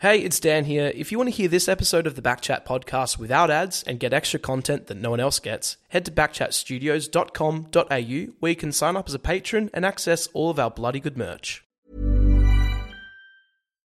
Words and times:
Hey, 0.00 0.20
it's 0.20 0.38
Dan 0.38 0.64
here. 0.64 0.92
If 0.94 1.10
you 1.10 1.18
want 1.18 1.26
to 1.26 1.34
hear 1.34 1.48
this 1.48 1.66
episode 1.66 2.06
of 2.06 2.14
the 2.14 2.22
Backchat 2.22 2.64
podcast 2.64 3.18
without 3.18 3.50
ads 3.50 3.82
and 3.82 3.98
get 3.98 4.12
extra 4.12 4.38
content 4.38 4.86
that 4.86 4.96
no 4.96 5.10
one 5.10 5.18
else 5.18 5.40
gets, 5.40 5.76
head 5.88 6.04
to 6.04 6.12
backchatstudios.com.au 6.12 8.32
where 8.38 8.50
you 8.50 8.54
can 8.54 8.70
sign 8.70 8.96
up 8.96 9.08
as 9.08 9.14
a 9.14 9.18
patron 9.18 9.70
and 9.74 9.84
access 9.84 10.28
all 10.28 10.50
of 10.50 10.60
our 10.60 10.70
bloody 10.70 11.00
good 11.00 11.18
merch. 11.18 11.64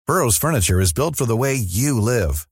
Burrow's 0.06 0.38
furniture 0.38 0.80
is 0.80 0.94
built 0.94 1.16
for 1.16 1.26
the 1.26 1.36
way 1.36 1.54
you 1.54 2.01
live. 2.01 2.48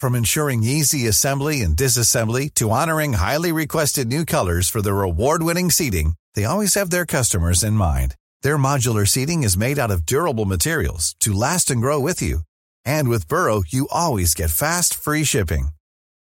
From 0.00 0.16
ensuring 0.16 0.64
easy 0.64 1.06
assembly 1.06 1.62
and 1.62 1.76
disassembly 1.76 2.52
to 2.54 2.72
honoring 2.72 3.12
highly 3.12 3.52
requested 3.52 4.08
new 4.08 4.24
colors 4.24 4.68
for 4.68 4.82
their 4.82 5.02
award-winning 5.02 5.70
seating, 5.70 6.14
they 6.34 6.44
always 6.44 6.74
have 6.74 6.90
their 6.90 7.06
customers 7.06 7.62
in 7.62 7.74
mind. 7.74 8.16
Their 8.42 8.58
modular 8.58 9.06
seating 9.06 9.44
is 9.44 9.56
made 9.56 9.78
out 9.78 9.92
of 9.92 10.04
durable 10.04 10.46
materials 10.46 11.14
to 11.20 11.32
last 11.32 11.70
and 11.70 11.80
grow 11.80 12.00
with 12.00 12.20
you. 12.20 12.40
And 12.88 13.10
with 13.10 13.28
Burrow, 13.28 13.62
you 13.68 13.86
always 13.92 14.32
get 14.32 14.50
fast, 14.50 14.94
free 14.94 15.24
shipping. 15.24 15.68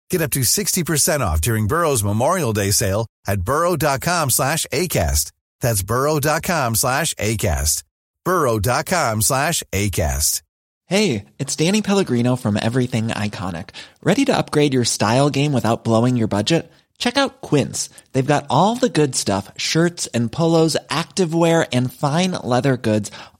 Get 0.09 0.21
up 0.21 0.31
to 0.31 0.41
60% 0.41 1.21
off 1.21 1.39
during 1.39 1.67
Burrow's 1.67 2.03
Memorial 2.03 2.51
Day 2.51 2.71
sale 2.71 3.07
at 3.25 3.41
burrow.com 3.41 4.29
slash 4.29 4.65
ACAST. 4.73 5.31
That's 5.61 5.83
burrow.com 5.83 6.75
slash 6.75 7.13
ACAST. 7.13 7.83
burrow.com 8.25 9.21
slash 9.21 9.63
ACAST. 9.71 10.41
Hey, 10.87 11.25
it's 11.37 11.55
Danny 11.55 11.81
Pellegrino 11.81 12.35
from 12.35 12.57
Everything 12.57 13.07
Iconic. 13.09 13.69
Ready 14.01 14.25
to 14.25 14.35
upgrade 14.35 14.73
your 14.73 14.85
style 14.85 15.29
game 15.29 15.53
without 15.53 15.83
blowing 15.83 16.17
your 16.17 16.27
budget? 16.27 16.71
Check 16.97 17.15
out 17.15 17.41
Quince. 17.41 17.89
They've 18.11 18.33
got 18.33 18.47
all 18.49 18.75
the 18.75 18.89
good 18.89 19.15
stuff, 19.15 19.51
shirts 19.55 20.07
and 20.07 20.31
polos, 20.31 20.75
activewear, 20.89 21.67
and 21.71 21.93
fine 21.93 22.31
leather 22.43 22.75
goods, 22.75 23.11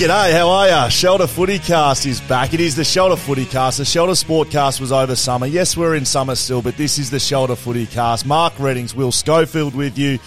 G'day, 0.00 0.32
how 0.32 0.48
are 0.48 0.66
ya? 0.66 0.88
Shelter 0.88 1.26
Footycast 1.26 2.06
is 2.06 2.22
back. 2.22 2.54
It 2.54 2.60
is 2.60 2.74
the 2.74 2.84
Shelter 2.84 3.16
Footycast. 3.16 3.76
The 3.76 3.84
Shelter 3.84 4.14
Sportcast 4.14 4.80
was 4.80 4.92
over 4.92 5.14
summer. 5.14 5.44
Yes, 5.46 5.76
we're 5.76 5.94
in 5.94 6.06
summer 6.06 6.36
still, 6.36 6.62
but 6.62 6.78
this 6.78 6.98
is 6.98 7.10
the 7.10 7.20
Shelter 7.20 7.52
Footycast. 7.52 8.24
Mark 8.24 8.58
Readings, 8.58 8.94
Will 8.94 9.12
Schofield 9.12 9.74
with 9.74 9.98
you. 9.98 10.18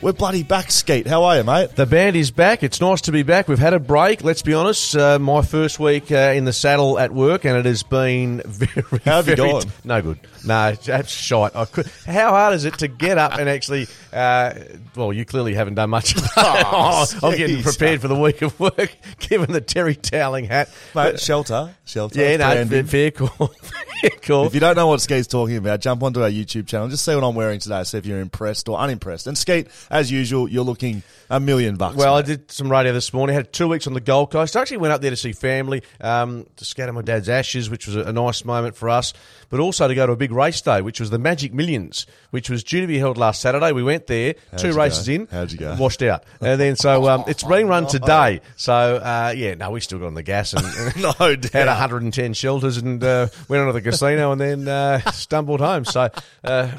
We're 0.00 0.12
bloody 0.12 0.42
back, 0.42 0.72
Skeet. 0.72 1.06
How 1.06 1.22
are 1.22 1.36
you, 1.36 1.44
mate? 1.44 1.76
The 1.76 1.86
band 1.86 2.16
is 2.16 2.32
back. 2.32 2.64
It's 2.64 2.80
nice 2.80 3.02
to 3.02 3.12
be 3.12 3.22
back. 3.22 3.46
We've 3.46 3.60
had 3.60 3.74
a 3.74 3.78
break. 3.78 4.24
Let's 4.24 4.42
be 4.42 4.54
honest. 4.54 4.96
Uh, 4.96 5.20
my 5.20 5.42
first 5.42 5.78
week 5.78 6.10
uh, 6.10 6.32
in 6.34 6.44
the 6.44 6.52
saddle 6.52 6.98
at 6.98 7.12
work, 7.12 7.44
and 7.44 7.56
it 7.56 7.64
has 7.64 7.84
been 7.84 8.42
very. 8.44 8.98
How 9.04 9.22
have 9.22 9.28
you 9.28 9.36
very 9.36 9.50
gone? 9.52 9.62
t- 9.62 9.70
no 9.84 10.02
good. 10.02 10.18
No, 10.44 10.72
that's 10.72 11.10
shite. 11.10 11.54
I 11.54 11.64
could, 11.64 11.86
how 12.06 12.30
hard 12.30 12.54
is 12.54 12.64
it 12.64 12.78
to 12.78 12.88
get 12.88 13.18
up 13.18 13.38
and 13.38 13.48
actually? 13.48 13.86
Uh, 14.12 14.54
well, 14.96 15.12
you 15.12 15.24
clearly 15.24 15.54
haven't 15.54 15.74
done 15.74 15.90
much. 15.90 16.16
of 16.16 16.22
that. 16.22 16.64
Oh, 16.66 17.06
I'm 17.22 17.36
getting 17.36 17.62
prepared 17.62 18.00
for 18.00 18.08
the 18.08 18.16
week 18.16 18.42
of 18.42 18.58
work, 18.58 18.96
given 19.18 19.52
the 19.52 19.60
terry 19.60 19.94
toweling 19.94 20.46
hat. 20.46 20.68
Mate, 20.94 21.20
shelter. 21.20 21.74
Shelter. 21.84 22.20
Yeah, 22.20 22.36
no, 22.36 22.66
fair, 22.66 22.84
fair 22.84 23.10
call. 23.10 23.28
fair 24.00 24.10
call. 24.22 24.46
If 24.46 24.54
you 24.54 24.60
don't 24.60 24.76
know 24.76 24.88
what 24.88 25.00
Skeet's 25.00 25.26
talking 25.28 25.56
about, 25.56 25.80
jump 25.80 26.02
onto 26.02 26.22
our 26.22 26.30
YouTube 26.30 26.66
channel. 26.66 26.88
Just 26.88 27.04
see 27.04 27.14
what 27.14 27.24
I'm 27.24 27.34
wearing 27.34 27.60
today. 27.60 27.82
See 27.84 27.98
if 27.98 28.06
you're 28.06 28.20
impressed 28.20 28.68
or 28.68 28.78
unimpressed. 28.78 29.26
And 29.26 29.38
Skeet, 29.38 29.68
as 29.90 30.10
usual, 30.10 30.48
you're 30.48 30.64
looking 30.64 31.02
a 31.32 31.40
million 31.40 31.76
bucks. 31.76 31.96
Well, 31.96 32.14
I 32.14 32.22
did 32.22 32.50
some 32.50 32.70
radio 32.70 32.92
this 32.92 33.12
morning. 33.12 33.34
I 33.34 33.38
Had 33.38 33.52
two 33.54 33.66
weeks 33.66 33.86
on 33.86 33.94
the 33.94 34.00
Gold 34.00 34.30
Coast. 34.30 34.54
I 34.54 34.60
actually 34.60 34.76
went 34.76 34.92
up 34.92 35.00
there 35.00 35.10
to 35.10 35.16
see 35.16 35.32
family, 35.32 35.82
um, 36.00 36.46
to 36.56 36.64
scatter 36.64 36.92
my 36.92 37.00
dad's 37.00 37.28
ashes, 37.28 37.70
which 37.70 37.86
was 37.86 37.96
a, 37.96 38.12
nice 38.12 38.44
moment 38.44 38.76
for 38.76 38.90
us, 38.90 39.14
but 39.48 39.58
also 39.58 39.88
to 39.88 39.94
go 39.94 40.06
to 40.06 40.12
a 40.12 40.16
big 40.16 40.30
race 40.30 40.60
day, 40.60 40.82
which 40.82 41.00
was 41.00 41.08
the 41.08 41.18
Magic 41.18 41.54
Millions, 41.54 42.06
which 42.30 42.50
was 42.50 42.62
due 42.62 42.82
to 42.82 42.86
be 42.86 42.98
held 42.98 43.16
last 43.16 43.40
Saturday. 43.40 43.72
We 43.72 43.82
went 43.82 44.06
there, 44.06 44.34
two 44.58 44.74
races 44.74 45.06
go? 45.06 45.14
in, 45.14 45.26
How'd 45.28 45.50
you 45.50 45.58
go? 45.58 45.74
washed 45.76 46.02
out, 46.02 46.24
and 46.42 46.60
then 46.60 46.76
so 46.76 47.08
um, 47.08 47.24
it's 47.28 47.42
being 47.42 47.66
run 47.66 47.86
today. 47.86 48.42
So 48.56 48.74
uh, 48.74 49.32
yeah, 49.34 49.54
no, 49.54 49.70
we 49.70 49.80
still 49.80 49.98
got 49.98 50.08
on 50.08 50.14
the 50.14 50.22
gas 50.22 50.52
and. 50.52 50.62
no 51.02 51.12
Had 51.12 51.40
doubt. 51.40 51.66
110 51.66 52.34
shelters 52.34 52.76
and 52.76 53.02
uh, 53.02 53.28
went 53.48 53.62
on 53.62 53.68
to 53.68 53.72
the 53.72 53.80
casino 53.80 54.32
and 54.32 54.40
then 54.40 54.68
uh, 54.68 55.00
stumbled 55.12 55.60
home. 55.60 55.86
So 55.86 56.10
uh, 56.44 56.70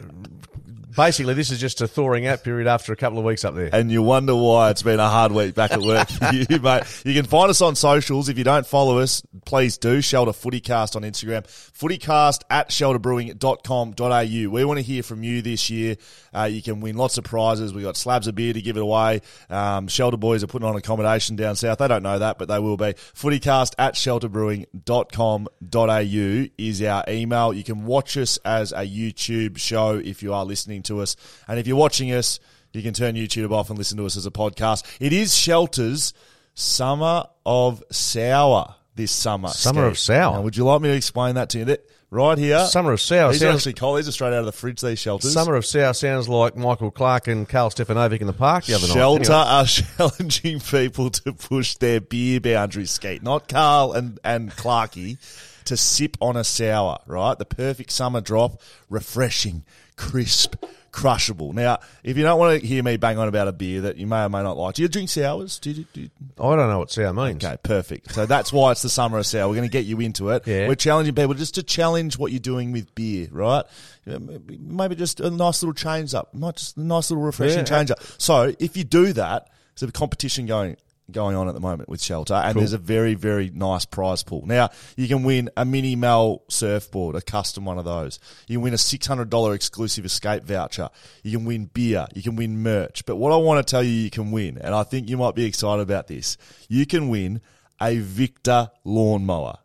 basically, 0.96 1.34
this 1.34 1.52
is 1.52 1.60
just 1.60 1.82
a 1.82 1.88
thawing 1.88 2.28
out 2.28 2.44
period 2.44 2.68
after 2.68 2.94
a 2.94 2.96
couple 2.96 3.18
of 3.20 3.26
weeks 3.26 3.44
up 3.46 3.56
there. 3.56 3.70
and 3.74 3.92
you 3.92 4.02
wonder 4.04 4.36
why 4.36 4.70
it's 4.70 4.84
been 4.84 5.00
a 5.00 5.10
hard 5.10 5.32
week 5.32 5.56
back 5.56 5.72
at 5.72 5.82
work 5.82 6.08
for 6.10 6.26
you, 6.34 6.60
mate. 6.60 6.84
You 7.06 7.14
can 7.14 7.26
find 7.26 7.50
us 7.50 7.62
on 7.62 7.76
socials. 7.76 8.30
If 8.30 8.38
you 8.38 8.44
don't 8.44 8.66
follow 8.68 9.00
us, 9.00 9.22
please 9.46 9.78
do. 9.78 10.02
Shelter 10.02 10.32
Footycast 10.32 10.96
on 10.96 11.04
Instagram. 11.04 11.44
Footycast 11.46 12.42
at 12.50 12.70
shelterbrewing.com.au. 12.70 14.50
We 14.52 14.66
want 14.66 14.78
to 14.78 14.84
hear 14.84 15.04
from 15.04 15.24
you 15.24 15.42
this 15.42 15.70
year. 15.70 15.96
Uh, 16.34 16.44
you 16.44 16.62
can 16.62 16.80
win 16.82 16.98
lots 16.98 17.18
of 17.18 17.24
prizes. 17.24 17.74
we 17.74 17.82
got 17.82 17.98
slabs 17.98 18.28
of 18.28 18.36
beer 18.36 18.54
to 18.54 18.62
give 18.62 18.78
it 18.78 18.82
away. 18.82 19.22
Um, 19.50 19.88
Shelter 19.88 20.18
Boys 20.18 20.44
are 20.44 20.48
putting 20.48 20.68
on 20.68 20.76
accommodation 20.76 21.36
down 21.36 21.56
south. 21.56 21.80
They 21.80 21.88
don't 21.88 22.04
know 22.04 22.20
that, 22.20 22.38
but 22.38 22.48
they 22.48 22.60
will 22.60 22.78
be. 22.78 22.94
Footycast 22.94 23.74
at 23.78 23.96
shelterbrewing.com.au 23.96 26.48
is 26.58 26.82
our 26.84 27.04
email. 27.08 27.54
You 27.54 27.64
can 27.64 27.86
watch 27.86 28.18
us 28.18 28.38
as 28.46 28.72
a 28.72 28.86
YouTube 28.88 29.58
show 29.58 29.98
if 29.98 30.24
you 30.24 30.34
are 30.34 30.46
listening 30.46 30.83
to 30.84 31.02
us. 31.02 31.16
And 31.48 31.60
if 31.60 31.68
you're 31.68 31.78
watching 31.78 32.12
us, 32.12 32.40
you 32.72 32.82
can 32.82 32.94
turn 32.94 33.16
YouTube 33.16 33.52
off 33.52 33.70
and 33.70 33.78
listen 33.78 33.98
to 33.98 34.06
us 34.06 34.18
as 34.18 34.26
a 34.26 34.32
podcast. 34.32 34.84
It 35.00 35.14
is 35.14 35.36
Shelter's 35.36 36.14
Summer 36.56 37.26
of 37.46 37.84
Sour 37.92 38.76
this 38.96 39.12
summer. 39.12 39.50
Summer 39.50 39.86
of 39.86 39.98
Sour? 39.98 40.38
Now, 40.38 40.42
would 40.42 40.58
you 40.58 40.66
like 40.66 40.82
me 40.82 40.90
to 40.90 40.96
explain 40.96 41.36
that 41.36 41.50
to 41.50 41.60
you? 41.60 41.66
That- 41.66 41.90
Right 42.14 42.38
here. 42.38 42.64
Summer 42.68 42.92
of 42.92 43.02
Sour 43.02 43.32
These 43.32 43.42
are 43.42 43.50
actually 43.50 43.74
cold. 43.74 43.98
These 43.98 44.08
are 44.08 44.12
straight 44.12 44.34
out 44.34 44.42
of 44.42 44.46
the 44.46 44.52
fridge, 44.52 44.82
these 44.82 45.00
shelters. 45.00 45.34
Summer 45.34 45.56
of 45.56 45.66
Sour 45.66 45.94
sounds 45.94 46.30
like 46.30 46.56
Michael 46.56 46.92
Clarke 46.92 47.28
and 47.28 47.50
Carl 47.50 47.72
Stefanovic 47.72 48.22
in 48.22 48.28
the 48.28 48.34
park 48.34 48.66
the 48.66 48.76
other 48.76 48.86
Shelter 48.86 49.32
night. 49.32 49.48
Anyway. 49.48 50.06
are 50.06 50.10
challenging 50.20 50.60
people 50.60 51.10
to 51.10 51.34
push 51.34 51.74
their 51.78 52.00
beer 52.00 52.40
boundaries, 52.40 52.92
skate, 52.92 53.24
Not 53.24 53.48
Carl 53.50 53.94
and, 53.94 54.20
and 54.24 54.52
Clarky, 54.52 55.18
to 55.66 55.76
sip 55.76 56.16
on 56.22 56.38
a 56.38 56.44
sour, 56.44 57.00
right? 57.08 57.36
The 57.36 57.46
perfect 57.46 57.90
summer 57.90 58.22
drop, 58.22 58.62
refreshing, 58.92 59.64
crisp, 59.96 60.56
crushable. 60.92 61.54
Now, 61.54 61.80
if 62.04 62.18
you 62.18 62.24
don't 62.24 62.38
want 62.40 62.62
to 62.62 62.68
hear 62.68 62.84
me 62.84 62.98
bang 62.98 63.18
on 63.18 63.28
about 63.28 63.48
a 63.48 63.52
beer 63.52 63.82
that 63.82 63.98
you 63.98 64.06
may 64.08 64.24
or 64.26 64.30
may 64.30 64.44
not 64.44 64.58
like, 64.58 64.76
do 64.76 64.82
you 64.84 64.88
drink 64.88 65.10
sours? 65.10 65.60
Do 65.60 65.72
you, 65.72 65.86
do 65.94 66.02
you- 66.02 66.10
I 66.40 66.56
don't 66.56 66.70
know 66.70 66.80
what 66.80 66.92
sour 66.92 67.14
means. 67.14 67.44
Okay, 67.44 67.58
perfect. 67.64 68.14
So 68.14 68.26
that's 68.26 68.52
why 68.54 68.72
it's 68.72 68.82
the 68.82 68.90
summer 68.90 69.18
of 69.18 69.26
sour. 69.26 69.48
We're 69.48 69.56
going 69.56 69.68
to 69.68 69.72
get 69.72 69.86
you 69.86 70.00
into 70.02 70.30
it. 70.30 70.46
Yeah. 70.46 70.68
We're 70.68 70.76
challenging 70.76 71.16
people 71.16 71.34
just 71.34 71.56
to 71.56 71.64
challenge 71.64 72.18
what 72.18 72.32
you're 72.32 72.40
doing 72.40 72.72
with 72.72 72.94
beer, 72.96 73.28
right? 73.32 73.64
Maybe- 74.06 74.96
just 74.96 75.20
a 75.20 75.30
nice 75.30 75.64
little 75.64 75.74
change 75.74 76.14
up, 76.14 76.34
not 76.34 76.58
just 76.58 76.78
a 76.78 76.82
nice 76.82 77.10
little 77.10 77.24
refreshing 77.24 77.60
Yeah. 77.60 77.64
change 77.66 77.92
up. 77.92 78.00
So 78.18 78.54
if 78.60 78.78
you 78.78 78.84
do 78.84 79.14
that, 79.14 79.50
there's 79.80 79.90
a 79.90 79.92
competition 79.92 80.46
going 80.46 80.78
going 81.12 81.36
on 81.36 81.48
at 81.48 81.54
the 81.54 81.60
moment 81.60 81.90
with 81.90 82.02
Shelter, 82.02 82.34
and 82.34 82.58
there's 82.58 82.74
a 82.74 82.78
very 82.78 83.14
very 83.14 83.50
nice 83.54 83.86
prize 83.86 84.24
pool. 84.24 84.46
Now 84.46 84.70
you 84.96 85.08
can 85.08 85.24
win 85.24 85.50
a 85.58 85.66
mini 85.66 85.96
Mal 85.96 86.44
surfboard, 86.50 87.16
a 87.16 87.22
custom 87.22 87.66
one 87.66 87.78
of 87.78 87.86
those. 87.86 88.20
You 88.48 88.58
can 88.58 88.64
win 88.64 88.74
a 88.74 88.78
six 88.78 89.06
hundred 89.06 89.30
dollar 89.30 89.54
exclusive 89.54 90.06
escape 90.06 90.44
voucher. 90.44 90.90
You 91.24 91.38
can 91.38 91.46
win 91.46 91.66
beer. 91.66 92.08
You 92.14 92.24
can 92.24 92.36
win 92.36 92.64
merch. 92.64 93.06
But 93.06 93.18
what 93.18 93.32
I 93.32 93.38
want 93.38 93.66
to 93.66 93.70
tell 93.70 93.84
you, 93.84 93.92
you 93.92 94.10
can 94.10 94.32
win, 94.32 94.58
and 94.58 94.74
I 94.74 94.84
think 94.84 95.10
you 95.10 95.18
might 95.18 95.36
be 95.36 95.46
excited 95.46 95.82
about 95.82 96.08
this. 96.08 96.38
You 96.70 96.86
can 96.86 97.10
win 97.10 97.42
a 97.82 97.98
Victa 97.98 98.72
lawnmower. 98.84 99.58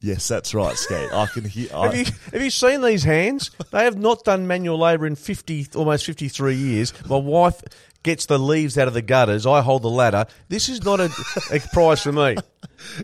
Yes, 0.00 0.28
that's 0.28 0.54
right, 0.54 0.76
Skate. 0.76 1.12
I 1.12 1.26
can 1.26 1.44
hear. 1.44 1.68
I, 1.74 1.86
Have 1.86 1.96
you, 1.96 2.04
have 2.32 2.42
you 2.42 2.50
seen 2.50 2.82
these 2.82 3.02
hands? 3.02 3.50
They 3.70 3.84
have 3.84 3.98
not 3.98 4.24
done 4.24 4.46
manual 4.46 4.78
labour 4.78 5.06
in 5.06 5.16
50, 5.16 5.68
almost 5.74 6.04
53 6.04 6.54
years. 6.54 6.92
My 7.08 7.16
wife 7.16 7.62
gets 8.06 8.26
the 8.26 8.38
leaves 8.38 8.78
out 8.78 8.88
of 8.88 8.94
the 8.94 9.02
gutters. 9.02 9.46
I 9.46 9.60
hold 9.60 9.82
the 9.82 9.90
ladder. 9.90 10.26
This 10.48 10.68
is 10.70 10.82
not 10.84 11.00
a, 11.00 11.10
a 11.52 11.60
prize 11.72 12.02
for 12.02 12.12
me. 12.12 12.36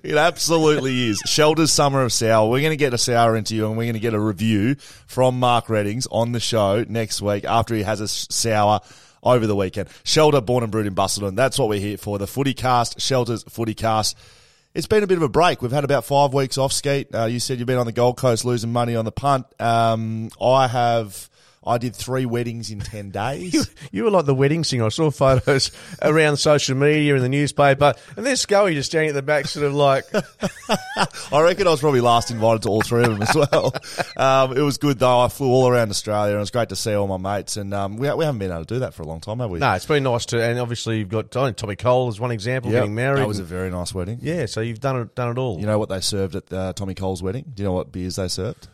It 0.05 0.17
absolutely 0.17 1.09
is. 1.09 1.19
Shelter's 1.25 1.73
Summer 1.73 2.03
of 2.03 2.13
Sour. 2.13 2.49
We're 2.51 2.61
going 2.61 2.73
to 2.73 2.77
get 2.77 2.93
a 2.93 2.99
sour 2.99 3.37
into 3.37 3.57
you 3.57 3.67
and 3.67 3.77
we're 3.77 3.85
going 3.85 3.95
to 3.95 4.01
get 4.01 4.13
a 4.13 4.21
review 4.21 4.75
from 5.07 5.41
Mark 5.41 5.71
Readings 5.71 6.07
on 6.13 6.33
the 6.33 6.41
show 6.41 6.85
next 6.87 7.23
week 7.23 7.45
after 7.47 7.75
he 7.75 7.83
has 7.83 8.01
a 8.01 8.07
sour 8.07 8.81
over 9.23 9.47
the 9.47 9.57
weekend. 9.57 9.89
Shelter, 10.05 10.43
born 10.43 10.63
and 10.63 10.71
brewed 10.71 10.87
in 10.87 10.95
Busselton. 10.95 11.37
That's 11.37 11.59
what 11.59 11.71
we're 11.71 11.81
here 11.81 11.97
for. 11.97 12.19
The 12.19 12.27
footy 12.27 12.53
cast, 12.53 13.01
Shelter's 13.01 13.45
footy 13.45 13.75
cast. 13.75 14.17
It's 14.75 14.87
been 14.87 15.03
a 15.03 15.07
bit 15.07 15.17
of 15.17 15.23
a 15.23 15.29
break. 15.29 15.63
We've 15.63 15.73
had 15.73 15.85
about 15.85 16.05
five 16.05 16.35
weeks 16.35 16.59
off, 16.59 16.73
Skeet. 16.73 17.13
Uh, 17.15 17.25
you 17.25 17.41
said 17.41 17.59
you've 17.59 17.67
been 17.67 17.79
on 17.79 17.87
the 17.87 17.93
Gold 17.93 18.19
Coast 18.19 18.45
losing 18.45 18.73
money 18.73 18.95
on 18.95 19.07
the 19.07 19.13
punt. 19.13 19.47
Um, 19.59 20.29
I 20.41 20.69
have. 20.69 21.31
I 21.65 21.79
did 21.79 21.95
three 21.95 22.27
weddings 22.27 22.71
in 22.71 22.81
ten 22.81 23.11
days. 23.11 23.53
You, 23.53 23.63
you 23.93 24.05
were 24.05 24.11
like 24.11 24.25
the 24.27 24.35
wedding 24.35 24.65
singer. 24.65 24.87
I 24.87 24.89
saw 24.89 25.11
photos 25.11 25.71
around 26.03 26.37
social 26.39 26.77
media 26.77 27.15
and 27.15 27.23
the 27.23 27.29
newspaper, 27.29 27.95
and 28.17 28.25
there's 28.27 28.41
Scully 28.41 28.75
just 28.75 28.91
standing 28.91 29.11
at 29.11 29.15
the 29.15 29.23
back, 29.23 29.47
sort 29.47 29.67
of 29.67 29.75
like, 29.75 30.05
I 31.33 31.41
reckon 31.43 31.67
I 31.67 31.71
was 31.71 31.81
probably 31.81 32.01
last 32.01 32.31
invited 32.31 32.63
to 32.63 32.69
all 32.69 32.81
three 32.83 33.05
of 33.05 33.11
them 33.13 33.23
as 33.23 33.35
well. 33.35 33.73
Um, 34.17 34.57
it 34.57 34.61
was 34.63 34.79
good 34.79 34.99
though. 34.99 35.21
I 35.21 35.29
flew 35.29 35.49
all 35.49 35.69
around 35.69 35.91
Australia, 35.91 36.31
and 36.33 36.37
it 36.37 36.41
was 36.41 36.51
great 36.51 36.69
to 36.71 36.77
see 36.77 36.95
all 36.95 37.07
my 37.07 37.17
mates. 37.37 37.57
And 37.57 37.73
um, 37.75 37.97
we, 37.97 38.13
we 38.15 38.25
haven't 38.25 38.39
been 38.39 38.51
able 38.51 38.65
to 38.65 38.75
do 38.75 38.81
that 38.81 38.95
for 38.95 39.03
a 39.03 39.07
long 39.07 39.21
time, 39.21 39.39
have 39.41 39.51
we? 39.51 39.59
no, 39.59 39.73
it's 39.73 39.87
been 39.87 40.03
nice 40.05 40.27
to, 40.27 40.43
and 40.43 40.59
obviously 40.59 40.99
you've 40.99 41.09
got 41.09 41.31
Tommy 41.31 41.77
Cole 41.77 42.09
as 42.09 42.19
one 42.21 42.31
example, 42.31 42.71
Yep. 42.71 42.81
getting 42.83 42.95
married. 42.95 43.21
That 43.21 43.29
was 43.29 43.39
a 43.39 43.45
very 43.45 43.71
nice 43.71 43.95
wedding. 43.95 44.19
yeah, 44.23 44.47
so 44.47 44.61
you've 44.61 44.81
done 44.81 45.01
it, 45.01 45.15
done 45.15 45.31
it 45.31 45.39
all. 45.39 45.59
You 45.61 45.67
know 45.67 45.79
what 45.79 45.89
they 45.89 46.01
served 46.01 46.35
at 46.37 46.53
uh, 46.53 46.73
Tommy 46.73 46.95
Cole's 46.95 47.23
wedding? 47.23 47.45
Do 47.55 47.63
you 47.63 47.69
know 47.69 47.73
what 47.75 47.93
beers 47.93 48.17
they 48.17 48.29
served? 48.29 48.69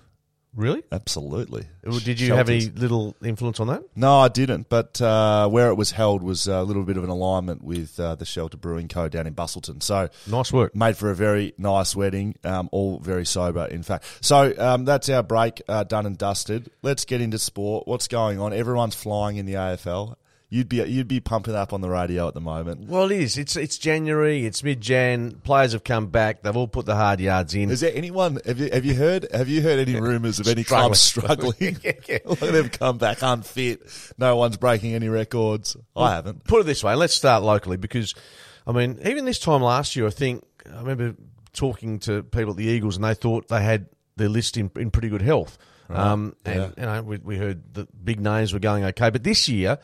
Really? 0.55 0.83
Absolutely. 0.91 1.67
Did 2.05 2.19
you 2.21 2.35
have 2.35 2.49
any 2.49 2.63
little 2.71 3.15
influence 3.23 3.61
on 3.61 3.69
that? 3.69 3.83
No, 3.95 4.19
I 4.19 4.29
didn't. 4.29 4.69
But 4.69 5.01
uh, 5.01 5.49
where 5.49 5.69
it 5.69 5.75
was 5.75 5.93
held 5.93 6.23
was 6.23 6.49
a 6.49 6.63
little 6.63 6.83
bit 6.83 6.97
of 6.97 7.05
an 7.05 7.11
alignment 7.11 7.63
with 7.63 7.99
uh, 8.01 8.15
the 8.17 8.25
Shelter 8.25 8.57
Brewing 8.57 8.89
Co. 8.89 9.09
down 9.09 9.27
in 9.27 9.35
Busselton. 9.35 9.83
So 9.83 10.09
Nice 10.27 10.53
work. 10.53 10.75
made 10.75 10.97
for 10.97 11.11
a 11.11 11.15
very 11.15 11.55
nice 11.59 11.95
wedding, 11.95 12.35
um, 12.45 12.69
all 12.73 12.99
very 12.99 13.25
sober, 13.27 13.67
in 13.67 13.83
fact. 13.83 14.05
So 14.21 14.53
um, 14.59 14.85
that's 14.85 15.09
our 15.09 15.23
break 15.23 15.63
uh, 15.69 15.85
done 15.85 16.07
and 16.07 16.19
dusted. 16.19 16.71
Let's 16.83 17.05
get 17.05 17.21
into 17.21 17.39
sport. 17.39 17.87
What's 17.87 18.09
going 18.09 18.41
on? 18.41 18.53
Everyone's 18.53 18.95
flying 18.95 19.37
in 19.37 19.47
the 19.47 19.55
AFL. 19.55 20.17
You'd 20.51 20.71
be 20.71 20.77
you'd 20.77 21.09
be 21.09 21.21
pumping 21.21 21.55
up 21.55 21.75
on 21.75 21.83
the 21.83 21.91
radio 21.91 22.27
at 22.27 22.33
the 22.33 22.41
moment. 22.41 22.89
Well, 22.89 23.11
it 23.11 23.21
is. 23.21 23.37
It's 23.37 23.55
it's 23.55 23.77
January. 23.77 24.47
It's 24.47 24.65
mid 24.65 24.81
Jan. 24.81 25.33
Players 25.45 25.73
have 25.73 25.85
come 25.85 26.07
back. 26.07 26.41
They've 26.41 26.57
all 26.57 26.67
put 26.67 26.87
the 26.87 26.97
hard 26.97 27.21
yards 27.21 27.55
in. 27.55 27.71
Is 27.71 27.81
there 27.81 27.93
anyone? 27.95 28.41
Have 28.47 28.59
you 28.59 28.71
have 28.73 28.87
you 28.87 28.95
heard? 28.95 29.27
Have 29.31 29.51
you 29.51 29.61
heard 29.61 29.79
any 29.87 30.01
rumours 30.01 30.41
of 30.41 30.49
any 30.49 30.65
clubs 30.65 31.01
struggling? 31.01 31.55
Yeah, 31.83 31.93
yeah. 32.09 32.19
Like 32.25 32.41
they've 32.41 32.71
come 32.73 32.97
back 32.97 33.19
unfit. 33.21 33.83
No 34.17 34.37
one's 34.37 34.57
breaking 34.57 34.95
any 34.95 35.11
records. 35.11 35.77
I 35.95 36.15
haven't. 36.15 36.45
Put 36.45 36.61
it 36.61 36.65
this 36.65 36.83
way. 36.83 36.95
Let's 36.95 37.13
start 37.15 37.43
locally 37.43 37.77
because, 37.77 38.15
I 38.67 38.73
mean, 38.73 38.99
even 39.05 39.27
this 39.27 39.39
time 39.39 39.61
last 39.61 39.97
year, 39.97 40.07
I 40.07 40.11
think 40.11 40.45
I 40.73 40.79
remember 40.79 41.15
talking 41.53 41.99
to 42.01 42.23
people 42.23 42.53
at 42.53 42.57
the 42.57 42.65
Eagles, 42.65 42.97
and 42.97 43.05
they 43.05 43.13
thought 43.15 43.49
they 43.49 43.63
had 43.63 43.87
their 44.17 44.31
list 44.31 44.57
in, 44.57 44.71
in 44.77 44.91
pretty 44.91 45.11
good 45.11 45.23
health. 45.23 45.59
Um, 45.91 46.37
and 46.47 46.73
you 46.77 46.83
know, 46.85 47.03
we, 47.03 47.19
we 47.19 47.37
heard 47.37 47.75
the 47.75 47.87
big 48.03 48.21
names 48.21 48.55
were 48.55 48.61
going 48.61 48.85
okay, 48.85 49.11
but 49.11 49.23
this 49.25 49.47
year. 49.47 49.79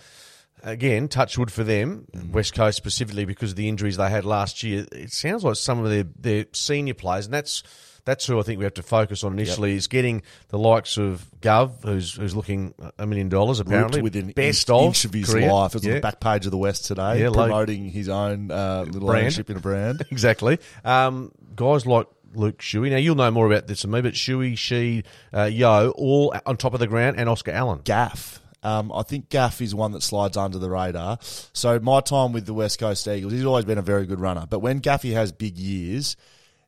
Again, 0.67 1.09
touch 1.09 1.37
wood 1.37 1.53
for 1.53 1.63
them, 1.63 2.07
West 2.33 2.55
Coast 2.55 2.79
specifically 2.79 3.27
because 3.27 3.51
of 3.51 3.57
the 3.57 3.69
injuries 3.69 3.99
they 3.99 4.09
had 4.09 4.25
last 4.25 4.63
year. 4.63 4.87
It 4.93 5.13
sounds 5.13 5.45
like 5.45 5.57
some 5.57 5.85
of 5.85 5.91
their, 5.91 6.05
their 6.19 6.47
senior 6.55 6.95
players, 6.95 7.27
and 7.27 7.35
that's 7.35 7.63
that's 8.07 8.27
who 8.27 8.39
I 8.39 8.43
think 8.43 8.59
we 8.59 8.65
have 8.65 8.75
to 8.75 8.83
focus 8.83 9.25
on 9.25 9.33
initially, 9.35 9.75
is 9.77 9.87
getting 9.89 10.23
the 10.49 10.59
likes 10.59 10.97
of 10.97 11.27
Gov, 11.43 11.83
who's 11.85 12.15
who's 12.15 12.35
looking 12.35 12.73
a 12.99 13.07
million 13.07 13.29
dollars 13.29 13.61
apparently, 13.61 14.01
Ripped 14.01 14.15
within 14.15 14.33
best 14.33 14.69
inch, 14.71 14.75
of 14.79 14.85
inch 14.87 15.05
of 15.05 15.13
his 15.13 15.31
career. 15.33 15.53
life. 15.53 15.75
It's 15.75 15.85
on 15.85 15.89
Yeah. 15.91 15.95
the 15.97 16.01
back 16.01 16.21
page 16.21 16.45
of 16.47 16.51
the 16.51 16.59
West 16.59 16.87
today, 16.87 17.21
Yeah, 17.21 17.29
like- 17.29 17.49
promoting 17.51 17.91
his 17.91 18.09
own 18.09 18.51
uh, 18.51 18.85
little 18.87 19.09
Brand. 19.09 19.23
ownership 19.25 19.51
in 19.51 19.57
a 19.59 19.61
brand. 19.61 20.05
exactly. 20.11 20.59
Um, 20.85 21.31
guys 21.55 21.85
like 21.87 22.07
Luke 22.35 22.59
Shuey. 22.59 22.91
Now 22.91 22.97
you'll 22.97 23.15
know 23.17 23.31
more 23.31 23.47
about 23.47 23.67
this 23.67 23.83
than 23.83 23.91
me, 23.91 24.01
but 24.01 24.15
Shuey, 24.15 24.57
She, 24.59 25.05
uh, 25.33 25.45
Yeo, 25.45 25.91
all 25.91 26.35
on 26.47 26.57
top 26.57 26.73
of 26.75 26.81
the 26.81 26.87
ground, 26.87 27.17
and 27.19 27.29
Oscar 27.29 27.53
Allen. 27.53 27.81
Gaff. 27.85 28.41
Um, 28.65 28.91
I 28.93 29.03
think 29.03 29.29
Gaff 29.29 29.61
is 29.61 29.75
one 29.75 29.93
that 29.93 30.03
slides 30.03 30.37
under 30.37 30.59
the 30.59 30.71
radar. 30.71 31.19
So 31.21 31.79
my 31.81 32.01
time 32.01 32.33
with 32.33 32.47
the 32.47 32.55
West 32.55 32.79
Coast 32.79 33.07
Eagles, 33.07 33.33
he's 33.33 33.45
always 33.45 33.67
been 33.67 33.79
a 33.79 33.83
very 33.83 34.07
good 34.07 34.21
runner. 34.21 34.47
But 34.49 34.61
when 34.61 34.81
Gaffy 34.81 35.13
has 35.13 35.33
big 35.33 35.59
years, 35.59 36.17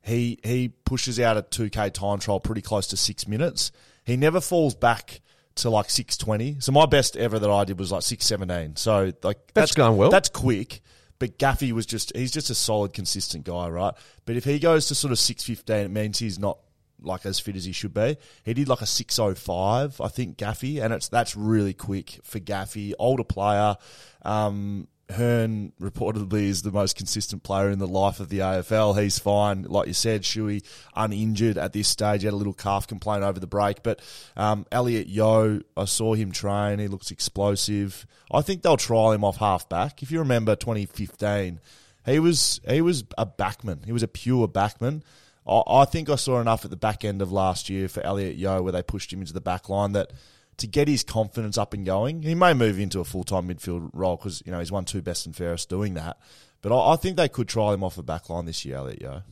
he 0.03 0.39
he 0.45 0.69
pushes 0.69 1.19
out 1.19 1.37
a 1.37 1.43
two 1.43 1.71
k 1.71 1.91
time 1.91 2.19
trial 2.19 2.39
pretty 2.39 2.63
close 2.63 2.87
to 2.89 2.97
six 2.97 3.27
minutes. 3.27 3.73
He 4.05 4.17
never 4.17 4.41
falls 4.41 4.75
back 4.75 5.21
to 5.57 5.71
like 5.71 5.91
six 5.91 6.17
twenty. 6.17 6.57
So 6.61 6.71
my 6.71 6.87
best 6.87 7.17
ever 7.17 7.39
that 7.39 7.51
I 7.51 7.65
did 7.65 7.79
was 7.79 7.91
like 7.91 8.03
six 8.03 8.27
seventeen. 8.27 8.77
So 8.77 9.13
like 9.23 9.39
That's 9.55 9.73
going 9.73 9.97
well. 9.97 10.11
That's 10.11 10.29
quick. 10.29 10.83
But 11.19 11.39
Gaffy 11.39 11.73
was 11.73 11.87
just 11.87 12.15
he's 12.15 12.31
just 12.31 12.51
a 12.51 12.55
solid, 12.55 12.93
consistent 12.93 13.45
guy, 13.45 13.69
right? 13.69 13.95
But 14.27 14.37
if 14.37 14.45
he 14.45 14.59
goes 14.59 14.87
to 14.89 14.95
sort 14.95 15.13
of 15.13 15.19
six 15.19 15.45
fifteen, 15.45 15.87
it 15.87 15.91
means 15.91 16.19
he's 16.19 16.39
not 16.39 16.59
like 17.01 17.27
as 17.27 17.41
fit 17.41 17.57
as 17.57 17.65
he 17.65 17.73
should 17.73 17.95
be. 17.95 18.17
He 18.45 18.55
did 18.55 18.69
like 18.69 18.81
a 18.81 18.87
six 18.87 19.19
oh 19.19 19.35
five, 19.35 20.01
I 20.01 20.09
think, 20.09 20.37
Gaffy, 20.37 20.83
and 20.83 20.93
it's 20.93 21.09
that's 21.09 21.37
really 21.37 21.75
quick 21.75 22.21
for 22.23 22.41
Gaffy. 22.41 22.93
Older 22.99 23.25
player. 23.25 23.77
Um, 24.23 24.89
Hurn 25.09 25.73
reportedly 25.81 26.45
is 26.45 26.63
the 26.63 26.73
most 26.73 26.97
consistent 26.97 27.45
player 27.45 27.71
in 27.71 27.79
the 27.79 27.87
life 27.87 28.19
of 28.19 28.29
the 28.29 28.41
AFL. 28.41 29.01
He's 29.01 29.21
fine, 29.21 29.63
like 29.63 29.87
you 29.87 29.95
said. 29.95 30.23
Shuey 30.23 30.65
uninjured 30.97 31.59
at 31.59 31.73
this 31.73 31.87
stage. 31.87 32.23
He 32.23 32.27
had 32.27 32.35
a 32.35 32.37
little 32.37 32.53
calf 32.53 32.89
complaint 32.89 33.23
over 33.23 33.39
the 33.39 33.47
break, 33.47 33.85
but 33.85 34.01
um, 34.37 34.67
Elliot 34.73 35.07
Yeo, 35.07 35.61
I 35.77 35.85
saw 35.85 36.15
him 36.15 36.33
train. 36.33 36.81
He 36.81 36.89
looks 36.89 37.13
explosive. 37.13 38.05
I 38.33 38.43
think 38.43 38.63
they'll 38.63 38.77
trial 38.77 39.13
him 39.13 39.23
off 39.23 39.37
half 39.37 39.69
back. 39.69 40.03
If 40.03 40.11
you 40.11 40.19
remember 40.19 40.57
2015, 40.57 41.61
he 42.05 42.19
was 42.19 42.61
he 42.69 42.81
was 42.81 43.05
a 43.17 43.27
backman. 43.27 43.85
He 43.85 43.93
was 43.93 44.03
a 44.03 44.09
pure 44.09 44.49
backman. 44.49 45.03
I, 45.47 45.63
I 45.67 45.85
think 45.85 46.09
I 46.11 46.17
saw 46.17 46.41
enough 46.41 46.65
at 46.65 46.71
the 46.71 46.77
back 46.77 47.05
end 47.05 47.23
of 47.23 47.33
last 47.33 47.69
year 47.69 47.89
for 47.89 48.03
Elliot 48.05 48.37
Yeo 48.37 48.63
where 48.63 48.73
they 48.73 48.83
pushed 48.83 49.13
him 49.13 49.21
into 49.21 49.33
the 49.33 49.41
back 49.41 49.69
line 49.69 49.93
that 49.93 50.13
to 50.59 50.67
get 50.67 50.89
his 50.89 51.03
confidence 51.03 51.59
up 51.59 51.75
and 51.75 51.85
going, 51.85 52.23
he 52.23 52.35
may 52.35 52.55
move 52.55 52.79
into 52.79 53.01
a 53.01 53.05
full 53.05 53.25
time 53.25 53.49
midfield 53.49 53.91
role 53.93 54.17
because 54.17 54.43
you 54.47 54.53
know 54.53 54.59
he's 54.59 54.73
won 54.73 54.85
two 54.85 55.03
best 55.03 55.27
and 55.27 55.37
fairest 55.37 55.69
doing 55.69 55.95
that. 55.95 56.19
But 56.63 56.73
I, 56.73 56.93
I 56.93 56.97
think 56.97 57.17
they 57.17 57.29
could 57.29 57.49
try 57.49 57.75
him 57.75 57.85
off 57.85 57.97
the 57.97 58.03
back 58.03 58.31
line 58.31 58.47
this 58.47 58.65
year, 58.65 58.77
Elliot 58.77 59.01
Yeo. 59.01 59.23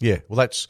Yeah, 0.00 0.18
well, 0.28 0.36
that's 0.36 0.66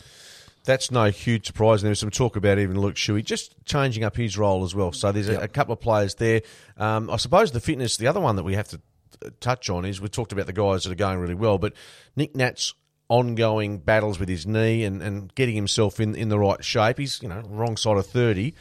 that's 0.65 0.91
no 0.91 1.07
huge 1.07 1.47
surprise. 1.47 1.81
And 1.81 1.87
there 1.87 1.91
was 1.91 2.01
some 2.01 2.11
talk 2.11 2.37
about 2.37 2.59
even 2.59 2.79
Luke 2.79 2.97
Shuey 2.97 3.25
just 3.25 3.55
changing 3.65 4.05
up 4.05 4.17
his 4.17 4.37
role 4.37 4.65
as 4.65 4.75
well. 4.75 4.93
So 4.93 5.13
there's 5.13 5.29
a, 5.29 5.41
a 5.41 5.49
couple 5.49 5.73
of 5.73 5.81
players 5.81 6.17
there. 6.17 6.43
Um, 6.77 7.09
I 7.11 7.17
suppose 7.17 7.53
the 7.53 7.61
fitness, 7.61 7.97
the 7.97 8.09
other 8.09 8.21
one 8.21 8.37
that 8.37 8.43
we 8.43 8.55
have 8.55 8.69
to 8.69 8.81
uh, 9.25 9.31
touch 9.41 9.71
on 9.71 9.85
is 9.85 10.01
we 10.01 10.09
talked 10.09 10.33
about 10.33 10.47
the 10.47 10.53
guys 10.53 10.85
that 10.85 10.93
are 10.93 10.97
going 10.97 11.19
really 11.19 11.35
well, 11.35 11.59
but 11.59 11.73
Nick 12.17 12.37
Nat's 12.37 12.75
ongoing 13.11 13.79
battles 13.79 14.19
with 14.19 14.31
his 14.31 14.47
knee 14.47 14.85
and, 14.85 15.03
and 15.03 15.35
getting 15.35 15.57
himself 15.57 16.01
in, 16.01 16.15
in 16.15 16.31
the 16.31 16.39
right 16.39 16.65
shape. 16.65 16.99
He's 16.99 17.21
you 17.21 17.29
know 17.29 17.43
wrong 17.47 17.77
side 17.77 17.99
of 17.99 18.07
thirty. 18.07 18.55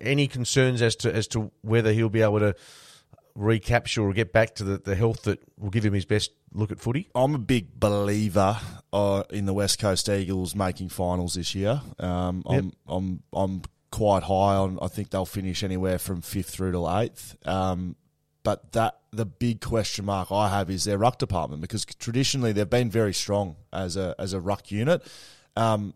Any 0.00 0.26
concerns 0.26 0.82
as 0.82 0.96
to 0.96 1.14
as 1.14 1.26
to 1.28 1.50
whether 1.62 1.92
he'll 1.94 2.10
be 2.10 2.20
able 2.20 2.40
to 2.40 2.54
recapture 3.34 4.02
or 4.02 4.12
get 4.12 4.32
back 4.32 4.56
to 4.56 4.64
the, 4.64 4.78
the 4.78 4.94
health 4.94 5.22
that 5.22 5.40
will 5.56 5.70
give 5.70 5.84
him 5.84 5.94
his 5.94 6.04
best 6.04 6.32
look 6.52 6.72
at 6.72 6.80
footy? 6.80 7.08
I'm 7.14 7.34
a 7.34 7.38
big 7.38 7.78
believer 7.78 8.58
uh, 8.92 9.22
in 9.30 9.46
the 9.46 9.54
West 9.54 9.78
Coast 9.78 10.08
Eagles 10.08 10.54
making 10.54 10.90
finals 10.90 11.34
this 11.34 11.54
year. 11.54 11.80
Um, 11.98 12.42
I'm, 12.46 12.72
I'm 12.86 13.22
I'm 13.32 13.62
quite 13.90 14.24
high 14.24 14.56
on. 14.56 14.78
I 14.82 14.88
think 14.88 15.10
they'll 15.10 15.24
finish 15.24 15.62
anywhere 15.62 15.98
from 15.98 16.20
fifth 16.20 16.50
through 16.50 16.72
to 16.72 16.88
eighth. 16.98 17.36
Um, 17.46 17.96
but 18.48 18.72
that 18.72 18.96
the 19.10 19.26
big 19.26 19.60
question 19.60 20.06
mark 20.06 20.32
I 20.32 20.48
have 20.48 20.70
is 20.70 20.84
their 20.84 20.96
ruck 20.96 21.18
department 21.18 21.60
because 21.60 21.84
traditionally 21.84 22.52
they've 22.52 22.70
been 22.70 22.90
very 22.90 23.12
strong 23.12 23.56
as 23.74 23.94
a 23.94 24.14
as 24.18 24.32
a 24.32 24.40
ruck 24.40 24.70
unit. 24.70 25.06
Um, 25.54 25.92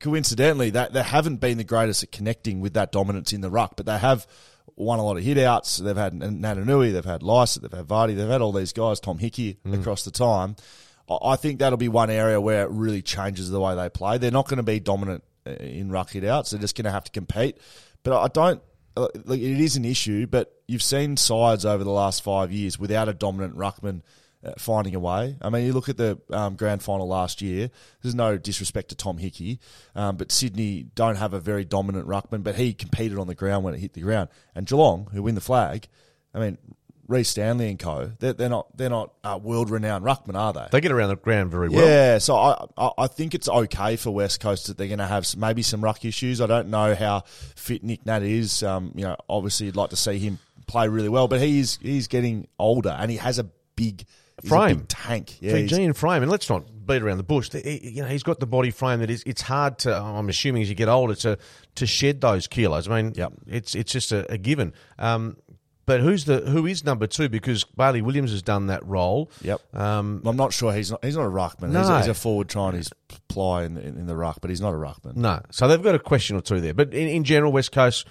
coincidentally, 0.00 0.70
that 0.70 0.92
they 0.92 1.04
haven't 1.04 1.36
been 1.36 1.56
the 1.56 1.62
greatest 1.62 2.02
at 2.02 2.10
connecting 2.10 2.58
with 2.58 2.74
that 2.74 2.90
dominance 2.90 3.32
in 3.32 3.42
the 3.42 3.50
ruck, 3.50 3.74
but 3.76 3.86
they 3.86 3.96
have 3.96 4.26
won 4.74 4.98
a 4.98 5.04
lot 5.04 5.16
of 5.16 5.22
hit 5.22 5.38
outs. 5.38 5.76
They've 5.76 5.96
had 5.96 6.14
Natanui, 6.14 6.92
they've 6.92 7.04
had 7.04 7.22
Lycett, 7.22 7.62
they've 7.62 7.70
had 7.70 7.86
Vardy, 7.86 8.16
they've 8.16 8.28
had 8.28 8.42
all 8.42 8.50
these 8.50 8.72
guys, 8.72 8.98
Tom 8.98 9.18
Hickey 9.18 9.58
across 9.72 10.04
the 10.04 10.10
time. 10.10 10.56
I- 11.08 11.36
think 11.36 11.60
that'll 11.60 11.76
be 11.76 11.88
one 11.88 12.10
area 12.10 12.40
where 12.40 12.64
it 12.64 12.70
really 12.70 13.02
changes 13.02 13.50
the 13.50 13.60
way 13.60 13.76
they 13.76 13.88
play. 13.88 14.18
They're 14.18 14.32
not 14.32 14.48
going 14.48 14.56
to 14.56 14.64
be 14.64 14.80
dominant 14.80 15.22
uh, 15.46 15.50
in 15.50 15.92
ruck 15.92 16.10
hit 16.10 16.24
outs. 16.24 16.50
They're 16.50 16.60
just 16.60 16.76
going 16.76 16.86
to 16.86 16.90
have 16.90 17.04
to 17.04 17.12
compete. 17.12 17.58
But 18.02 18.20
I 18.20 18.26
don't. 18.26 18.60
Like 18.96 19.40
it 19.40 19.60
is 19.60 19.76
an 19.76 19.84
issue, 19.84 20.26
but 20.26 20.52
you've 20.68 20.82
seen 20.82 21.16
sides 21.16 21.64
over 21.64 21.82
the 21.82 21.90
last 21.90 22.22
five 22.22 22.52
years 22.52 22.78
without 22.78 23.08
a 23.08 23.14
dominant 23.14 23.56
ruckman 23.56 24.02
uh, 24.44 24.52
finding 24.58 24.94
a 24.94 25.00
way. 25.00 25.36
I 25.40 25.50
mean, 25.50 25.66
you 25.66 25.72
look 25.72 25.88
at 25.88 25.96
the 25.96 26.20
um, 26.30 26.54
grand 26.54 26.82
final 26.82 27.08
last 27.08 27.42
year. 27.42 27.70
There's 28.02 28.14
no 28.14 28.36
disrespect 28.36 28.90
to 28.90 28.94
Tom 28.94 29.18
Hickey, 29.18 29.58
um, 29.94 30.16
but 30.16 30.30
Sydney 30.30 30.84
don't 30.94 31.16
have 31.16 31.34
a 31.34 31.40
very 31.40 31.64
dominant 31.64 32.06
ruckman, 32.06 32.42
but 32.42 32.54
he 32.54 32.72
competed 32.72 33.18
on 33.18 33.26
the 33.26 33.34
ground 33.34 33.64
when 33.64 33.74
it 33.74 33.80
hit 33.80 33.94
the 33.94 34.00
ground. 34.00 34.28
And 34.54 34.66
Geelong, 34.66 35.08
who 35.12 35.22
win 35.22 35.34
the 35.34 35.40
flag, 35.40 35.88
I 36.34 36.40
mean, 36.40 36.58
Rhys 37.06 37.28
Stanley 37.28 37.68
and 37.70 37.78
co. 37.78 38.12
They're, 38.18 38.32
they're 38.32 38.48
not 38.48 38.76
they're 38.76 38.88
not 38.90 39.12
uh, 39.22 39.38
world 39.42 39.70
renowned 39.70 40.04
ruckman, 40.04 40.36
are 40.36 40.52
they? 40.52 40.66
They 40.70 40.80
get 40.80 40.92
around 40.92 41.10
the 41.10 41.16
ground 41.16 41.50
very 41.50 41.68
well. 41.68 41.86
Yeah, 41.86 42.18
so 42.18 42.36
I, 42.36 42.64
I 42.76 42.90
I 42.98 43.06
think 43.06 43.34
it's 43.34 43.48
okay 43.48 43.96
for 43.96 44.10
West 44.10 44.40
Coast 44.40 44.66
that 44.68 44.78
they're 44.78 44.88
going 44.88 44.98
to 45.00 45.06
have 45.06 45.26
maybe 45.36 45.62
some 45.62 45.82
ruck 45.84 46.04
issues. 46.04 46.40
I 46.40 46.46
don't 46.46 46.68
know 46.68 46.94
how 46.94 47.24
fit 47.56 47.84
Nick 47.84 48.06
Nat 48.06 48.22
is. 48.22 48.62
Um, 48.62 48.92
you 48.94 49.04
know, 49.04 49.16
obviously 49.28 49.66
you'd 49.66 49.76
like 49.76 49.90
to 49.90 49.96
see 49.96 50.18
him 50.18 50.38
play 50.66 50.88
really 50.88 51.08
well, 51.10 51.28
but 51.28 51.40
he's 51.40 51.78
he's 51.82 52.08
getting 52.08 52.48
older 52.58 52.90
and 52.98 53.10
he 53.10 53.18
has 53.18 53.38
a 53.38 53.44
big 53.76 54.06
he's 54.40 54.50
a 54.50 54.54
Frame. 54.54 54.76
big 54.78 54.88
tank. 54.88 55.36
Yeah, 55.42 55.56
he's- 55.56 55.70
Fijian 55.70 55.92
frame, 55.92 56.22
and 56.22 56.30
let's 56.30 56.48
not 56.48 56.64
beat 56.86 57.02
around 57.02 57.16
the 57.18 57.22
bush. 57.22 57.48
The- 57.50 57.60
he- 57.60 57.90
You 57.90 58.02
know, 58.02 58.08
he's 58.08 58.22
got 58.22 58.40
the 58.40 58.46
body 58.46 58.70
frame 58.70 59.00
that 59.00 59.10
is. 59.10 59.22
It's 59.26 59.42
hard 59.42 59.78
to. 59.80 59.94
I'm 59.96 60.28
assuming 60.28 60.62
as 60.62 60.68
you 60.68 60.74
get 60.74 60.88
older 60.88 61.14
to 61.16 61.38
to 61.76 61.86
shed 61.86 62.20
those 62.20 62.46
kilos. 62.46 62.88
I 62.88 63.02
mean, 63.02 63.12
Yep. 63.14 63.32
it's 63.46 63.74
it's 63.74 63.92
just 63.92 64.12
a, 64.12 64.30
a 64.32 64.38
given. 64.38 64.72
Um, 64.98 65.36
But 65.86 66.00
who's 66.00 66.24
the 66.24 66.40
who 66.40 66.66
is 66.66 66.84
number 66.84 67.06
two? 67.06 67.28
Because 67.28 67.64
Bailey 67.64 68.00
Williams 68.02 68.30
has 68.30 68.42
done 68.42 68.68
that 68.68 68.84
role. 68.86 69.30
Yep. 69.42 69.60
Um, 69.74 70.22
I'm 70.24 70.36
not 70.36 70.52
sure 70.52 70.72
he's 70.72 70.90
not. 70.90 71.04
He's 71.04 71.16
not 71.16 71.26
a 71.26 71.30
ruckman. 71.30 71.66
He's, 71.76 71.88
No. 71.88 71.94
a, 71.94 71.98
he's 71.98 72.08
a 72.08 72.14
forward 72.14 72.48
trying 72.48 72.74
his 72.74 72.90
ply 73.28 73.64
in 73.64 73.74
the, 73.74 73.82
in 73.82 74.06
the 74.06 74.16
ruck, 74.16 74.38
but 74.40 74.48
he's 74.50 74.60
not 74.60 74.72
a 74.72 74.76
ruckman. 74.76 75.16
no, 75.16 75.40
so 75.50 75.68
they've 75.68 75.82
got 75.82 75.94
a 75.94 75.98
question 75.98 76.36
or 76.36 76.40
two 76.40 76.60
there. 76.60 76.74
But 76.74 76.94
in, 76.94 77.08
in 77.08 77.24
general, 77.24 77.52
West 77.52 77.72
Coast 77.72 78.06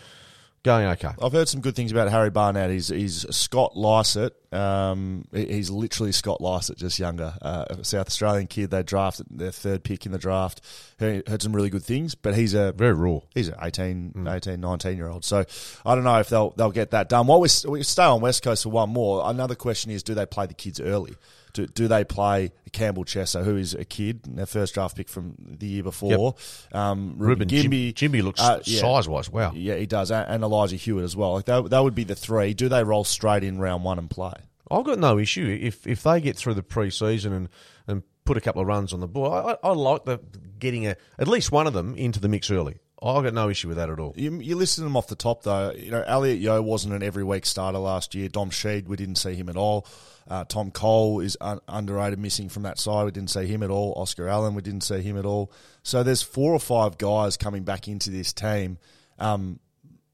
going 0.63 0.87
okay. 0.87 1.11
I've 1.21 1.33
heard 1.33 1.47
some 1.47 1.61
good 1.61 1.75
things 1.75 1.91
about 1.91 2.09
Harry 2.09 2.29
Barnett. 2.29 2.71
He's 2.71 2.87
he's 2.87 3.25
Scott 3.35 3.75
Lycett. 3.75 4.33
Um, 4.53 5.25
he's 5.31 5.69
literally 5.69 6.11
Scott 6.11 6.41
Lycett, 6.41 6.77
just 6.77 6.99
younger. 6.99 7.33
Uh, 7.41 7.65
a 7.69 7.83
South 7.83 8.07
Australian 8.07 8.47
kid. 8.47 8.71
They 8.71 8.83
drafted 8.83 9.27
their 9.29 9.51
third 9.51 9.83
pick 9.83 10.05
in 10.05 10.11
the 10.11 10.17
draft. 10.17 10.61
He 10.99 11.21
heard 11.27 11.41
some 11.41 11.55
really 11.55 11.69
good 11.69 11.83
things, 11.83 12.15
but 12.15 12.35
he's 12.35 12.53
a 12.53 12.71
Very 12.71 12.93
raw. 12.93 13.19
he's 13.33 13.49
an 13.49 13.55
18, 13.61 14.27
18, 14.27 14.59
19 14.59 14.97
year 14.97 15.09
old. 15.09 15.25
So 15.25 15.43
I 15.85 15.95
don't 15.95 16.03
know 16.03 16.19
if 16.19 16.29
they'll 16.29 16.51
they'll 16.51 16.71
get 16.71 16.91
that 16.91 17.09
done. 17.09 17.27
While 17.27 17.41
we 17.41 17.49
we 17.67 17.83
stay 17.83 18.03
on 18.03 18.21
West 18.21 18.43
Coast 18.43 18.63
for 18.63 18.69
one 18.69 18.89
more, 18.89 19.21
another 19.29 19.55
question 19.55 19.91
is: 19.91 20.01
Do 20.03 20.13
they 20.15 20.25
play 20.25 20.45
the 20.45 20.53
kids 20.53 20.79
early? 20.79 21.15
Do, 21.53 21.67
do 21.67 21.87
they 21.87 22.03
play 22.03 22.51
Campbell 22.71 23.05
Chesser, 23.05 23.43
who 23.43 23.57
is 23.57 23.75
a 23.75 23.85
kid, 23.85 24.23
their 24.23 24.47
first 24.47 24.73
draft 24.73 24.97
pick 24.97 25.07
from 25.07 25.35
the 25.37 25.67
year 25.67 25.83
before? 25.83 26.35
Um, 26.71 27.15
Reuben 27.17 27.47
Ginbey, 27.47 27.93
Ginbey 27.93 28.23
looks 28.23 28.41
uh, 28.41 28.59
yeah. 28.63 28.81
size 28.81 29.07
wise. 29.07 29.29
Wow. 29.29 29.53
Yeah, 29.53 29.75
he 29.75 29.85
does, 29.85 30.11
and 30.11 30.27
and 30.27 30.43
Elijah 30.43 30.75
Hewitt 30.75 31.03
as 31.03 31.15
well. 31.15 31.33
Like 31.33 31.45
that, 31.45 31.69
that 31.69 31.83
would 31.83 31.95
be 31.95 32.03
the 32.03 32.15
three. 32.15 32.53
Do 32.53 32.69
they 32.69 32.83
roll 32.83 33.03
straight 33.03 33.43
in 33.43 33.59
round 33.59 33.83
one 33.83 33.99
and 33.99 34.09
play? 34.09 34.33
I've 34.71 34.83
got 34.83 34.97
no 34.97 35.19
issue 35.19 35.59
if 35.61 35.85
if 35.85 36.03
they 36.03 36.19
get 36.21 36.35
through 36.37 36.55
the 36.55 36.63
pre-season 36.63 37.33
and, 37.33 37.49
and 37.85 38.03
put 38.25 38.37
a 38.37 38.41
couple 38.41 38.61
of 38.61 38.67
runs 38.67 38.93
on 38.93 38.99
the 38.99 39.07
board. 39.07 39.31
I, 39.31 39.51
I, 39.51 39.69
I 39.69 39.73
like 39.73 40.05
the 40.05 40.19
getting 40.57 40.87
a, 40.87 40.95
at 41.19 41.27
least 41.27 41.51
one 41.51 41.67
of 41.67 41.73
them 41.73 41.95
into 41.95 42.19
the 42.19 42.29
mix 42.29 42.49
early. 42.49 42.79
I've 43.03 43.23
got 43.23 43.33
no 43.33 43.49
issue 43.49 43.67
with 43.67 43.77
that 43.77 43.89
at 43.89 43.99
all. 43.99 44.13
You, 44.15 44.39
you 44.39 44.55
listed 44.55 44.85
them 44.85 44.95
off 44.95 45.07
the 45.07 45.15
top 45.15 45.43
though. 45.43 45.71
You 45.71 45.91
know, 45.91 46.03
Elliot 46.07 46.39
Yeo 46.39 46.61
wasn't 46.61 46.93
an 46.93 47.03
every 47.03 47.23
week 47.23 47.45
starter 47.45 47.77
last 47.77 48.15
year. 48.15 48.29
Dom 48.29 48.49
Sheed, 48.49 48.87
we 48.87 48.95
didn't 48.95 49.15
see 49.15 49.35
him 49.35 49.49
at 49.49 49.57
all. 49.57 49.85
Uh, 50.27 50.45
Tom 50.45 50.71
Cole 50.71 51.19
is 51.19 51.37
un- 51.41 51.59
underrated, 51.67 52.17
missing 52.17 52.47
from 52.47 52.63
that 52.63 52.79
side. 52.79 53.03
We 53.03 53.11
didn't 53.11 53.29
see 53.29 53.45
him 53.45 53.61
at 53.61 53.69
all. 53.69 53.93
Oscar 53.97 54.29
Allen, 54.29 54.55
we 54.55 54.61
didn't 54.61 54.83
see 54.83 55.01
him 55.01 55.17
at 55.17 55.25
all. 55.25 55.51
So 55.83 56.01
there's 56.01 56.21
four 56.21 56.53
or 56.53 56.59
five 56.59 56.97
guys 56.97 57.35
coming 57.35 57.63
back 57.63 57.89
into 57.89 58.09
this 58.09 58.31
team. 58.31 58.77
Um, 59.19 59.59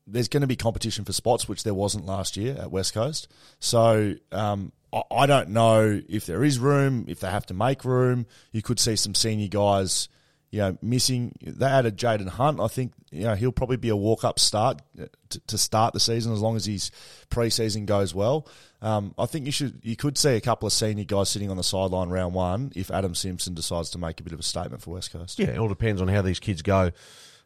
there's 0.08 0.28
going 0.28 0.42
to 0.42 0.48
be 0.48 0.56
competition 0.56 1.06
for 1.06 1.14
spots, 1.14 1.48
which 1.48 1.64
there 1.64 1.76
wasn't 1.76 2.08
last 2.08 2.38
year 2.38 2.58
at 2.60 2.72
West 2.72 2.96
Coast. 2.96 3.28
So 3.60 4.16
um, 4.32 4.72
I, 4.92 5.04
I 5.12 5.26
don't 5.28 5.50
know 5.50 6.02
if 6.10 6.26
there 6.26 6.44
is 6.44 6.58
room, 6.58 7.06
if 7.08 7.20
they 7.20 7.30
have 7.30 7.46
to 7.48 7.54
make 7.54 7.86
room. 7.86 8.26
You 8.52 8.64
could 8.64 8.80
see 8.80 8.96
some 8.96 9.14
senior 9.14 9.48
guys, 9.48 10.10
you 10.52 10.60
know, 10.60 10.78
missing. 10.82 11.34
They 11.42 11.66
added 11.66 11.98
Jayden 11.98 12.28
Hunt. 12.28 12.60
I 12.60 12.68
think 12.68 12.94
you 13.12 13.24
know 13.24 13.36
he'll 13.36 13.52
probably 13.52 13.78
be 13.78 13.90
a 13.90 13.96
walk 13.96 14.24
up 14.24 14.40
start 14.40 14.82
uh, 15.00 15.06
to, 15.30 15.40
to 15.48 15.58
start 15.58 15.94
the 15.94 16.00
season 16.00 16.34
as 16.34 16.42
long 16.42 16.56
as 16.56 16.66
his 16.66 16.92
preseason 17.30 17.86
goes 17.86 18.16
well. 18.16 18.48
Um, 18.82 19.14
I 19.18 19.26
think 19.26 19.46
you 19.46 19.52
should 19.52 19.80
you 19.84 19.96
could 19.96 20.18
see 20.18 20.32
a 20.32 20.42
couple 20.42 20.66
of 20.66 20.74
senior 20.74 21.04
guys 21.04 21.30
sitting 21.30 21.52
on 21.52 21.58
the 21.58 21.64
sideline 21.64 22.10
round 22.10 22.34
one 22.34 22.72
if 22.76 22.90
Adam 22.90 23.14
Simpson 23.14 23.54
decides 23.54 23.90
to 23.92 23.98
make 23.98 24.20
a 24.20 24.24
bit 24.24 24.34
of 24.34 24.40
a 24.40 24.44
statement 24.44 24.82
for 24.82 24.92
West 24.92 25.12
Coast. 25.12 25.38
Yeah, 25.38 25.48
it 25.48 25.58
all 25.60 25.68
depends 25.68 26.02
on 26.02 26.08
how 26.08 26.22
these 26.22 26.40
kids 26.40 26.62
go 26.62 26.92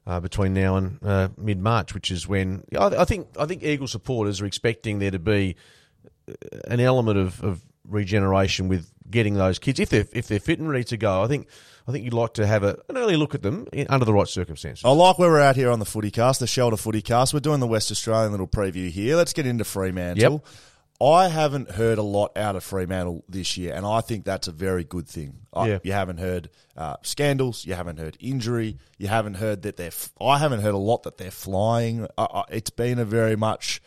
uh, 0.08 0.20
between 0.20 0.54
now 0.54 0.78
and 0.78 1.00
uh, 1.04 1.30
mid 1.38 1.60
March, 1.60 1.94
which 1.94 2.12
is 2.12 2.28
when 2.28 2.64
I, 2.78 2.86
I 2.86 3.06
think 3.06 3.28
I 3.38 3.46
think 3.46 3.64
Eagle 3.64 3.88
supporters 3.88 4.42
are 4.42 4.46
expecting 4.46 5.00
there 5.00 5.12
to 5.12 5.20
be 5.20 5.56
uh, 6.30 6.34
an 6.68 6.80
element 6.80 7.18
of, 7.18 7.44
of 7.44 7.62
regeneration 7.86 8.70
with 8.70 8.90
getting 9.10 9.34
those 9.34 9.60
kids 9.60 9.80
if 9.80 9.90
they're 9.90 10.08
if 10.14 10.28
they're 10.28 10.40
fit 10.40 10.60
and 10.60 10.70
ready 10.70 10.86
to 10.86 10.98
go. 10.98 11.22
I 11.22 11.28
think 11.28 11.48
I 11.88 11.92
think 11.92 12.06
you'd 12.06 12.14
like 12.14 12.34
to 12.36 12.46
have 12.48 12.64
a, 12.64 12.78
an 12.90 12.98
early 12.98 13.16
look 13.18 13.36
at 13.36 13.42
them 13.42 13.68
in, 13.74 13.88
under 13.90 14.06
the 14.06 14.14
right 14.14 14.28
circumstances. 14.28 14.86
I 14.86 14.92
like 14.92 15.20
where 15.20 15.30
we're 15.30 15.40
at 15.40 15.56
here 15.56 15.70
on 15.70 15.80
the 15.80 15.86
footy 15.86 16.12
cast, 16.12 16.40
the 16.40 16.48
Shelter 16.48 16.78
footy 16.78 17.02
cast. 17.02 17.34
We're 17.34 17.40
doing 17.42 17.60
the 17.60 17.68
West 17.68 17.92
Australian 17.92 18.32
little 18.32 18.48
preview 18.48 18.90
here. 18.90 19.16
Let's 19.16 19.34
get 19.34 19.46
into 19.46 19.64
Fremantle. 19.66 20.44
I 21.02 21.28
haven't 21.28 21.72
heard 21.72 21.98
a 21.98 22.04
lot 22.04 22.38
out 22.38 22.56
of 22.56 22.64
Fremantle 22.64 23.26
this 23.28 23.58
year, 23.58 23.74
and 23.74 23.86
I 23.86 24.00
think 24.00 24.24
that's 24.24 24.48
a 24.48 24.54
very 24.54 24.86
good 24.86 25.08
thing. 25.10 25.40
I, 25.52 25.68
Yeah. 25.68 25.80
You 25.84 25.92
haven't 25.92 26.20
heard 26.20 26.50
uh, 26.78 26.96
scandals, 27.02 27.66
you 27.66 27.74
haven't 27.74 28.00
heard 28.00 28.16
injury, 28.22 28.78
you 28.98 29.08
haven't 29.10 29.34
heard 29.34 29.64
that 29.64 29.76
they're. 29.76 29.88
F- 29.88 30.14
I 30.22 30.38
haven't 30.38 30.62
heard 30.62 30.74
a 30.74 30.78
lot 30.78 31.04
that 31.04 31.18
they're 31.18 31.32
flying. 31.32 32.08
I, 32.18 32.24
I, 32.24 32.44
it's 32.52 32.70
been 32.70 33.00
a 33.00 33.06
very 33.06 33.36
much. 33.36 33.82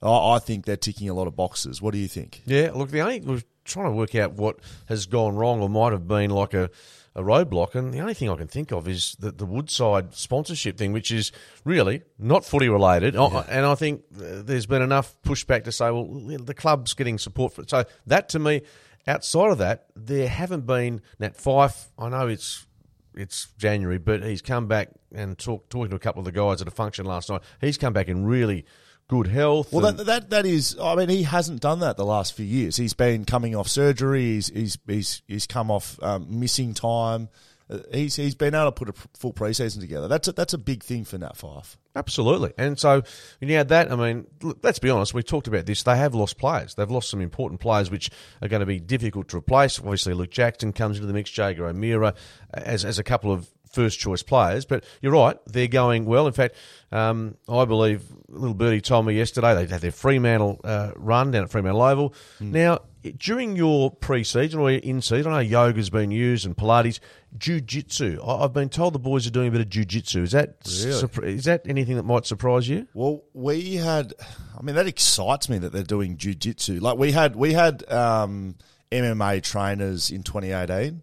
I, 0.00 0.36
I 0.36 0.38
think 0.38 0.64
they're 0.64 0.76
ticking 0.78 1.10
a 1.10 1.14
lot 1.14 1.26
of 1.26 1.36
boxes. 1.36 1.82
What 1.82 1.92
do 1.92 1.98
you 1.98 2.08
think? 2.08 2.40
Yeah, 2.46 2.70
look, 2.74 2.90
the 2.90 3.00
only 3.00 3.20
we're 3.20 3.42
trying 3.64 3.86
to 3.86 3.92
work 3.92 4.14
out 4.14 4.32
what 4.32 4.58
has 4.86 5.04
gone 5.06 5.36
wrong 5.36 5.60
or 5.60 5.68
might 5.68 5.92
have 5.92 6.08
been 6.08 6.30
like 6.30 6.54
a, 6.54 6.70
a 7.14 7.22
roadblock, 7.22 7.74
and 7.74 7.92
the 7.92 8.00
only 8.00 8.14
thing 8.14 8.30
I 8.30 8.36
can 8.36 8.46
think 8.48 8.72
of 8.72 8.88
is 8.88 9.16
the, 9.18 9.30
the 9.32 9.44
Woodside 9.44 10.14
sponsorship 10.14 10.78
thing, 10.78 10.92
which 10.92 11.10
is 11.10 11.30
really 11.64 12.02
not 12.18 12.44
footy 12.44 12.68
related. 12.68 13.14
I- 13.16 13.44
And 13.50 13.66
I 13.66 13.74
think 13.74 14.02
uh, 14.16 14.42
there's 14.42 14.66
been 14.66 14.82
enough 14.82 15.14
pushback 15.22 15.64
to 15.64 15.72
say, 15.72 15.90
well, 15.90 16.04
the 16.06 16.54
club's 16.54 16.94
getting 16.94 17.18
support 17.18 17.52
for 17.52 17.62
it. 17.62 17.70
So 17.70 17.84
that 18.06 18.28
to 18.30 18.38
me, 18.38 18.62
outside 19.06 19.50
of 19.52 19.58
that, 19.58 19.86
there 19.94 20.28
haven't 20.28 20.66
been 20.66 21.02
Nat 21.18 21.36
Fyfe. 21.36 21.88
I 21.98 22.08
know 22.08 22.28
it's 22.28 22.66
it's 23.14 23.48
January, 23.58 23.98
but 23.98 24.22
he's 24.22 24.40
come 24.40 24.66
back 24.66 24.88
and 25.14 25.36
talk, 25.38 25.68
talking 25.68 25.90
to 25.90 25.96
a 25.96 25.98
couple 25.98 26.20
of 26.20 26.24
the 26.24 26.32
guys 26.32 26.62
at 26.62 26.68
a 26.68 26.70
function 26.70 27.04
last 27.04 27.28
night. 27.28 27.42
He's 27.60 27.76
come 27.76 27.92
back 27.92 28.08
and 28.08 28.26
really 28.26 28.64
good 29.08 29.26
health. 29.26 29.72
Well, 29.72 29.86
and- 29.86 29.98
that, 29.98 30.06
that 30.06 30.30
that 30.30 30.46
is. 30.46 30.76
I 30.80 30.94
mean, 30.94 31.08
he 31.08 31.22
hasn't 31.24 31.60
done 31.60 31.80
that 31.80 31.96
the 31.96 32.06
last 32.06 32.34
few 32.34 32.46
years. 32.46 32.76
He's 32.76 32.94
been 32.94 33.24
coming 33.24 33.54
off 33.54 33.68
surgery. 33.68 34.22
He's 34.22 34.48
he's 34.48 34.78
he's, 34.86 35.22
he's 35.26 35.46
come 35.46 35.70
off 35.70 35.98
um, 36.02 36.26
missing 36.40 36.74
time. 36.74 37.28
Uh, 37.70 37.78
he's 37.92 38.16
he's 38.16 38.34
been 38.34 38.54
able 38.54 38.66
to 38.66 38.72
put 38.72 38.88
a 38.88 38.92
p- 38.92 39.08
full 39.14 39.32
preseason 39.32 39.80
together. 39.80 40.08
That's 40.08 40.28
a, 40.28 40.32
that's 40.32 40.52
a 40.52 40.58
big 40.58 40.82
thing 40.82 41.04
for 41.04 41.16
Nat 41.18 41.36
Fyfe. 41.36 41.76
Absolutely. 41.94 42.52
And 42.58 42.78
so 42.78 43.02
when 43.38 43.50
you 43.50 43.56
add 43.56 43.68
that, 43.68 43.92
I 43.92 43.96
mean, 43.96 44.26
look, 44.42 44.58
let's 44.62 44.78
be 44.78 44.88
honest, 44.90 45.12
we 45.14 45.22
talked 45.22 45.46
about 45.46 45.66
this. 45.66 45.82
They 45.82 45.96
have 45.96 46.14
lost 46.14 46.38
players. 46.38 46.74
They've 46.74 46.90
lost 46.90 47.10
some 47.10 47.20
important 47.20 47.60
players 47.60 47.90
which 47.90 48.10
are 48.40 48.48
going 48.48 48.60
to 48.60 48.66
be 48.66 48.80
difficult 48.80 49.28
to 49.28 49.36
replace. 49.36 49.78
Obviously, 49.78 50.14
Luke 50.14 50.30
Jackson 50.30 50.72
comes 50.72 50.96
into 50.96 51.06
the 51.06 51.12
mix, 51.12 51.36
Jaeger 51.36 51.66
O'Meara 51.66 52.14
as, 52.52 52.84
as 52.84 52.98
a 52.98 53.04
couple 53.04 53.30
of 53.30 53.48
first 53.72 53.98
choice 53.98 54.22
players. 54.22 54.64
But 54.64 54.84
you're 55.00 55.12
right, 55.12 55.36
they're 55.46 55.66
going 55.68 56.04
well. 56.04 56.26
In 56.26 56.32
fact, 56.32 56.54
um, 56.90 57.36
I 57.48 57.64
believe 57.64 58.02
little 58.28 58.54
Birdie 58.54 58.80
told 58.80 59.06
me 59.06 59.14
yesterday 59.14 59.54
they 59.54 59.66
had 59.66 59.80
their 59.80 59.92
Fremantle 59.92 60.60
uh, 60.64 60.92
run 60.96 61.30
down 61.30 61.44
at 61.44 61.50
Fremantle 61.50 61.82
Oval. 61.82 62.14
Now, 62.40 62.80
during 63.18 63.56
your 63.56 63.90
pre-season 63.90 64.60
or 64.60 64.70
in 64.70 65.02
season, 65.02 65.32
I 65.32 65.42
know 65.42 65.48
yoga's 65.48 65.90
been 65.90 66.10
used 66.10 66.46
and 66.46 66.56
Pilates, 66.56 67.00
jiu-jitsu. 67.36 68.20
I- 68.24 68.44
I've 68.44 68.52
been 68.52 68.68
told 68.68 68.92
the 68.94 68.98
boys 68.98 69.26
are 69.26 69.30
doing 69.30 69.48
a 69.48 69.50
bit 69.50 69.60
of 69.60 69.68
jiu-jitsu. 69.68 70.22
Is 70.22 70.32
that 70.32 70.60
surpri- 70.62 71.24
is 71.36 71.44
that 71.44 71.62
anything 71.66 71.96
that 71.96 72.04
might 72.04 72.26
surprise 72.26 72.68
you? 72.68 72.86
Well, 72.94 73.22
we 73.34 73.74
had. 73.76 74.14
I 74.58 74.62
mean, 74.62 74.76
that 74.76 74.86
excites 74.86 75.48
me 75.48 75.58
that 75.58 75.72
they're 75.72 75.82
doing 75.82 76.16
jiu-jitsu. 76.16 76.78
Like 76.80 76.96
we 76.98 77.12
had 77.12 77.34
we 77.36 77.52
had 77.52 77.90
um, 77.90 78.54
MMA 78.92 79.42
trainers 79.42 80.10
in 80.10 80.22
2018. 80.22 81.02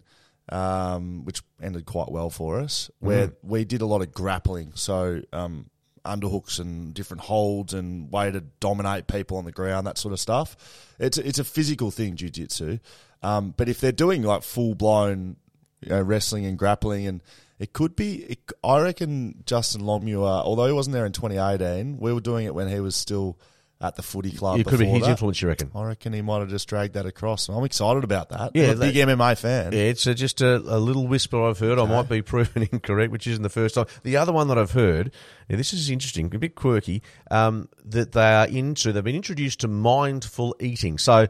Um, 0.51 1.25
which 1.25 1.43
ended 1.61 1.85
quite 1.85 2.09
well 2.09 2.31
for 2.31 2.59
us, 2.59 2.89
where 2.99 3.33
we 3.43 3.65
did 3.65 3.81
a 3.81 3.85
lot 3.85 4.01
of 4.01 4.11
grappling. 4.11 4.71
So 4.73 5.21
um, 5.31 5.69
underhooks 6.03 6.59
and 6.59 6.93
different 6.93 7.21
holds 7.21 7.73
and 7.73 8.11
way 8.11 8.31
to 8.31 8.41
dominate 8.59 9.07
people 9.07 9.37
on 9.37 9.45
the 9.45 9.51
ground, 9.51 9.85
that 9.87 9.97
sort 9.97 10.13
of 10.13 10.19
stuff. 10.19 10.55
It's 10.99 11.17
it's 11.17 11.39
a 11.39 11.43
physical 11.43 11.91
thing, 11.91 12.15
jujitsu. 12.15 12.79
Um, 13.21 13.53
but 13.55 13.69
if 13.69 13.79
they're 13.79 13.91
doing 13.91 14.23
like 14.23 14.43
full 14.43 14.75
blown 14.75 15.35
you 15.81 15.89
know, 15.89 16.01
wrestling 16.01 16.45
and 16.45 16.57
grappling, 16.57 17.07
and 17.07 17.21
it 17.57 17.73
could 17.73 17.95
be, 17.95 18.23
it, 18.23 18.51
I 18.63 18.79
reckon 18.81 19.43
Justin 19.45 19.85
Longmuir, 19.85 20.19
although 20.19 20.65
he 20.65 20.73
wasn't 20.73 20.93
there 20.93 21.05
in 21.05 21.11
2018, 21.11 21.97
we 21.99 22.13
were 22.13 22.21
doing 22.21 22.45
it 22.45 22.55
when 22.55 22.69
he 22.69 22.79
was 22.79 22.95
still 22.95 23.37
at 23.81 23.95
the 23.95 24.03
footy 24.03 24.31
club. 24.31 24.59
it 24.59 24.65
could 24.65 24.79
be 24.79 24.85
his 24.85 25.03
that. 25.03 25.11
influence, 25.11 25.41
you 25.41 25.47
reckon? 25.47 25.71
I 25.73 25.83
reckon 25.85 26.11
he 26.11 26.21
might 26.21 26.39
have 26.39 26.49
just 26.49 26.67
dragged 26.67 26.95
that 26.95 27.05
across. 27.05 27.47
I'm 27.47 27.63
excited 27.63 28.03
about 28.03 28.29
that. 28.29 28.51
Yeah, 28.53 28.65
I'm 28.65 28.69
a 28.71 28.75
that- 28.75 28.93
big 28.93 29.07
MMA 29.07 29.37
fan. 29.37 29.71
Yeah, 29.71 29.79
it's 29.79 30.05
uh 30.05 30.13
just 30.13 30.41
a, 30.41 30.57
a 30.57 30.79
little 30.79 31.07
whisper 31.07 31.41
I've 31.41 31.59
heard. 31.59 31.79
I 31.79 31.85
might 31.85 32.09
be 32.09 32.21
proven 32.23 32.67
incorrect, 32.71 33.11
which 33.11 33.25
isn't 33.25 33.41
the 33.43 33.49
first 33.49 33.75
time. 33.75 33.85
The 34.03 34.17
other 34.17 34.33
one 34.33 34.49
that 34.49 34.57
I've 34.57 34.71
heard, 34.71 35.11
now 35.47 35.55
this 35.55 35.71
is 35.71 35.89
interesting, 35.89 36.33
a 36.33 36.37
bit 36.39 36.55
quirky, 36.55 37.01
um, 37.31 37.69
that 37.85 38.11
they 38.11 38.33
are 38.33 38.47
into, 38.47 38.91
they've 38.91 39.03
been 39.03 39.15
introduced 39.15 39.61
to 39.61 39.69
mindful 39.69 40.57
eating. 40.59 40.97
So, 40.97 41.27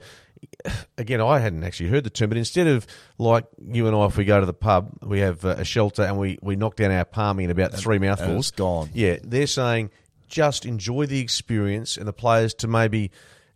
again, 0.97 1.21
I 1.21 1.37
hadn't 1.37 1.63
actually 1.63 1.89
heard 1.89 2.03
the 2.03 2.09
term, 2.09 2.29
but 2.29 2.37
instead 2.39 2.65
of 2.65 2.87
like 3.19 3.45
you 3.71 3.85
and 3.85 3.95
I, 3.95 4.05
if 4.05 4.17
we 4.17 4.25
go 4.25 4.39
to 4.39 4.47
the 4.47 4.53
pub, 4.53 4.97
we 5.03 5.19
have 5.19 5.45
uh, 5.45 5.49
a 5.59 5.65
shelter 5.65 6.01
and 6.01 6.17
we, 6.17 6.39
we 6.41 6.55
knock 6.55 6.77
down 6.77 6.89
our 6.89 7.05
palmy 7.05 7.43
in 7.43 7.51
about 7.51 7.75
three 7.75 7.99
mouthfuls. 7.99 8.47
it's 8.47 8.51
gone. 8.57 8.89
Yeah, 8.93 9.17
they're 9.23 9.45
saying 9.45 9.91
just 10.29 10.65
enjoy 10.65 11.05
the 11.05 11.19
experience 11.19 11.97
and 11.97 12.07
the 12.07 12.13
players 12.13 12.53
to 12.55 12.67
maybe 12.67 13.11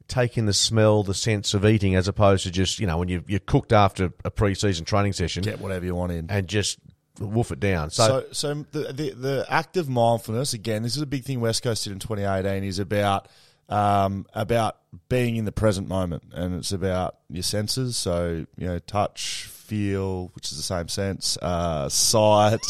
take 0.08 0.38
in 0.38 0.46
the 0.46 0.54
smell, 0.54 1.04
the 1.04 1.14
sense 1.14 1.54
of 1.54 1.66
eating, 1.66 1.96
as 1.96 2.08
opposed 2.08 2.44
to 2.44 2.52
just 2.52 2.80
you 2.80 2.88
know 2.88 2.98
when 2.98 3.08
you 3.08 3.24
you're 3.28 3.40
cooked 3.40 3.72
after 3.72 4.12
a 4.26 4.32
pre-season 4.32 4.86
training 4.86 5.14
session 5.14 5.44
Get 5.44 5.62
whatever 5.62 5.86
you 5.86 5.96
want 5.96 6.12
in. 6.12 6.30
and 6.30 6.48
just 6.48 6.80
woof 7.20 7.52
it 7.52 7.60
down. 7.60 7.92
So, 7.92 8.26
So, 8.32 8.34
so 8.34 8.66
the, 8.72 8.92
the 8.92 9.10
the 9.12 9.46
act 9.50 9.78
of 9.78 9.88
mindfulness 9.88 10.54
again. 10.54 10.84
This 10.84 10.96
is 10.96 11.02
a 11.02 11.06
big 11.08 11.24
thing 11.24 11.40
West 11.40 11.64
Coast 11.64 11.84
did 11.86 11.94
in 11.94 12.00
2018. 12.00 12.64
Is 12.64 12.80
about 12.80 13.28
um, 13.70 14.26
about 14.34 14.78
being 15.10 15.38
in 15.38 15.46
the 15.46 15.52
present 15.52 15.88
moment, 15.88 16.24
and 16.34 16.56
it's 16.56 16.72
about 16.72 17.18
your 17.30 17.44
senses. 17.44 17.96
So 17.98 18.46
you 18.58 18.68
know, 18.68 18.80
touch, 18.80 19.50
feel, 19.64 20.32
which 20.36 20.52
is 20.52 20.58
the 20.58 20.64
same 20.64 20.88
sense, 20.88 21.38
uh, 21.42 21.90
sight, 21.90 22.66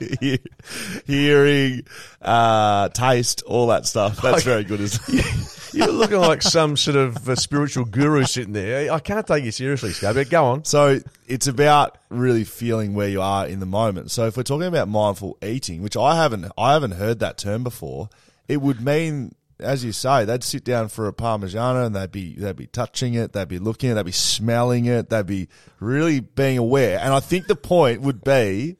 hearing, 1.06 1.82
uh, 2.22 2.88
taste, 2.90 3.42
all 3.46 3.68
that 3.68 3.86
stuff. 3.86 4.20
That's 4.22 4.44
very 4.44 4.64
good, 4.64 4.80
isn't 4.80 5.02
it? 5.08 5.54
You're 5.74 5.88
looking 5.88 6.20
like 6.20 6.42
some 6.42 6.76
sort 6.76 6.96
of 6.96 7.28
uh, 7.28 7.36
spiritual 7.36 7.84
guru 7.84 8.24
sitting 8.24 8.52
there. 8.52 8.90
I 8.90 9.00
can't 9.00 9.26
take 9.26 9.44
you 9.44 9.52
seriously, 9.52 9.92
Scott, 9.92 10.14
but 10.14 10.30
go 10.30 10.44
on. 10.46 10.64
So 10.64 11.00
it's 11.26 11.46
about 11.46 11.98
really 12.08 12.44
feeling 12.44 12.94
where 12.94 13.08
you 13.08 13.20
are 13.20 13.46
in 13.46 13.60
the 13.60 13.66
moment. 13.66 14.10
So 14.10 14.26
if 14.26 14.36
we're 14.36 14.44
talking 14.44 14.66
about 14.66 14.88
mindful 14.88 15.36
eating, 15.42 15.82
which 15.82 15.96
I 15.96 16.16
haven't, 16.16 16.50
I 16.56 16.72
haven't 16.72 16.92
heard 16.92 17.20
that 17.20 17.36
term 17.38 17.64
before, 17.64 18.08
it 18.48 18.62
would 18.62 18.80
mean, 18.80 19.34
as 19.60 19.84
you 19.84 19.92
say, 19.92 20.24
they'd 20.24 20.44
sit 20.44 20.64
down 20.64 20.88
for 20.88 21.08
a 21.08 21.12
parmigiano 21.12 21.86
and 21.86 21.96
they'd 21.96 22.12
be, 22.12 22.34
they'd 22.34 22.56
be 22.56 22.66
touching 22.66 23.14
it, 23.14 23.32
they'd 23.32 23.48
be 23.48 23.58
looking 23.58 23.90
at 23.90 23.92
it, 23.92 23.94
they'd 23.96 24.06
be 24.06 24.12
smelling 24.12 24.86
it, 24.86 25.10
they'd 25.10 25.26
be 25.26 25.48
really 25.80 26.20
being 26.20 26.58
aware. 26.58 26.98
And 26.98 27.12
I 27.12 27.20
think 27.20 27.46
the 27.46 27.56
point 27.56 28.00
would 28.02 28.22
be, 28.22 28.76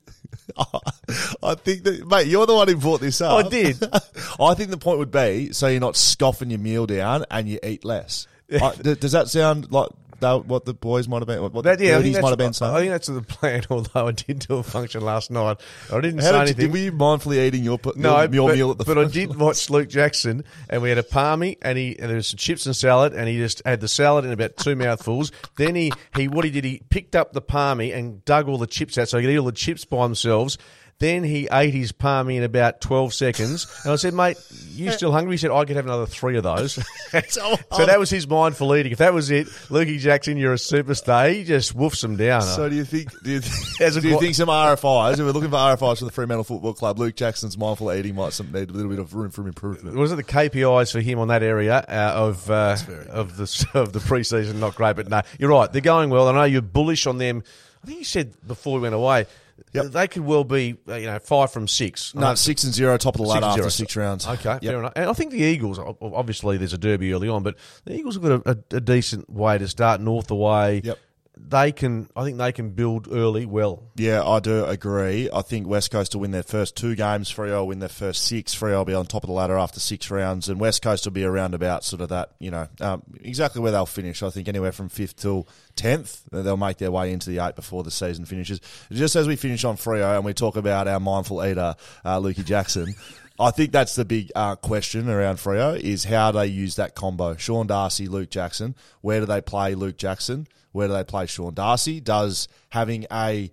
I 1.43 1.55
think 1.55 1.85
that, 1.85 2.07
mate, 2.07 2.27
you're 2.27 2.47
the 2.47 2.55
one 2.55 2.69
who 2.69 2.77
brought 2.77 3.01
this 3.01 3.21
up. 3.21 3.47
I 3.47 3.49
did. 3.49 3.83
I 4.41 4.55
think 4.55 4.71
the 4.71 4.79
point 4.79 4.99
would 4.99 5.11
be 5.11 5.53
so 5.53 5.67
you're 5.69 5.81
not 5.81 5.97
scoffing 5.97 6.51
your 6.51 6.61
meal 6.61 6.87
down 6.87 7.25
and 7.31 7.49
you 7.49 7.59
eat 7.63 7.85
less. 7.85 8.27
I, 8.53 8.75
does 8.77 9.13
that 9.13 9.29
sound 9.29 9.71
like 9.73 9.91
that, 10.21 10.47
what 10.47 10.65
the 10.65 10.75
boys 10.75 11.09
might 11.09 11.19
have 11.19 11.27
been? 11.27 11.41
What 11.43 11.65
That, 11.65 11.79
the 11.79 11.87
yeah, 11.87 11.91
I 11.99 12.03
think, 12.03 12.03
birdies 12.03 12.15
that's, 12.15 12.23
might 12.23 12.29
have 12.31 12.39
been 12.39 12.53
saying. 12.53 12.75
I 12.75 12.79
think 12.81 12.91
that's 12.93 13.07
the 13.07 13.23
plan. 13.23 13.63
Although 13.71 14.09
I 14.09 14.13
did 14.13 14.41
do 14.41 14.57
a 14.57 14.63
function 14.63 15.01
last 15.03 15.31
night, 15.31 15.61
I 15.93 16.01
didn't 16.01 16.21
How 16.21 16.31
say 16.33 16.47
did 16.47 16.59
you, 16.59 16.65
anything. 16.65 16.73
were 16.73 16.79
you 16.79 16.93
mindfully 16.93 17.47
eating 17.47 17.65
your, 17.65 17.79
No, 17.97 18.23
your, 18.23 18.35
your 18.35 18.49
but, 18.49 18.57
meal 18.57 18.71
at 18.73 18.79
the 18.79 18.85
but 18.85 18.99
I 18.99 19.05
did 19.05 19.37
watch 19.37 19.71
Luke 19.71 19.89
Jackson, 19.89 20.45
and 20.69 20.83
we 20.83 20.89
had 20.89 20.99
a 20.99 21.03
palmy, 21.03 21.57
and 21.63 21.79
he 21.79 21.99
and 21.99 22.09
there 22.09 22.17
was 22.17 22.29
some 22.29 22.39
chips 22.39 22.67
and 22.67 22.75
salad, 22.75 23.13
and 23.13 23.29
he 23.29 23.37
just 23.39 23.63
had 23.65 23.81
the 23.81 23.89
salad 23.89 24.25
in 24.25 24.33
about 24.33 24.57
two 24.57 24.77
mouthfuls. 24.77 25.33
Then 25.57 25.75
he, 25.75 25.93
he 26.15 26.29
what 26.29 26.45
he 26.45 26.51
did, 26.51 26.65
he 26.65 26.83
picked 26.91 27.15
up 27.17 27.33
the 27.33 27.41
palmy 27.41 27.93
and 27.93 28.25
dug 28.25 28.49
all 28.49 28.59
the 28.59 28.67
chips 28.67 28.99
out, 28.99 29.09
so 29.09 29.19
he 29.19 29.25
could 29.25 29.33
eat 29.33 29.39
all 29.39 29.47
the 29.47 29.53
chips 29.53 29.85
by 29.85 30.03
themselves. 30.05 30.59
Then 31.01 31.23
he 31.23 31.49
ate 31.53 31.75
his 31.75 31.93
palmy 31.93 32.39
in 32.39 32.43
about 32.43 32.81
twelve 32.81 33.15
seconds, 33.15 33.69
and 33.85 33.93
I 33.93 33.97
said, 33.97 34.15
"Mate, 34.15 34.37
you 34.71 34.91
still 34.91 35.13
hungry?" 35.13 35.35
He 35.35 35.39
said, 35.39 35.53
"I 35.53 35.65
could 35.65 35.77
have 35.77 35.85
another 35.85 36.07
three 36.07 36.37
of 36.37 36.43
those." 36.43 36.73
so, 37.29 37.57
that 37.87 38.01
was 38.01 38.11
his 38.11 38.27
mindful 38.27 38.75
eating. 38.75 38.91
If 38.91 38.99
that 38.99 39.15
was 39.15 39.31
it, 39.31 39.47
Lukey 39.69 40.01
Jackson, 40.01 40.37
you're 40.37 40.55
a 40.55 40.57
superstar. 40.57 41.33
He 41.33 41.45
just 41.45 41.77
woofs 41.77 42.03
them 42.03 42.17
down. 42.17 42.43
So 42.43 42.69
do 42.69 42.75
you 42.75 42.85
think? 42.85 43.13
Do 43.23 43.31
you, 43.31 43.39
a 43.81 43.91
do 43.93 44.09
you 44.09 44.15
qu- 44.15 44.21
think 44.21 44.35
some 44.35 44.49
RFIs? 44.49 45.13
If 45.13 45.19
we're 45.21 45.31
looking 45.31 45.51
for 45.51 45.57
RFIs 45.57 46.01
for 46.01 46.05
the 46.05 46.11
Fremantle 46.11 46.43
Football 46.43 46.75
Club, 46.75 46.99
Luke 46.99 47.15
Jackson's 47.15 47.57
mindful 47.57 47.93
eating 47.93 48.17
might 48.17 48.33
some, 48.33 48.51
need 48.51 48.69
a 48.69 48.73
little 48.73 48.91
bit 48.91 48.99
of 48.99 49.15
room 49.15 49.31
for 49.31 49.47
improvement. 49.47 49.95
was 49.95 50.11
it 50.11 50.17
the 50.17 50.25
KPIs 50.25 50.91
for 50.91 51.01
him 51.01 51.21
on 51.21 51.29
that 51.29 51.45
area 51.45 51.77
uh, 51.77 52.13
of 52.17 52.51
uh, 52.51 52.77
of 53.11 53.37
the 53.37 53.69
of 53.75 53.93
the 53.93 54.01
preseason? 54.01 54.57
Not 54.57 54.75
great, 54.75 54.97
but 54.97 55.09
no, 55.09 55.23
you're 55.39 55.51
right. 55.51 55.73
They're 55.73 55.81
going 55.81 56.11
well. 56.11 56.27
I 56.27 56.33
know 56.33 56.43
you're 56.43 56.61
bullish 56.61 57.07
on 57.07 57.19
them. 57.19 57.45
I 57.85 57.87
think 57.87 58.01
you 58.01 58.05
said 58.05 58.35
before 58.45 58.75
we 58.75 58.81
went 58.81 58.97
away, 58.97 59.27
Yep. 59.73 59.87
they 59.87 60.09
could 60.09 60.23
well 60.25 60.45
be 60.45 60.77
uh, 60.89 60.95
you 60.95 61.07
know 61.07 61.19
five 61.19 61.51
from 61.53 61.69
six. 61.69 62.15
No, 62.15 62.35
six 62.35 62.65
and 62.65 62.73
zero, 62.73 62.97
top 62.97 63.15
of 63.17 63.21
the 63.23 63.27
ladder 63.27 63.47
after 63.47 63.63
zero. 63.63 63.69
six 63.71 63.97
rounds. 63.97 64.27
Okay, 64.27 64.59
Yep. 64.61 64.63
fair 64.63 64.79
enough. 64.79 64.93
And 64.97 65.11
I 65.11 65.13
think 65.13 65.31
the 65.33 65.43
Eagles. 65.43 65.79
Obviously, 65.79 66.57
there's 66.57 66.73
a 66.73 66.79
derby 66.79 67.13
early 67.13 67.29
on, 67.29 67.43
but 67.43 67.57
the 67.85 67.95
Eagles 67.95 68.15
have 68.15 68.23
got 68.23 68.47
a, 68.47 68.51
a, 68.73 68.77
a 68.77 68.81
decent 68.81 69.29
way 69.31 69.59
to 69.59 69.69
start 69.69 70.01
north 70.01 70.31
away. 70.31 70.83
Yep. 70.85 70.99
They 71.47 71.73
can. 71.73 72.09
I 72.17 72.25
think 72.25 72.39
they 72.39 72.53
can 72.53 72.71
build 72.71 73.09
early 73.11 73.47
well. 73.47 73.83
Yeah, 73.97 74.25
I 74.25 74.41
do 74.41 74.65
agree. 74.65 75.29
I 75.33 75.43
think 75.43 75.67
West 75.67 75.91
Coast 75.91 76.15
will 76.15 76.23
win 76.23 76.31
their 76.31 76.43
first 76.43 76.77
two 76.77 76.95
games. 76.95 77.33
Freo 77.33 77.61
will 77.61 77.69
win 77.69 77.79
their 77.79 77.89
first 77.89 78.27
six. 78.27 78.55
Freo 78.55 78.79
will 78.79 78.85
be 78.85 78.95
on 78.95 79.07
top 79.07 79.25
of 79.25 79.29
the 79.29 79.35
ladder 79.35 79.57
after 79.57 79.81
six 79.81 80.11
rounds, 80.11 80.49
and 80.49 80.61
West 80.61 80.83
Coast 80.83 81.07
will 81.07 81.13
be 81.13 81.25
around 81.25 81.55
about 81.55 81.85
sort 81.85 82.03
of 82.03 82.11
that, 82.11 82.33
you 82.39 82.51
know, 82.51 82.69
um, 82.81 83.03
exactly 83.23 83.63
where 83.63 83.73
they'll 83.73 83.87
finish. 83.87 84.23
I 84.23 84.31
think 84.31 84.49
anywhere 84.49 84.73
from 84.73 84.89
fifth 84.89 85.17
till 85.17 85.49
tenth, 85.77 86.23
they'll 86.31 86.57
make 86.57 86.79
their 86.79 86.91
way 86.91 87.13
into 87.13 87.31
the 87.31 87.39
eight 87.39 87.57
before 87.57 87.83
the 87.83 87.91
season 87.91 88.25
finishes. 88.25 88.61
Just 88.91 89.17
as 89.17 89.27
we 89.27 89.37
finish 89.37 89.65
on 89.65 89.77
Freo 89.77 90.17
and 90.17 90.25
we 90.25 90.35
talk 90.35 90.57
about 90.57 90.89
our 90.89 91.01
mindful 91.01 91.45
eater, 91.45 91.77
uh, 92.05 92.21
Lukey 92.21 92.45
Jackson. 92.45 92.95
I 93.41 93.53
think 93.53 93.71
that's 93.71 93.95
the 93.95 94.05
big 94.05 94.33
uh, 94.35 94.57
question 94.57 95.09
around 95.09 95.37
Freo 95.37 95.79
is 95.79 96.03
how 96.05 96.33
they 96.33 96.47
use 96.47 96.75
that 96.77 96.97
combo? 96.97 97.37
Sean 97.37 97.69
Darcy, 97.69 98.09
Luke 98.09 98.31
Jackson. 98.31 98.75
Where 99.01 99.21
do 99.21 99.27
they 99.27 99.41
play 99.41 99.77
Luke 99.77 99.97
Jackson? 99.97 100.49
Where 100.79 100.89
do 100.89 100.95
they 100.95 101.05
play 101.05 101.27
Sean 101.27 101.53
Darcy? 101.55 102.01
Does 102.01 102.49
having 102.71 103.05
a 103.13 103.51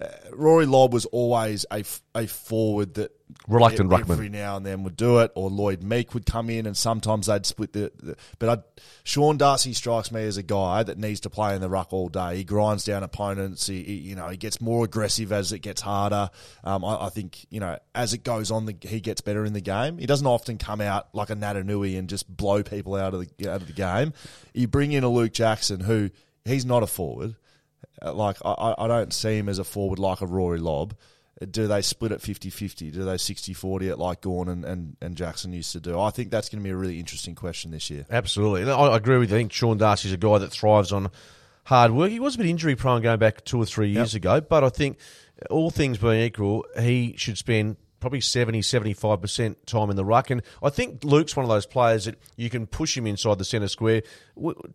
uh, 0.00 0.06
Rory 0.32 0.66
Lobb 0.66 0.92
was 0.92 1.06
always 1.06 1.64
a, 1.70 1.84
a 2.16 2.26
forward 2.26 2.94
that 2.94 3.12
Reluctant 3.46 3.92
e- 3.92 3.94
ruckman. 3.94 4.10
every 4.10 4.28
now 4.28 4.56
and 4.56 4.66
then 4.66 4.82
would 4.82 4.96
do 4.96 5.20
it, 5.20 5.30
or 5.36 5.48
Lloyd 5.48 5.84
Meek 5.84 6.14
would 6.14 6.26
come 6.26 6.50
in, 6.50 6.66
and 6.66 6.76
sometimes 6.76 7.26
they'd 7.26 7.46
split 7.46 7.72
the. 7.72 7.92
the 8.02 8.16
but 8.40 8.48
I'd, 8.48 8.62
Sean 9.04 9.36
Darcy 9.38 9.72
strikes 9.72 10.10
me 10.10 10.24
as 10.24 10.36
a 10.36 10.42
guy 10.42 10.82
that 10.82 10.98
needs 10.98 11.20
to 11.20 11.30
play 11.30 11.54
in 11.54 11.60
the 11.60 11.68
ruck 11.68 11.92
all 11.92 12.08
day. 12.08 12.38
He 12.38 12.44
grinds 12.44 12.84
down 12.84 13.04
opponents. 13.04 13.68
He, 13.68 13.84
he- 13.84 13.92
you 13.94 14.16
know 14.16 14.28
he 14.28 14.36
gets 14.36 14.60
more 14.60 14.84
aggressive 14.84 15.30
as 15.30 15.52
it 15.52 15.60
gets 15.60 15.80
harder. 15.80 16.28
Um, 16.64 16.84
I, 16.84 17.06
I 17.06 17.08
think 17.10 17.46
you 17.50 17.60
know 17.60 17.78
as 17.94 18.14
it 18.14 18.24
goes 18.24 18.50
on, 18.50 18.66
the, 18.66 18.76
he 18.82 19.00
gets 19.00 19.20
better 19.20 19.44
in 19.44 19.52
the 19.52 19.60
game. 19.60 19.98
He 19.98 20.06
doesn't 20.06 20.26
often 20.26 20.58
come 20.58 20.80
out 20.80 21.06
like 21.14 21.30
a 21.30 21.36
Natanui 21.36 21.96
and 21.96 22.08
just 22.08 22.28
blow 22.36 22.64
people 22.64 22.96
out 22.96 23.14
of 23.14 23.20
the 23.38 23.48
out 23.48 23.62
of 23.62 23.68
the 23.68 23.72
game. 23.72 24.12
You 24.54 24.66
bring 24.66 24.90
in 24.90 25.04
a 25.04 25.08
Luke 25.08 25.32
Jackson 25.32 25.78
who 25.80 26.10
he's 26.44 26.64
not 26.64 26.82
a 26.82 26.86
forward. 26.86 27.36
Uh, 28.02 28.12
Like 28.12 28.36
I, 28.44 28.74
I- 28.78 28.88
don't 28.88 29.12
see 29.12 29.36
him 29.38 29.48
as 29.48 29.58
a 29.58 29.64
forward 29.64 29.98
like 29.98 30.20
a 30.20 30.26
Rory 30.26 30.58
Lobb. 30.58 30.94
Do 31.50 31.66
they 31.66 31.82
split 31.82 32.12
at 32.12 32.20
50-50? 32.20 32.92
Do 32.92 33.04
they 33.04 33.14
60-40 33.14 33.90
at 33.90 33.98
like 33.98 34.20
Gawn 34.20 34.48
and, 34.48 34.64
and, 34.64 34.96
and 35.00 35.16
Jackson 35.16 35.52
used 35.52 35.72
to 35.72 35.80
do? 35.80 35.98
I 35.98 36.10
think 36.10 36.30
that's 36.30 36.48
going 36.48 36.60
to 36.62 36.64
be 36.64 36.70
a 36.70 36.76
really 36.76 37.00
interesting 37.00 37.34
question 37.34 37.72
this 37.72 37.90
year. 37.90 38.06
Absolutely. 38.08 38.62
And 38.62 38.70
I 38.70 38.96
agree 38.96 39.18
with 39.18 39.30
you. 39.30 39.36
I 39.36 39.40
think 39.40 39.52
Sean 39.52 39.76
Darcy's 39.76 40.12
a 40.12 40.16
guy 40.16 40.38
that 40.38 40.52
thrives 40.52 40.92
on 40.92 41.10
hard 41.64 41.90
work. 41.90 42.10
He 42.12 42.20
was 42.20 42.36
a 42.36 42.38
bit 42.38 42.46
injury 42.46 42.76
prone 42.76 43.02
going 43.02 43.18
back 43.18 43.44
two 43.44 43.58
or 43.60 43.66
three 43.66 43.88
years 43.88 44.14
ago, 44.14 44.40
but 44.40 44.62
I 44.62 44.68
think 44.68 44.98
all 45.50 45.70
things 45.70 45.98
being 45.98 46.22
equal, 46.22 46.64
he 46.78 47.14
should 47.16 47.36
spend 47.36 47.76
probably 48.04 48.20
70, 48.20 48.60
75% 48.60 49.56
time 49.64 49.88
in 49.88 49.96
the 49.96 50.04
ruck. 50.04 50.28
And 50.28 50.42
I 50.62 50.68
think 50.68 51.04
Luke's 51.04 51.34
one 51.34 51.42
of 51.42 51.48
those 51.48 51.64
players 51.64 52.04
that 52.04 52.18
you 52.36 52.50
can 52.50 52.66
push 52.66 52.94
him 52.94 53.06
inside 53.06 53.38
the 53.38 53.46
centre 53.46 53.66
square 53.66 54.02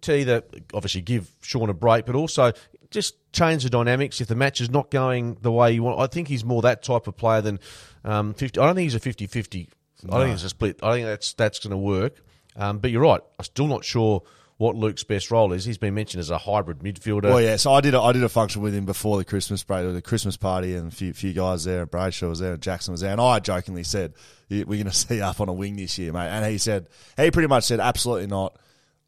to 0.02 0.18
either 0.18 0.42
obviously 0.74 1.02
give 1.02 1.30
Sean 1.42 1.70
a 1.70 1.76
break, 1.76 2.08
but 2.08 2.16
also 2.16 2.54
just 2.90 3.14
change 3.32 3.62
the 3.62 3.70
dynamics 3.70 4.20
if 4.20 4.28
the 4.28 4.36
match 4.36 4.62
is 4.62 4.72
not 4.72 4.90
going 4.90 5.38
the 5.44 5.52
way 5.52 5.72
you 5.72 5.84
want. 5.84 6.00
I 6.00 6.08
think 6.08 6.28
he's 6.28 6.44
more 6.44 6.64
that 6.64 6.82
type 6.82 7.06
of 7.06 7.16
player 7.18 7.42
than 7.42 7.60
um, 8.04 8.34
50. 8.34 8.60
I 8.60 8.66
don't 8.66 8.74
think 8.74 8.86
he's 8.86 8.96
a 8.96 9.00
50 9.00 9.28
50. 9.28 9.70
I 10.06 10.08
don't 10.08 10.22
think 10.22 10.34
it's 10.34 10.44
a 10.44 10.50
split. 10.50 10.80
I 10.82 10.94
think 10.94 11.06
that's, 11.06 11.34
that's 11.34 11.60
going 11.60 11.70
to 11.70 11.78
work. 11.78 12.16
Um, 12.56 12.80
but 12.80 12.90
you're 12.90 13.04
right. 13.04 13.22
I'm 13.38 13.46
still 13.46 13.68
not 13.68 13.86
sure 13.86 14.24
what 14.60 14.76
Luke's 14.76 15.06
best 15.06 15.32
role 15.32 15.54
is. 15.54 15.64
He's 15.64 15.78
been 15.78 15.94
mentioned 15.94 16.20
as 16.20 16.30
a 16.30 16.38
hybrid 16.38 16.80
midfielder. 16.80 17.24
Well, 17.24 17.42
yeah. 17.42 17.56
So 17.56 17.72
I 17.72 17.80
did 17.80 17.94
a, 17.94 18.02
I 18.02 18.12
did 18.12 18.24
a 18.24 18.30
function 18.30 18.62
with 18.62 18.76
him 18.76 18.84
before 18.84 19.18
the 19.18 19.24
Christmas 19.24 19.64
break, 19.64 19.86
or 19.86 19.94
the 19.94 20.02
Christmas 20.02 20.36
party, 20.36 20.76
and 20.76 20.92
a 20.92 20.96
few, 20.96 21.14
few 21.14 21.32
guys 21.32 21.64
there. 21.64 21.80
And 21.82 21.90
Brayshaw 21.90 22.28
was 22.28 22.40
there, 22.40 22.52
and 22.52 22.62
Jackson 22.62 22.92
was 22.92 23.00
there, 23.00 23.14
and 23.14 23.22
I 23.22 23.40
jokingly 23.40 23.86
said, 23.86 24.16
"We're 24.50 24.66
going 24.66 24.84
to 24.84 24.92
see 24.92 25.22
up 25.22 25.40
on 25.40 25.48
a 25.48 25.54
wing 25.54 25.78
this 25.78 25.98
year, 25.98 26.12
mate." 26.12 26.28
And 26.28 26.46
he 26.46 26.58
said, 26.58 26.90
he 27.16 27.32
pretty 27.32 27.48
much 27.48 27.64
said, 27.64 27.80
"Absolutely 27.80 28.28
not. 28.28 28.60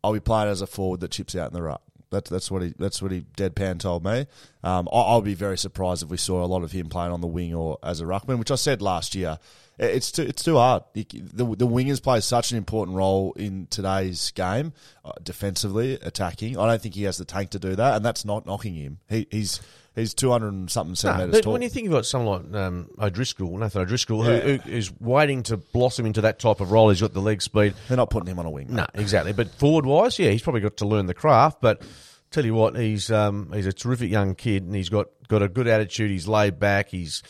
I'll 0.02 0.14
be 0.14 0.22
playing 0.22 0.48
as 0.48 0.62
a 0.62 0.68
forward 0.68 1.02
that 1.02 1.12
chips 1.12 1.36
out 1.36 1.50
in 1.50 1.54
the 1.54 1.62
ruck." 1.62 1.82
That's 2.12 2.30
that's 2.30 2.50
what 2.50 2.62
he 2.62 2.74
that's 2.80 3.02
what 3.02 3.12
he 3.12 3.26
deadpan 3.36 3.80
told 3.80 4.06
me. 4.06 4.28
Um, 4.64 4.88
I, 4.90 5.02
I'll 5.02 5.22
be 5.22 5.34
very 5.34 5.58
surprised 5.58 6.02
if 6.02 6.10
we 6.10 6.18
saw 6.18 6.46
a 6.46 6.48
lot 6.48 6.64
of 6.64 6.72
him 6.72 6.88
playing 6.88 7.12
on 7.12 7.20
the 7.20 7.28
wing 7.28 7.54
or 7.54 7.78
as 7.84 8.00
a 8.00 8.06
ruckman, 8.06 8.40
which 8.40 8.52
I 8.52 8.56
said 8.56 8.82
last 8.82 9.16
year. 9.16 9.38
It- 9.82 9.96
It's 9.96 10.12
too 10.12 10.22
it's 10.24 10.44
too 10.44 10.56
hard. 10.58 10.84
The 10.94 11.04
the 11.34 11.68
wingers 11.68 12.02
play 12.02 12.20
such 12.22 12.52
an 12.52 12.58
important 12.58 12.96
role 12.96 13.34
in 13.34 13.68
today's 13.70 14.32
game, 14.32 14.74
uh, 15.04 15.12
defensively, 15.24 15.94
attacking. 16.02 16.58
I 16.58 16.68
don't 16.68 16.82
think 16.82 16.96
he 16.96 17.04
has 17.04 17.18
the 17.18 17.26
tank 17.26 17.50
to 17.52 17.60
do 17.60 17.76
that, 17.76 17.96
and 17.96 18.06
that's 18.06 18.24
not 18.24 18.46
knocking 18.46 18.76
him. 18.76 19.00
He, 19.10 19.28
he's 19.32 19.60
he's 19.96 20.14
two 20.14 20.30
hundred 20.32 20.54
and 20.54 20.70
something 20.72 20.96
centimeters 20.96 21.32
but 21.34 21.44
tall. 21.44 21.54
when 21.54 21.62
you 21.64 21.70
think 21.70 21.88
about 21.90 22.06
someone 22.06 22.52
like 22.52 22.62
um, 22.62 22.90
O'Driscoll, 23.00 23.58
Nathan 23.58 23.82
O'Driscoll, 23.82 24.24
Yeah. 24.26 24.40
who, 24.40 24.58
who 24.58 24.70
is 24.72 24.92
waiting 25.02 25.44
to 25.44 25.58
blossom 25.58 26.06
into 26.06 26.22
that 26.22 26.40
type 26.40 26.62
of 26.62 26.72
role, 26.72 26.90
he's 26.90 27.02
got 27.02 27.14
the 27.14 27.20
leg 27.22 27.42
speed. 27.42 27.74
They're 27.88 27.98
not 27.98 28.10
putting 28.10 28.28
him 28.30 28.40
on 28.40 28.46
a 28.46 28.50
wing. 28.52 28.68
No, 28.70 28.86
exactly. 28.94 29.34
But 29.34 29.50
forward 29.56 29.86
wise, 29.86 30.18
yeah, 30.20 30.30
he's 30.30 30.42
probably 30.44 30.62
got 30.62 30.78
to 30.78 30.86
learn 30.88 31.08
the 31.08 31.14
craft. 31.14 31.60
But 31.60 31.82
tell 32.30 32.46
you 32.46 32.54
what, 32.54 32.78
he's 32.78 33.12
um, 33.12 33.52
he's 33.54 33.66
a 33.66 33.74
terrific 33.74 34.10
young 34.12 34.36
kid, 34.36 34.64
and 34.64 34.74
he's 34.76 34.90
got, 34.90 35.08
got 35.28 35.42
a 35.42 35.50
good 35.50 35.68
attitude. 35.68 36.12
He's 36.12 36.28
laid 36.28 36.60
back. 36.60 36.90
He's 36.90 37.22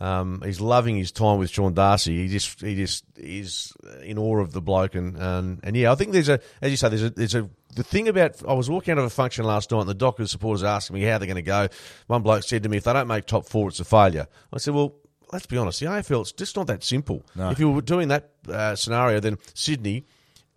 um, 0.00 0.42
he's 0.44 0.60
loving 0.60 0.96
his 0.96 1.10
time 1.10 1.38
with 1.38 1.50
Sean 1.50 1.72
Darcy. 1.72 2.22
He 2.22 2.28
just 2.28 2.60
he 2.60 2.76
just 2.76 3.04
is 3.16 3.72
in 4.02 4.18
awe 4.18 4.40
of 4.40 4.52
the 4.52 4.60
bloke, 4.60 4.94
and 4.94 5.16
and, 5.16 5.60
and 5.62 5.76
yeah, 5.76 5.92
I 5.92 5.94
think 5.94 6.12
there's 6.12 6.28
a 6.28 6.40
as 6.60 6.70
you 6.70 6.76
say, 6.76 6.88
there's 6.88 7.02
a 7.02 7.10
there's 7.10 7.34
a 7.34 7.48
the 7.74 7.82
thing 7.82 8.08
about 8.08 8.46
I 8.46 8.52
was 8.52 8.68
walking 8.68 8.92
out 8.92 8.98
of 8.98 9.04
a 9.04 9.10
function 9.10 9.44
last 9.44 9.70
night, 9.70 9.80
and 9.80 9.88
the 9.88 9.94
Dockers 9.94 10.30
supporters 10.30 10.62
asking 10.62 10.94
me 10.94 11.02
how 11.02 11.18
they're 11.18 11.26
going 11.26 11.36
to 11.36 11.42
go. 11.42 11.68
One 12.08 12.22
bloke 12.22 12.42
said 12.42 12.62
to 12.64 12.68
me, 12.68 12.76
"If 12.76 12.84
they 12.84 12.92
don't 12.92 13.08
make 13.08 13.26
top 13.26 13.46
four, 13.46 13.68
it's 13.68 13.80
a 13.80 13.84
failure." 13.84 14.26
I 14.52 14.58
said, 14.58 14.74
"Well." 14.74 14.94
Let's 15.32 15.46
be 15.46 15.56
honest. 15.56 15.80
The 15.80 15.86
AFL, 15.86 16.20
it's 16.20 16.30
just 16.30 16.54
not 16.54 16.68
that 16.68 16.84
simple. 16.84 17.26
If 17.50 17.58
you 17.58 17.68
were 17.68 17.80
doing 17.82 18.06
that 18.08 18.30
uh, 18.48 18.76
scenario, 18.76 19.18
then 19.18 19.38
Sydney, 19.54 20.06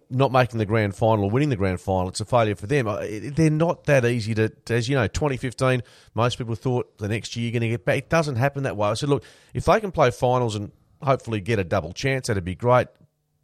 not 0.09 0.31
making 0.31 0.57
the 0.57 0.65
grand 0.65 0.95
final 0.95 1.25
or 1.25 1.29
winning 1.29 1.49
the 1.49 1.55
grand 1.55 1.79
final, 1.79 2.09
it's 2.09 2.19
a 2.19 2.25
failure 2.25 2.55
for 2.55 2.65
them. 2.67 2.87
Uh, 2.87 3.05
They're 3.09 3.49
not 3.51 3.83
that 3.85 4.05
easy 4.05 4.33
to, 4.35 4.51
as 4.69 4.89
you 4.89 4.95
know, 4.95 5.07
2015, 5.07 5.83
most 6.15 6.37
people 6.37 6.55
thought 6.55 6.97
the 6.97 7.07
next 7.07 7.35
year 7.35 7.45
you're 7.45 7.51
going 7.51 7.61
to 7.61 7.69
get 7.69 7.85
back. 7.85 7.97
It 7.99 8.09
doesn't 8.09 8.35
happen 8.37 8.63
that 8.63 8.75
way. 8.75 8.89
I 8.89 8.93
said, 8.95 9.09
look, 9.09 9.23
if 9.53 9.65
they 9.65 9.79
can 9.79 9.91
play 9.91 10.09
finals 10.11 10.55
and 10.55 10.71
hopefully 11.03 11.41
get 11.41 11.59
a 11.59 11.63
double 11.63 11.93
chance, 11.93 12.27
that'd 12.27 12.43
be 12.43 12.55
great. 12.55 12.87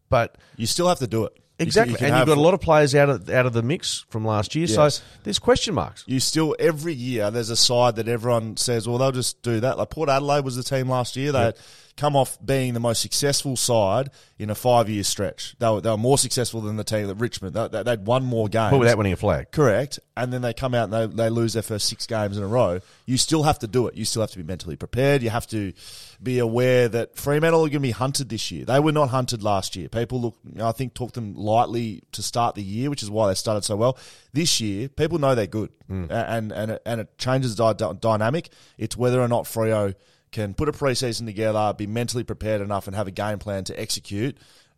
But 0.10 0.38
You 0.58 0.66
still 0.66 0.88
have 0.88 1.00
to 1.00 1.08
do 1.08 1.26
it. 1.26 1.38
Exactly, 1.58 1.94
You 1.94 1.98
can 1.98 2.08
and 2.10 2.18
you've 2.18 2.28
got 2.28 2.38
a 2.38 2.42
lot 2.42 2.54
of 2.54 2.60
players 2.60 2.94
out 2.96 3.10
of 3.10 3.30
out 3.30 3.46
of 3.46 3.54
the 3.54 3.64
mix 3.64 4.06
from 4.10 4.26
last 4.26 4.56
year, 4.56 4.66
Yes. 4.68 4.96
so 4.98 5.04
there's 5.24 5.40
question 5.40 5.74
marks. 5.74 6.04
you 6.06 6.20
still 6.20 6.54
every 6.60 6.94
year 6.94 7.32
there's 7.32 7.50
a 7.50 7.56
side 7.56 7.96
that 7.96 8.10
everyone 8.10 8.58
says, 8.58 8.90
well, 8.90 8.98
they'll 8.98 9.14
just 9.14 9.42
do 9.42 9.62
that. 9.62 9.78
Like 9.78 9.90
Port 9.90 10.10
Adelaide 10.10 10.44
was 10.44 10.58
the 10.58 10.64
team 10.64 10.90
last 10.90 11.16
year. 11.16 11.32
They 11.32 11.40
had 11.40 11.58
come 11.98 12.16
off 12.16 12.38
being 12.46 12.74
the 12.74 12.80
most 12.80 13.02
successful 13.02 13.56
side 13.56 14.10
in 14.38 14.50
a 14.50 14.56
five 14.56 14.90
year 14.90 15.04
stretch. 15.04 15.56
They 15.60 15.70
were, 15.70 15.82
they 15.82 15.90
were 15.90 15.98
more 15.98 16.18
successful 16.18 16.62
than 16.62 16.76
the 16.76 16.84
team 16.84 17.10
at 17.10 17.18
Richmond. 17.18 17.56
They, 17.56 17.68
they, 17.70 17.84
they'd 17.84 18.06
won 18.06 18.24
more 18.24 18.50
games. 18.50 18.72
But 18.72 18.80
without 18.80 18.98
winning 18.98 19.14
a 19.14 19.18
flag. 19.18 19.52
Correct. 19.52 20.00
And 20.18 20.34
then 20.34 20.42
they 20.42 20.54
come 20.54 20.74
out 20.74 20.92
and 20.92 20.94
they, 20.94 21.24
they 21.24 21.30
lose 21.30 21.54
their 21.54 21.64
first 21.64 21.88
six 21.88 22.06
games 22.06 22.38
in 22.38 22.44
a 22.44 22.48
row. 22.48 22.80
You 23.06 23.18
still 23.18 23.44
have 23.44 23.60
to 23.60 23.68
do 23.68 23.88
it. 23.88 23.96
You 23.96 24.04
still 24.04 24.22
have 24.22 24.32
to 24.32 24.38
be 24.38 24.44
mentally 24.44 24.76
prepared. 24.76 25.24
You 25.24 25.30
have 25.30 25.48
to 25.48 25.72
be 26.22 26.40
aware 26.40 26.90
that 26.90 27.16
Fremantle 27.16 27.62
are 27.62 27.70
going 27.70 27.74
to 27.74 27.80
be 27.80 27.92
hunted 27.92 28.30
this 28.30 28.52
year. 28.52 28.66
They 28.66 28.80
were 28.80 28.92
not 28.92 29.10
hunted 29.10 29.44
last 29.44 29.76
year. 29.76 29.88
People 29.90 30.22
look, 30.22 30.36
I 30.62 30.72
think, 30.74 30.94
took 30.94 31.14
them 31.14 31.34
lightly 31.36 32.04
to 32.14 32.24
start 32.24 32.56
the 32.56 32.64
year, 32.64 32.90
which 32.90 33.04
is 33.04 33.10
why 33.10 33.28
they 33.28 33.36
started 33.36 33.64
so 33.64 33.76
well. 33.76 33.98
This 34.34 34.60
year, 34.60 34.90
people 34.90 35.20
know 35.20 35.36
they're 35.36 35.48
good, 35.48 35.72
mm. 35.90 36.10
A- 36.10 36.30
and 36.30 36.52
and 36.52 36.72
it, 36.72 36.82
and 36.86 37.02
it 37.02 37.18
changes 37.18 37.56
the 37.56 37.74
dynamic. 37.74 38.50
It's 38.78 38.98
whether 38.98 39.22
or 39.22 39.28
not 39.28 39.46
Freo 39.46 39.96
can 40.36 40.54
put 40.54 40.70
a 40.70 40.72
preseason 40.72 41.26
together, 41.26 41.74
be 41.76 41.88
mentally 41.88 42.24
prepared 42.24 42.62
enough, 42.62 42.88
and 42.88 42.96
have 42.96 43.08
a 43.08 43.12
game 43.12 43.40
plan 43.40 43.64
to 43.64 43.80
execute 43.80 44.38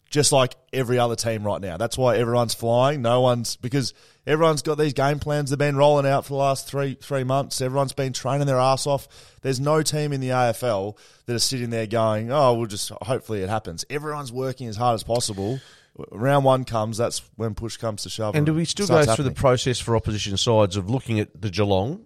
just 0.10 0.32
like 0.32 0.56
every 0.72 1.00
other 1.00 1.16
team 1.16 1.44
right 1.44 1.62
now. 1.62 1.78
That's 1.78 1.98
why 1.98 2.18
everyone's 2.18 2.54
flying. 2.54 3.02
No 3.02 3.22
one's 3.22 3.56
because 3.58 3.94
everyone's 4.26 4.62
got 4.62 4.78
these 4.78 4.94
game 4.94 5.20
plans 5.20 5.50
they've 5.50 5.60
been 5.60 5.76
rolling 5.76 6.06
out 6.06 6.26
for 6.26 6.30
the 6.30 6.38
last 6.38 6.68
three 6.68 6.96
three 6.96 7.24
months. 7.24 7.62
Everyone's 7.62 7.94
been 7.94 8.14
training 8.14 8.48
their 8.48 8.60
ass 8.60 8.88
off. 8.88 9.08
There's 9.42 9.60
no 9.60 9.82
team 9.82 10.14
in 10.14 10.22
the 10.22 10.30
AFL 10.30 10.98
that 11.26 11.36
are 11.36 11.40
sitting 11.40 11.70
there 11.70 11.88
going, 11.88 12.32
"Oh, 12.32 12.54
we'll 12.54 12.68
just 12.68 12.90
hopefully 13.02 13.42
it 13.42 13.50
happens." 13.50 13.86
Everyone's 13.90 14.32
working 14.32 14.68
as 14.68 14.78
hard 14.78 14.96
as 14.96 15.04
possible. 15.04 15.60
Round 16.12 16.46
one 16.46 16.64
comes, 16.64 16.98
that's 16.98 17.24
when 17.38 17.56
push 17.56 17.78
comes 17.78 18.04
to 18.04 18.10
shove. 18.10 18.36
And 18.36 18.46
do 18.46 18.54
we 18.54 18.66
still 18.66 18.86
go 18.86 19.04
through 19.04 19.26
the 19.26 19.32
process 19.32 19.80
for 19.80 19.96
opposition 19.96 20.38
sides 20.38 20.78
of 20.78 20.92
looking 20.92 21.20
at 21.20 21.42
the 21.42 21.50
Geelong 21.50 22.06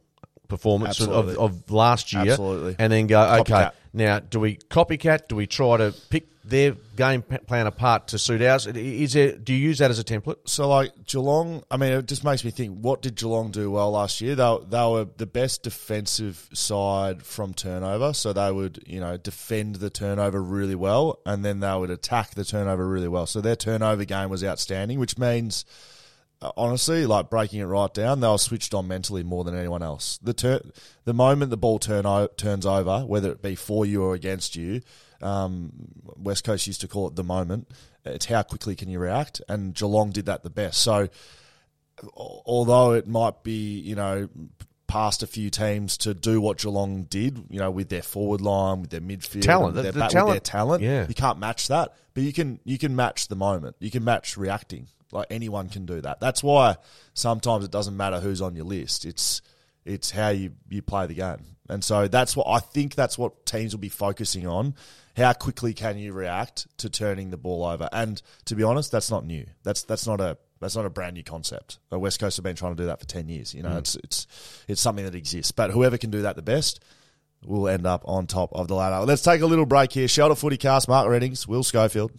performance 0.51 0.99
of, 0.99 1.07
Absolutely. 1.07 1.35
of 1.37 1.71
last 1.71 2.11
year, 2.11 2.31
Absolutely. 2.33 2.75
and 2.77 2.91
then 2.91 3.07
go, 3.07 3.21
okay, 3.39 3.53
Copycat. 3.53 3.71
now 3.93 4.19
do 4.19 4.37
we 4.41 4.57
copycat? 4.57 5.29
Do 5.29 5.37
we 5.37 5.47
try 5.47 5.77
to 5.77 5.95
pick 6.09 6.27
their 6.43 6.75
game 6.97 7.21
plan 7.21 7.67
apart 7.67 8.09
to 8.09 8.19
suit 8.19 8.41
ours? 8.41 8.67
Is 8.67 9.13
there? 9.13 9.31
Do 9.37 9.53
you 9.53 9.59
use 9.59 9.77
that 9.77 9.89
as 9.91 9.97
a 9.97 10.03
template? 10.03 10.37
So 10.45 10.67
like 10.67 10.91
Geelong, 11.05 11.63
I 11.71 11.77
mean, 11.77 11.93
it 11.93 12.05
just 12.05 12.25
makes 12.25 12.43
me 12.43 12.51
think: 12.51 12.79
what 12.79 13.01
did 13.01 13.15
Geelong 13.15 13.51
do 13.51 13.71
well 13.71 13.91
last 13.91 14.19
year? 14.19 14.35
They 14.35 14.57
they 14.69 14.85
were 14.85 15.07
the 15.15 15.25
best 15.25 15.63
defensive 15.63 16.49
side 16.53 17.23
from 17.23 17.53
turnover, 17.53 18.11
so 18.11 18.33
they 18.33 18.51
would 18.51 18.83
you 18.85 18.99
know 18.99 19.15
defend 19.15 19.75
the 19.75 19.89
turnover 19.89 20.43
really 20.43 20.75
well, 20.75 21.19
and 21.25 21.45
then 21.45 21.61
they 21.61 21.73
would 21.73 21.91
attack 21.91 22.31
the 22.31 22.43
turnover 22.43 22.85
really 22.85 23.07
well. 23.07 23.25
So 23.25 23.39
their 23.39 23.55
turnover 23.55 24.03
game 24.03 24.29
was 24.29 24.43
outstanding, 24.43 24.99
which 24.99 25.17
means. 25.17 25.63
Honestly, 26.57 27.05
like 27.05 27.29
breaking 27.29 27.59
it 27.59 27.65
right 27.65 27.93
down, 27.93 28.19
they 28.19 28.27
were 28.27 28.37
switched 28.37 28.73
on 28.73 28.87
mentally 28.87 29.21
more 29.23 29.43
than 29.43 29.55
anyone 29.55 29.83
else. 29.83 30.17
The 30.23 30.33
tur- 30.33 30.61
the 31.05 31.13
moment 31.13 31.51
the 31.51 31.57
ball 31.57 31.77
turn 31.77 32.05
o- 32.07 32.27
turns 32.35 32.65
over, 32.65 33.01
whether 33.05 33.31
it 33.31 33.41
be 33.43 33.53
for 33.55 33.85
you 33.85 34.01
or 34.03 34.15
against 34.15 34.55
you, 34.55 34.81
um, 35.21 35.71
West 36.17 36.43
Coast 36.43 36.65
used 36.65 36.81
to 36.81 36.87
call 36.87 37.07
it 37.07 37.15
the 37.15 37.23
moment. 37.23 37.69
It's 38.05 38.25
how 38.25 38.41
quickly 38.41 38.75
can 38.75 38.89
you 38.89 38.97
react, 38.97 39.39
and 39.47 39.75
Geelong 39.75 40.09
did 40.09 40.25
that 40.25 40.41
the 40.41 40.49
best. 40.49 40.81
So, 40.81 41.09
although 42.15 42.93
it 42.93 43.07
might 43.07 43.43
be 43.43 43.79
you 43.79 43.95
know 43.95 44.27
past 44.87 45.23
a 45.23 45.27
few 45.27 45.49
teams 45.49 45.95
to 45.97 46.13
do 46.13 46.41
what 46.41 46.57
Geelong 46.57 47.03
did, 47.03 47.45
you 47.49 47.59
know, 47.59 47.71
with 47.71 47.87
their 47.89 48.01
forward 48.01 48.41
line, 48.41 48.81
with 48.81 48.89
their 48.89 48.99
midfield, 48.99 49.43
Talent. 49.43 49.75
their, 49.75 49.83
The- 49.83 49.91
the 49.93 49.99
with 50.03 50.11
talent. 50.11 50.31
their 50.33 50.39
talent, 50.41 50.83
Yeah. 50.83 51.05
you 51.07 51.13
can't 51.15 51.39
match 51.39 51.67
that. 51.69 51.93
But 52.13 52.23
you 52.23 52.33
can 52.33 52.59
you 52.65 52.77
can 52.77 52.95
match 52.95 53.27
the 53.27 53.35
moment. 53.37 53.75
You 53.79 53.89
can 53.91 54.03
match 54.03 54.35
reacting. 54.37 54.87
Like 55.11 55.27
anyone 55.29 55.69
can 55.69 55.85
do 55.85 56.01
that. 56.01 56.19
That's 56.19 56.43
why 56.43 56.77
sometimes 57.13 57.65
it 57.65 57.71
doesn't 57.71 57.95
matter 57.95 58.19
who's 58.19 58.41
on 58.41 58.55
your 58.55 58.65
list. 58.65 59.05
It's 59.05 59.41
it's 59.85 60.11
how 60.11 60.29
you, 60.29 60.51
you 60.69 60.81
play 60.81 61.07
the 61.07 61.15
game. 61.15 61.45
And 61.69 61.83
so 61.83 62.07
that's 62.07 62.35
what 62.35 62.47
I 62.47 62.59
think 62.59 62.95
that's 62.95 63.17
what 63.17 63.45
teams 63.45 63.73
will 63.73 63.79
be 63.79 63.89
focusing 63.89 64.45
on. 64.45 64.75
How 65.15 65.33
quickly 65.33 65.73
can 65.73 65.97
you 65.97 66.13
react 66.13 66.67
to 66.79 66.89
turning 66.89 67.29
the 67.29 67.37
ball 67.37 67.65
over? 67.65 67.89
And 67.91 68.21
to 68.45 68.55
be 68.55 68.63
honest, 68.63 68.91
that's 68.91 69.09
not 69.09 69.25
new. 69.25 69.45
That's 69.63 69.83
that's 69.83 70.05
not 70.05 70.19
a 70.19 70.37
that's 70.59 70.75
not 70.75 70.85
a 70.85 70.89
brand 70.89 71.15
new 71.15 71.23
concept. 71.23 71.79
The 71.89 71.99
West 71.99 72.19
Coast 72.19 72.37
have 72.37 72.43
been 72.43 72.55
trying 72.55 72.75
to 72.75 72.81
do 72.81 72.87
that 72.87 72.99
for 72.99 73.05
ten 73.05 73.29
years. 73.29 73.53
You 73.53 73.63
know, 73.63 73.69
mm. 73.69 73.79
it's 73.79 73.95
it's 73.95 74.27
it's 74.67 74.81
something 74.81 75.05
that 75.05 75.15
exists. 75.15 75.51
But 75.51 75.71
whoever 75.71 75.97
can 75.97 76.11
do 76.11 76.23
that 76.23 76.35
the 76.35 76.41
best 76.41 76.83
will 77.43 77.67
end 77.67 77.87
up 77.87 78.03
on 78.05 78.27
top 78.27 78.51
of 78.53 78.67
the 78.67 78.75
ladder. 78.75 79.05
Let's 79.05 79.21
take 79.21 79.41
a 79.41 79.47
little 79.47 79.65
break 79.65 79.91
here. 79.91 80.07
Shelter 80.07 80.35
Footy 80.35 80.57
Cast, 80.57 80.87
Mark 80.87 81.09
Readings, 81.09 81.47
Will 81.47 81.63
Schofield. 81.63 82.11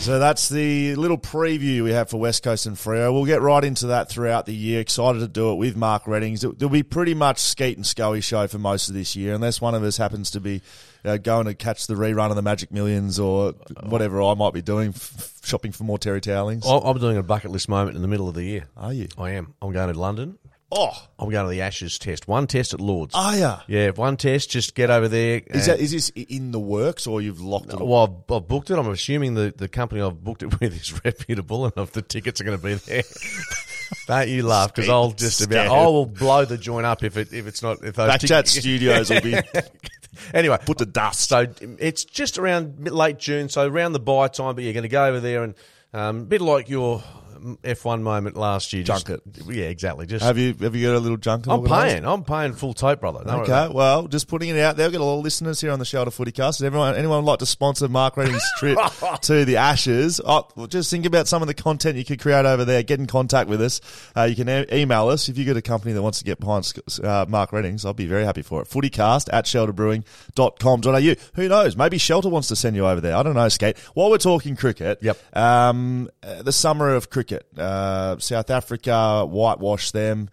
So 0.00 0.18
that's 0.18 0.48
the 0.48 0.94
little 0.96 1.18
preview 1.18 1.84
we 1.84 1.92
have 1.92 2.08
for 2.08 2.16
West 2.18 2.42
Coast 2.42 2.64
and 2.64 2.74
Freo. 2.74 3.12
We'll 3.12 3.26
get 3.26 3.42
right 3.42 3.62
into 3.62 3.88
that 3.88 4.08
throughout 4.08 4.46
the 4.46 4.54
year. 4.54 4.80
Excited 4.80 5.18
to 5.18 5.28
do 5.28 5.52
it 5.52 5.56
with 5.56 5.76
Mark 5.76 6.06
Readings. 6.06 6.42
It- 6.42 6.58
There'll 6.58 6.72
be 6.72 6.82
pretty 6.82 7.12
much 7.12 7.38
Skeet 7.38 7.76
and 7.76 7.86
Scully 7.86 8.22
show 8.22 8.46
for 8.46 8.58
most 8.58 8.88
of 8.88 8.94
this 8.94 9.14
year, 9.14 9.34
unless 9.34 9.60
one 9.60 9.74
of 9.74 9.82
us 9.84 9.98
happens 9.98 10.30
to 10.32 10.40
be 10.40 10.62
uh, 11.04 11.18
going 11.18 11.46
to 11.46 11.54
catch 11.54 11.86
the 11.86 11.94
rerun 11.94 12.30
of 12.30 12.36
the 12.36 12.42
Magic 12.42 12.72
Millions 12.72 13.18
or 13.18 13.52
whatever 13.84 14.22
I 14.22 14.32
might 14.34 14.54
be 14.54 14.62
doing, 14.62 14.88
f- 14.96 15.38
shopping 15.44 15.70
for 15.70 15.84
more 15.84 15.98
terry 15.98 16.22
towelings. 16.22 16.66
I- 16.66 16.78
I'm 16.78 16.98
doing 16.98 17.18
a 17.18 17.22
bucket 17.22 17.50
list 17.50 17.68
moment 17.68 17.94
in 17.94 18.00
the 18.02 18.08
middle 18.08 18.28
of 18.28 18.34
the 18.34 18.42
year. 18.44 18.64
Are 18.78 18.94
you? 18.94 19.08
I 19.18 19.32
am. 19.32 19.52
I'm 19.60 19.70
going 19.72 19.92
to 19.92 19.98
London. 20.00 20.38
Oh, 20.72 20.92
I'm 21.18 21.30
going 21.30 21.44
to 21.46 21.50
the 21.50 21.62
Ashes 21.62 21.98
test. 21.98 22.28
One 22.28 22.46
test 22.46 22.72
at 22.74 22.80
Lords. 22.80 23.14
are 23.14 23.36
yeah, 23.36 23.60
Yeah, 23.66 23.90
one 23.90 24.16
test. 24.16 24.50
Just 24.50 24.74
get 24.74 24.88
over 24.88 25.08
there. 25.08 25.42
Is 25.46 25.66
that 25.66 25.80
is 25.80 25.90
this 25.90 26.10
in 26.10 26.52
the 26.52 26.60
works 26.60 27.06
or 27.08 27.20
you've 27.20 27.40
locked 27.40 27.72
it? 27.72 27.80
Well, 27.80 28.24
I've, 28.28 28.34
I've 28.36 28.46
booked 28.46 28.70
it. 28.70 28.78
I'm 28.78 28.88
assuming 28.88 29.34
the, 29.34 29.52
the 29.56 29.68
company 29.68 30.00
I've 30.00 30.22
booked 30.22 30.44
it 30.44 30.60
with 30.60 30.74
is 30.74 30.92
reputable 31.04 31.64
and 31.64 31.72
if 31.76 31.90
the 31.92 32.02
tickets 32.02 32.40
are 32.40 32.44
going 32.44 32.58
to 32.58 32.64
be 32.64 32.74
there. 32.74 33.02
Don't 34.06 34.28
you 34.28 34.44
laugh 34.44 34.72
because 34.72 34.88
I'll 34.88 35.10
just 35.10 35.40
about 35.40 35.66
I 35.66 35.84
will 35.86 36.06
blow 36.06 36.44
the 36.44 36.56
joint 36.56 36.86
up 36.86 37.02
if 37.02 37.16
it 37.16 37.32
if 37.32 37.48
it's 37.48 37.60
not 37.60 37.82
if 37.82 37.96
those 37.96 38.08
Backchat 38.08 38.46
Studios 38.46 39.10
will 39.10 39.20
be 39.20 39.34
anyway 40.32 40.58
put 40.64 40.78
the 40.78 40.86
dust. 40.86 41.28
So 41.28 41.46
it's 41.60 42.04
just 42.04 42.38
around 42.38 42.88
late 42.88 43.18
June, 43.18 43.48
so 43.48 43.66
around 43.66 43.92
the 43.92 43.98
bye 44.00 44.28
time. 44.28 44.54
But 44.54 44.62
you're 44.62 44.74
going 44.74 44.84
to 44.84 44.88
go 44.88 45.06
over 45.06 45.18
there 45.18 45.42
and 45.42 45.54
um, 45.92 46.20
a 46.20 46.24
bit 46.24 46.40
like 46.40 46.68
your 46.68 47.02
F1 47.62 48.02
moment 48.02 48.36
last 48.36 48.72
year. 48.72 48.82
Just, 48.82 49.06
Junket. 49.06 49.20
yeah, 49.48 49.64
exactly. 49.64 50.06
Just 50.06 50.24
Have 50.24 50.38
you 50.38 50.54
have 50.60 50.74
you 50.76 50.86
got 50.86 50.96
a 50.96 50.98
little 51.00 51.16
junket? 51.16 51.52
I'm 51.52 51.60
organised? 51.60 51.94
paying. 51.94 52.04
I'm 52.06 52.24
paying 52.24 52.52
full 52.52 52.74
tote, 52.74 53.00
brother. 53.00 53.22
No, 53.24 53.40
Okay, 53.42 53.68
well, 53.74 54.06
just 54.08 54.28
putting 54.28 54.48
it 54.50 54.58
out 54.60 54.76
there. 54.76 54.86
We've 54.88 54.98
got 54.98 55.02
a 55.02 55.04
lot 55.04 55.18
of 55.18 55.24
listeners 55.24 55.60
here 55.60 55.70
on 55.72 55.78
the 55.78 55.84
Shelter 55.84 56.10
Footy 56.10 56.32
Cast. 56.32 56.62
Everyone, 56.62 56.94
anyone 56.94 57.24
would 57.24 57.30
like 57.30 57.38
to 57.40 57.46
sponsor 57.46 57.88
Mark 57.88 58.16
Reading's 58.16 58.42
trip 58.58 58.78
to 59.22 59.44
the 59.44 59.56
Ashes? 59.56 60.20
Oh, 60.24 60.46
well, 60.56 60.66
just 60.66 60.90
think 60.90 61.06
about 61.06 61.28
some 61.28 61.42
of 61.42 61.48
the 61.48 61.54
content 61.54 61.96
you 61.96 62.04
could 62.04 62.20
create 62.20 62.44
over 62.46 62.64
there. 62.64 62.82
Get 62.82 62.98
in 63.00 63.06
contact 63.06 63.48
with 63.48 63.60
us. 63.62 63.80
Uh, 64.16 64.22
you 64.24 64.36
can 64.36 64.48
e- 64.48 64.66
email 64.72 65.08
us 65.08 65.28
if 65.28 65.38
you've 65.38 65.46
got 65.46 65.56
a 65.56 65.62
company 65.62 65.92
that 65.94 66.02
wants 66.02 66.18
to 66.18 66.24
get 66.24 66.40
behind 66.40 66.70
uh, 67.02 67.26
Mark 67.28 67.52
Readings. 67.52 67.84
I'll 67.84 67.94
be 67.94 68.06
very 68.06 68.24
happy 68.24 68.42
for 68.42 68.60
it. 68.62 68.68
Footycast 68.68 69.28
at 69.32 69.46
shelterbrewing.com.au. 69.46 71.14
Who 71.34 71.48
knows? 71.48 71.76
Maybe 71.76 71.98
Shelter 71.98 72.28
wants 72.28 72.48
to 72.48 72.56
send 72.56 72.76
you 72.76 72.86
over 72.86 73.00
there. 73.00 73.16
I 73.16 73.22
don't 73.22 73.34
know, 73.34 73.48
Skate. 73.48 73.78
While 73.94 74.10
we're 74.10 74.18
talking 74.18 74.56
cricket, 74.56 74.98
Yep. 75.02 75.36
um, 75.36 76.10
uh, 76.22 76.42
the 76.42 76.52
summer 76.52 76.94
of 76.94 77.10
cricket, 77.10 77.29
uh, 77.56 78.18
South 78.18 78.50
Africa 78.50 79.24
whitewashed 79.26 79.92
them. 79.92 80.30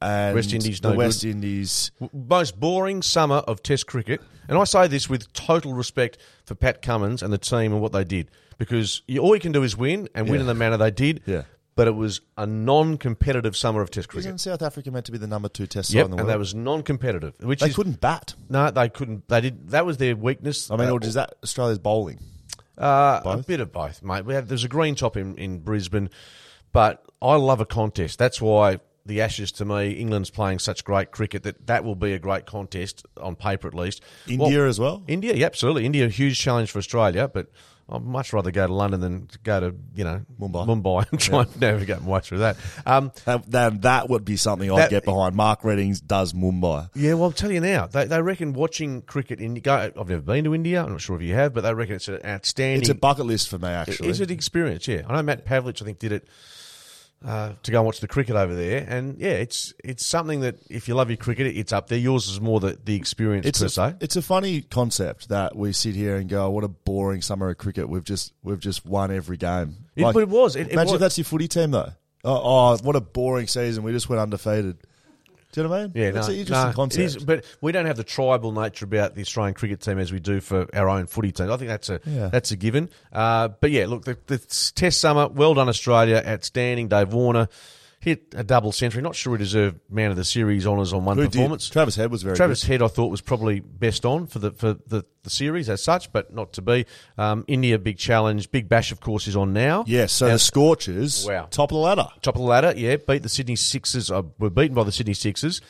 And 0.00 0.34
West 0.34 0.52
Indies 0.52 0.80
the 0.80 0.92
West 0.92 1.22
good. 1.22 1.30
Indies 1.30 1.90
most 2.12 2.60
boring 2.60 3.00
summer 3.00 3.36
of 3.36 3.62
Test 3.62 3.86
cricket, 3.86 4.20
and 4.46 4.58
I 4.58 4.64
say 4.64 4.86
this 4.88 5.08
with 5.08 5.32
total 5.32 5.72
respect 5.72 6.18
for 6.44 6.54
Pat 6.54 6.82
Cummins 6.82 7.22
and 7.22 7.32
the 7.32 7.38
team 7.38 7.72
and 7.72 7.80
what 7.80 7.92
they 7.92 8.04
did, 8.04 8.30
because 8.58 9.00
you, 9.08 9.20
all 9.22 9.34
you 9.34 9.40
can 9.40 9.52
do 9.52 9.62
is 9.62 9.74
win 9.74 10.06
and 10.14 10.26
win 10.28 10.34
Yeah. 10.34 10.40
in 10.42 10.46
the 10.48 10.54
manner 10.54 10.76
they 10.76 10.90
did. 10.90 11.22
Yeah. 11.24 11.42
But 11.76 11.88
it 11.88 11.94
was 11.94 12.20
a 12.36 12.46
non-competitive 12.46 13.56
summer 13.56 13.80
of 13.80 13.90
Test 13.90 14.08
cricket. 14.08 14.26
Isn't 14.26 14.38
South 14.38 14.60
Africa 14.62 14.90
meant 14.90 15.06
to 15.06 15.12
be 15.12 15.18
the 15.18 15.26
number 15.26 15.48
two 15.48 15.66
test 15.66 15.90
side 15.92 15.98
in 16.04 16.10
the 16.10 16.16
world? 16.16 16.20
and 16.20 16.28
that 16.28 16.38
was 16.38 16.54
non-competitive, 16.54 17.34
which 17.40 17.60
they 17.60 17.68
is 17.68 17.74
couldn't 17.74 18.00
bat. 18.00 18.34
no, 18.50 18.70
they 18.70 18.90
couldn't. 18.90 19.26
They 19.28 19.40
did. 19.40 19.70
That 19.70 19.86
was 19.86 19.96
their 19.96 20.14
weakness. 20.14 20.70
I 20.70 20.76
mean, 20.76 20.88
Uh, 20.88 20.92
or 20.92 21.00
is 21.02 21.14
that 21.14 21.34
Australia's 21.42 21.78
bowling? 21.78 22.18
Uh, 22.78 23.20
a 23.24 23.36
bit 23.38 23.60
of 23.60 23.72
both, 23.72 24.02
mate. 24.02 24.24
We 24.24 24.34
have, 24.34 24.48
there's 24.48 24.64
a 24.64 24.68
green 24.68 24.94
top 24.94 25.16
in, 25.16 25.36
in 25.36 25.60
Brisbane, 25.60 26.10
but 26.72 27.04
I 27.22 27.36
love 27.36 27.60
a 27.60 27.66
contest. 27.66 28.18
That's 28.18 28.40
why 28.40 28.80
the 29.06 29.20
Ashes, 29.20 29.52
to 29.52 29.64
me, 29.64 29.92
England's 29.92 30.30
playing 30.30 30.58
such 30.58 30.84
great 30.84 31.10
cricket 31.10 31.42
that 31.44 31.66
that 31.68 31.84
will 31.84 31.94
be 31.94 32.12
a 32.12 32.18
great 32.18 32.44
contest 32.44 33.06
on 33.20 33.36
paper 33.36 33.68
at 33.68 33.74
least. 33.74 34.02
India 34.26 34.58
Well, 34.58 34.68
as 34.68 34.80
well. 34.80 35.04
India, 35.06 35.34
yeah, 35.34 35.46
absolutely. 35.46 35.86
India, 35.86 36.06
a 36.06 36.08
huge 36.08 36.38
challenge 36.38 36.70
for 36.70 36.78
Australia, 36.78 37.28
but 37.28 37.48
I'd 37.88 38.02
much 38.02 38.32
rather 38.32 38.50
go 38.50 38.66
to 38.66 38.72
London 38.74 39.00
than 39.00 39.26
to 39.28 39.38
go 39.38 39.60
to 39.60 39.74
you 39.94 40.02
know 40.02 40.22
Mumbai. 40.40 40.66
Mumbai 40.66 41.10
and 41.12 41.20
try 41.20 41.42
and 41.42 41.60
navigate 41.60 42.02
my 42.02 42.08
way 42.08 42.20
through 42.20 42.38
that. 42.38 42.56
Um, 42.84 43.12
That, 43.26 43.48
that, 43.52 43.82
that 43.82 44.08
would 44.08 44.24
be 44.24 44.36
something 44.36 44.68
I'd 44.70 44.78
That- 44.78 44.90
get 44.90 45.04
behind. 45.04 45.36
Mark 45.36 45.62
Readings 45.62 46.00
does 46.00 46.32
Mumbai. 46.32 46.90
Yeah, 46.94 47.14
well, 47.14 47.24
I'll 47.24 47.32
tell 47.32 47.52
you 47.52 47.60
now. 47.60 47.86
They, 47.86 48.06
they 48.06 48.20
reckon 48.20 48.54
watching 48.54 49.02
cricket 49.02 49.40
in. 49.40 49.54
Go, 49.54 49.72
I've 49.74 50.08
never 50.08 50.20
been 50.20 50.44
to 50.44 50.54
India. 50.54 50.82
I'm 50.82 50.90
not 50.90 51.00
sure 51.00 51.14
if 51.16 51.22
you 51.22 51.34
have, 51.34 51.54
but 51.54 51.60
they 51.60 51.72
reckon 51.72 51.94
it's 51.96 52.08
an 52.08 52.20
outstanding. 52.24 52.80
It's 52.80 52.88
a 52.90 52.94
bucket 52.94 53.26
list 53.26 53.48
for 53.48 53.58
me, 53.58 53.68
actually. 53.68 54.08
It's 54.08 54.18
an 54.20 54.30
experience, 54.30 54.88
yeah. 54.88 55.02
I 55.08 55.14
know 55.14 55.22
Matt 55.22 55.46
Pavlich, 55.46 55.80
I 55.80 55.84
think, 55.84 55.98
did 56.00 56.10
it 56.12 56.26
uh, 57.24 57.52
to 57.62 57.70
go 57.70 57.78
and 57.78 57.86
watch 57.86 58.00
the 58.00 58.08
cricket 58.08 58.36
over 58.36 58.54
there. 58.54 58.84
And 58.88 59.18
yeah, 59.18 59.30
it's 59.30 59.72
it's 59.82 60.04
something 60.04 60.40
that 60.40 60.56
if 60.70 60.88
you 60.88 60.94
love 60.94 61.10
your 61.10 61.16
cricket, 61.16 61.46
it's 61.56 61.72
up 61.72 61.88
there. 61.88 61.98
Yours 61.98 62.28
is 62.28 62.40
more 62.40 62.60
the, 62.60 62.78
the 62.84 62.94
experience 62.94 63.46
It's 63.46 63.60
per 63.60 63.66
a, 63.66 63.70
se. 63.70 63.94
it's 64.00 64.16
a 64.16 64.22
funny 64.22 64.62
concept 64.62 65.28
that 65.30 65.56
we 65.56 65.72
sit 65.72 65.94
here 65.94 66.16
and 66.16 66.28
go, 66.28 66.46
oh, 66.46 66.50
"What 66.50 66.64
a 66.64 66.68
boring 66.68 67.22
summer 67.22 67.48
of 67.50 67.58
cricket! 67.58 67.88
We've 67.88 68.04
just 68.04 68.32
we've 68.42 68.60
just 68.60 68.84
won 68.86 69.10
every 69.10 69.36
game." 69.36 69.76
It- 69.96 70.02
but 70.02 70.16
it 70.16 70.28
was. 70.28 70.56
It- 70.56 70.68
it 70.68 70.72
imagine 70.72 70.92
was. 70.92 70.94
if 70.94 71.00
that's 71.00 71.18
your 71.18 71.24
footy 71.24 71.48
team 71.48 71.70
though. 71.72 71.92
Oh, 72.24 72.40
oh, 72.42 72.76
what 72.82 72.96
a 72.96 73.00
boring 73.00 73.46
season! 73.46 73.82
We 73.84 73.92
just 73.92 74.08
went 74.08 74.20
undefeated. 74.20 74.78
Do 75.52 75.60
you 75.60 75.66
know 75.68 75.70
what 75.70 75.78
I 75.78 75.82
mean? 75.84 75.92
Yeah, 75.94 76.10
that's 76.10 76.28
no, 76.28 76.34
an 76.34 76.40
interesting 76.40 76.68
no, 76.70 76.74
concept. 76.74 77.00
It 77.00 77.04
is, 77.04 77.24
but 77.24 77.44
we 77.60 77.72
don't 77.72 77.86
have 77.86 77.96
the 77.96 78.04
tribal 78.04 78.52
nature 78.52 78.84
about 78.84 79.14
the 79.14 79.22
Australian 79.22 79.54
cricket 79.54 79.80
team 79.80 79.98
as 79.98 80.12
we 80.12 80.20
do 80.20 80.40
for 80.40 80.66
our 80.74 80.88
own 80.88 81.06
footy 81.06 81.32
team. 81.32 81.50
I 81.50 81.56
think 81.56 81.68
that's 81.68 81.88
a 81.88 82.00
Yeah. 82.04 82.28
that's 82.28 82.50
a 82.50 82.56
given. 82.56 82.90
Uh, 83.12 83.48
but 83.48 83.70
yeah, 83.70 83.86
look, 83.86 84.04
the, 84.04 84.18
the 84.26 84.38
Test 84.74 85.00
summer, 85.00 85.28
well 85.28 85.54
done, 85.54 85.68
Australia, 85.68 86.22
outstanding. 86.26 86.88
Dave 86.88 87.12
Warner 87.12 87.48
hit 88.06 88.34
a 88.36 88.44
double 88.44 88.70
century. 88.70 89.02
Not 89.02 89.16
sure 89.16 89.34
he 89.36 89.38
deserved 89.38 89.80
man 89.90 90.10
of 90.12 90.16
the 90.16 90.24
series 90.24 90.64
honours 90.66 90.92
on 90.92 91.04
one 91.04 91.16
Who 91.16 91.24
did? 91.24 91.32
performance. 91.32 91.68
Travis 91.68 91.96
Head 91.96 92.10
was 92.10 92.22
very 92.22 92.36
Travis 92.36 92.62
good. 92.62 92.70
Head, 92.70 92.82
I 92.82 92.86
thought, 92.88 93.08
was 93.10 93.20
probably 93.20 93.58
best 93.60 94.06
on 94.06 94.26
for 94.28 94.38
the 94.38 94.52
for 94.52 94.74
the, 94.86 95.04
the 95.24 95.30
series 95.30 95.68
as 95.68 95.82
such, 95.82 96.12
but 96.12 96.32
not 96.32 96.52
to 96.54 96.62
be. 96.62 96.86
Um, 97.18 97.44
India, 97.48 97.78
big 97.80 97.98
challenge. 97.98 98.50
Big 98.52 98.68
Bash, 98.68 98.92
of 98.92 99.00
course, 99.00 99.26
is 99.26 99.34
on 99.36 99.52
now. 99.52 99.82
Yes, 99.88 100.12
so 100.12 100.26
Now, 100.28 100.34
the 100.34 100.38
Scorchers, 100.38 101.26
Wow. 101.26 101.48
top 101.50 101.72
of 101.72 101.74
the 101.74 101.80
ladder. 101.80 102.06
top 102.22 102.36
of 102.36 102.40
the 102.42 102.46
ladder, 102.46 102.72
yeah, 102.76 102.96
beat 102.96 103.22
the 103.24 103.28
Sydney 103.28 103.56
Sixers. 103.56 104.10
Uh, 104.10 104.22
were 104.38 104.50
beaten 104.50 104.74
by 104.74 104.84
the 104.84 104.92
Sydney 104.92 105.14
Sixers. 105.14 105.60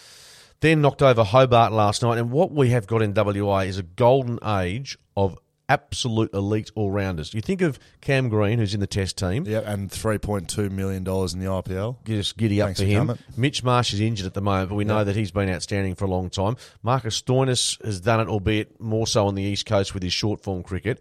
Then 0.60 0.80
knocked 0.82 1.02
over 1.02 1.24
Hobart 1.24 1.72
last 1.72 2.02
night. 2.02 2.18
And 2.18 2.30
what 2.30 2.50
we 2.52 2.70
have 2.70 2.86
got 2.86 3.00
in 3.02 3.12
WA 3.14 3.60
is 3.60 3.78
a 3.78 3.82
golden 3.82 4.38
age 4.46 4.96
of 5.16 5.38
absolute 5.68 6.32
elite 6.32 6.70
all 6.74 6.90
rounders. 6.90 7.34
You 7.34 7.40
think 7.40 7.60
of 7.62 7.78
Cam 8.00 8.28
Green, 8.28 8.58
who's 8.58 8.74
in 8.74 8.80
the 8.80 8.86
Test 8.86 9.18
team. 9.18 9.44
Yeah, 9.46 9.60
and 9.64 9.90
three 9.90 10.18
point 10.18 10.48
two 10.48 10.70
million 10.70 11.04
dollars 11.04 11.34
in 11.34 11.40
the 11.40 11.46
IPL. 11.46 11.96
Just 12.04 12.36
giddy 12.36 12.60
up 12.62 12.68
Thanks 12.68 12.80
for 12.80 12.86
for 12.86 12.90
him. 12.90 13.06
coming. 13.08 13.18
Mitch 13.36 13.62
Marsh 13.64 13.92
is 13.92 14.00
injured 14.00 14.26
at 14.26 14.34
the 14.34 14.40
moment, 14.40 14.68
but 14.70 14.76
we 14.76 14.84
know 14.84 15.04
that 15.04 15.16
he's 15.16 15.30
been 15.30 15.48
outstanding 15.50 15.94
for 15.94 16.04
a 16.04 16.08
long 16.08 16.30
time. 16.30 16.56
Marcus 16.82 17.20
Stoinis 17.20 17.82
has 17.84 18.00
done 18.00 18.20
it, 18.20 18.28
albeit 18.28 18.80
more 18.80 19.06
so 19.06 19.26
on 19.26 19.34
the 19.34 19.42
East 19.42 19.66
Coast 19.66 19.94
with 19.94 20.02
his 20.02 20.12
short 20.12 20.40
form 20.40 20.62
cricket. 20.62 21.00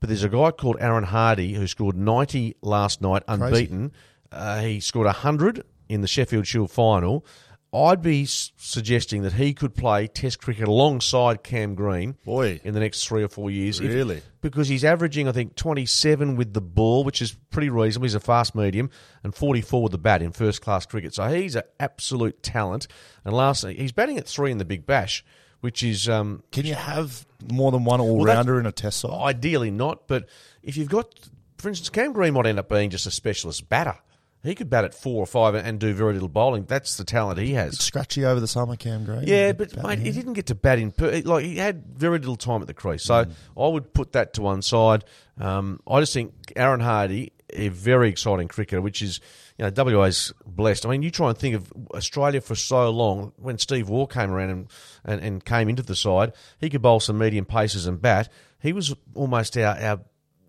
But 0.00 0.08
there's 0.08 0.24
a 0.24 0.28
guy 0.30 0.50
called 0.52 0.76
Aaron 0.80 1.04
Hardy 1.04 1.52
who 1.54 1.66
scored 1.66 1.96
90 1.96 2.56
last 2.62 3.02
night, 3.02 3.22
unbeaten. 3.28 3.92
Uh, 4.32 4.60
he 4.62 4.80
scored 4.80 5.06
100 5.06 5.62
in 5.90 6.00
the 6.00 6.08
Sheffield 6.08 6.46
Shield 6.46 6.70
final. 6.70 7.26
I'd 7.72 8.02
be 8.02 8.24
suggesting 8.26 9.22
that 9.22 9.34
he 9.34 9.54
could 9.54 9.74
play 9.76 10.08
Test 10.08 10.40
cricket 10.42 10.66
alongside 10.66 11.44
Cam 11.44 11.74
Green 11.76 12.16
Boy. 12.24 12.60
in 12.64 12.74
the 12.74 12.80
next 12.80 13.06
three 13.06 13.22
or 13.22 13.28
four 13.28 13.50
years. 13.50 13.78
If- 13.80 13.88
Really? 13.94 14.22
because 14.40 14.68
he's 14.68 14.84
averaging, 14.84 15.28
I 15.28 15.32
think, 15.32 15.54
27 15.54 16.34
with 16.34 16.52
the 16.54 16.60
ball, 16.60 17.04
which 17.04 17.20
is 17.22 17.36
pretty 17.50 17.68
reasonable. 17.68 18.06
He's 18.06 18.14
a 18.14 18.20
fast 18.20 18.54
medium, 18.54 18.90
and 19.22 19.34
44 19.34 19.82
with 19.84 19.92
the 19.92 19.98
bat 19.98 20.20
in 20.22 20.32
first 20.32 20.62
class 20.62 20.84
cricket. 20.86 21.14
So 21.14 21.28
he's 21.28 21.54
an 21.54 21.62
absolute 21.78 22.42
talent. 22.42 22.88
And 23.24 23.34
lastly, 23.36 23.74
he's 23.76 23.92
batting 23.92 24.18
at 24.18 24.26
three 24.26 24.50
in 24.50 24.58
the 24.58 24.64
Big 24.64 24.84
Bash, 24.86 25.24
which 25.60 25.82
is 25.82 26.08
um, 26.08 26.42
Can 26.52 26.66
you 26.66 26.74
have 26.74 27.26
more 27.52 27.70
than 27.70 27.84
one 27.84 28.00
all 28.00 28.24
rounder 28.24 28.58
in 28.58 28.66
a 28.66 28.72
test 28.72 28.98
side? 29.00 29.10
ideally 29.12 29.70
not. 29.70 30.08
But 30.08 30.26
if 30.62 30.76
you've 30.76 30.88
got, 30.88 31.14
for 31.58 31.68
instance, 31.68 31.90
Cam 31.90 32.12
Green 32.14 32.32
might 32.34 32.46
end 32.46 32.58
up 32.58 32.68
being 32.68 32.90
just 32.90 33.06
a 33.06 33.10
specialist 33.10 33.68
batter. 33.68 33.96
He 34.42 34.54
could 34.54 34.70
bat 34.70 34.84
at 34.84 34.94
four 34.94 35.22
or 35.22 35.26
five 35.26 35.54
and 35.54 35.78
do 35.78 35.92
very 35.92 36.14
little 36.14 36.28
bowling. 36.28 36.64
That's 36.64 36.96
the 36.96 37.04
talent 37.04 37.38
he 37.38 37.52
has. 37.52 37.78
Scratchy 37.78 38.24
over 38.24 38.40
the 38.40 38.48
summer, 38.48 38.74
Cam 38.76 39.04
Green. 39.04 39.24
Yeah, 39.26 39.52
but 39.52 39.76
mate, 39.82 39.98
in 39.98 40.04
he 40.06 40.12
didn't 40.12 40.32
get 40.32 40.46
to 40.46 40.54
bat 40.54 40.78
in. 40.78 40.92
per- 40.92 41.20
Like 41.24 41.44
he 41.44 41.56
had 41.56 41.84
very 41.96 42.18
little 42.18 42.36
time 42.36 42.62
at 42.62 42.66
the 42.66 42.72
crease, 42.74 43.04
so 43.04 43.24
Mm. 43.26 43.32
I 43.58 43.68
would 43.68 43.92
put 43.92 44.12
that 44.12 44.32
to 44.34 44.42
one 44.42 44.62
side. 44.62 45.04
Um, 45.38 45.80
I 45.86 46.00
just 46.00 46.14
think 46.14 46.32
Aaron 46.56 46.80
Hardy, 46.80 47.32
a 47.52 47.68
very 47.68 48.08
exciting 48.08 48.48
cricketer, 48.48 48.80
which 48.80 49.02
is 49.02 49.20
you 49.58 49.64
know 49.66 49.70
WA's 49.84 50.32
blessed. 50.46 50.86
I 50.86 50.88
mean, 50.88 51.02
you 51.02 51.10
try 51.10 51.28
and 51.28 51.36
think 51.36 51.54
of 51.56 51.70
Australia 51.94 52.40
for 52.40 52.54
so 52.54 52.88
long. 52.88 53.32
When 53.36 53.58
Steve 53.58 53.90
Waugh 53.90 54.06
came 54.06 54.30
around 54.30 54.50
and, 54.50 54.70
and, 55.04 55.20
and 55.20 55.44
came 55.44 55.68
into 55.68 55.82
the 55.82 55.96
side, 55.96 56.32
he 56.58 56.70
could 56.70 56.80
bowl 56.80 57.00
some 57.00 57.18
medium 57.18 57.44
paces 57.44 57.84
and 57.86 58.00
bat. 58.00 58.30
He 58.62 58.72
was 58.72 58.94
almost 59.14 59.56
our, 59.58 59.76
our 59.78 60.00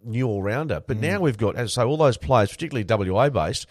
new 0.04 0.28
all 0.28 0.42
rounder. 0.44 0.82
But 0.86 0.98
Mm. 0.98 1.02
now 1.02 1.20
we've 1.22 1.38
got, 1.38 1.56
as 1.56 1.78
I 1.78 1.82
say, 1.84 1.88
all 1.88 1.98
those 1.98 2.18
players, 2.18 2.50
particularly 2.52 2.84
WA 2.84 3.30
based. 3.30 3.66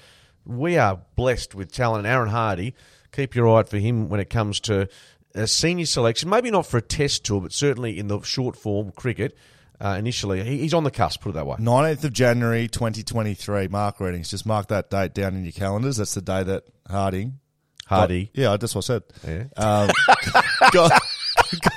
We 0.44 0.78
are 0.78 1.00
blessed 1.16 1.54
with 1.54 1.72
talent. 1.72 2.06
Aaron 2.06 2.30
Hardy, 2.30 2.74
keep 3.12 3.34
your 3.34 3.48
eye 3.48 3.60
out 3.60 3.68
for 3.68 3.78
him 3.78 4.08
when 4.08 4.20
it 4.20 4.30
comes 4.30 4.60
to 4.60 4.88
a 5.34 5.46
senior 5.46 5.86
selection. 5.86 6.28
Maybe 6.30 6.50
not 6.50 6.66
for 6.66 6.78
a 6.78 6.82
test 6.82 7.24
tour, 7.24 7.40
but 7.40 7.52
certainly 7.52 7.98
in 7.98 8.08
the 8.08 8.20
short 8.22 8.56
form 8.56 8.90
cricket. 8.92 9.36
Uh, 9.80 9.96
initially, 9.98 10.42
he, 10.44 10.58
he's 10.58 10.74
on 10.74 10.84
the 10.84 10.90
cusp. 10.90 11.22
Put 11.22 11.30
it 11.30 11.32
that 11.32 11.46
way. 11.46 11.56
19th 11.58 12.04
of 12.04 12.12
January 12.12 12.68
2023, 12.68 13.68
mark 13.68 13.98
readings. 14.00 14.28
Just 14.30 14.44
mark 14.44 14.68
that 14.68 14.90
date 14.90 15.14
down 15.14 15.34
in 15.36 15.42
your 15.44 15.52
calendars. 15.52 15.96
That's 15.96 16.14
the 16.14 16.20
day 16.20 16.42
that 16.42 16.64
Harding. 16.88 17.38
Hardy. 17.86 18.26
Got, 18.26 18.40
yeah, 18.42 18.56
that's 18.56 18.74
what 18.74 18.84
I 18.90 18.98
said. 18.98 19.02
Yeah. 19.26 19.44
Um, 19.56 19.90
got, 20.72 21.00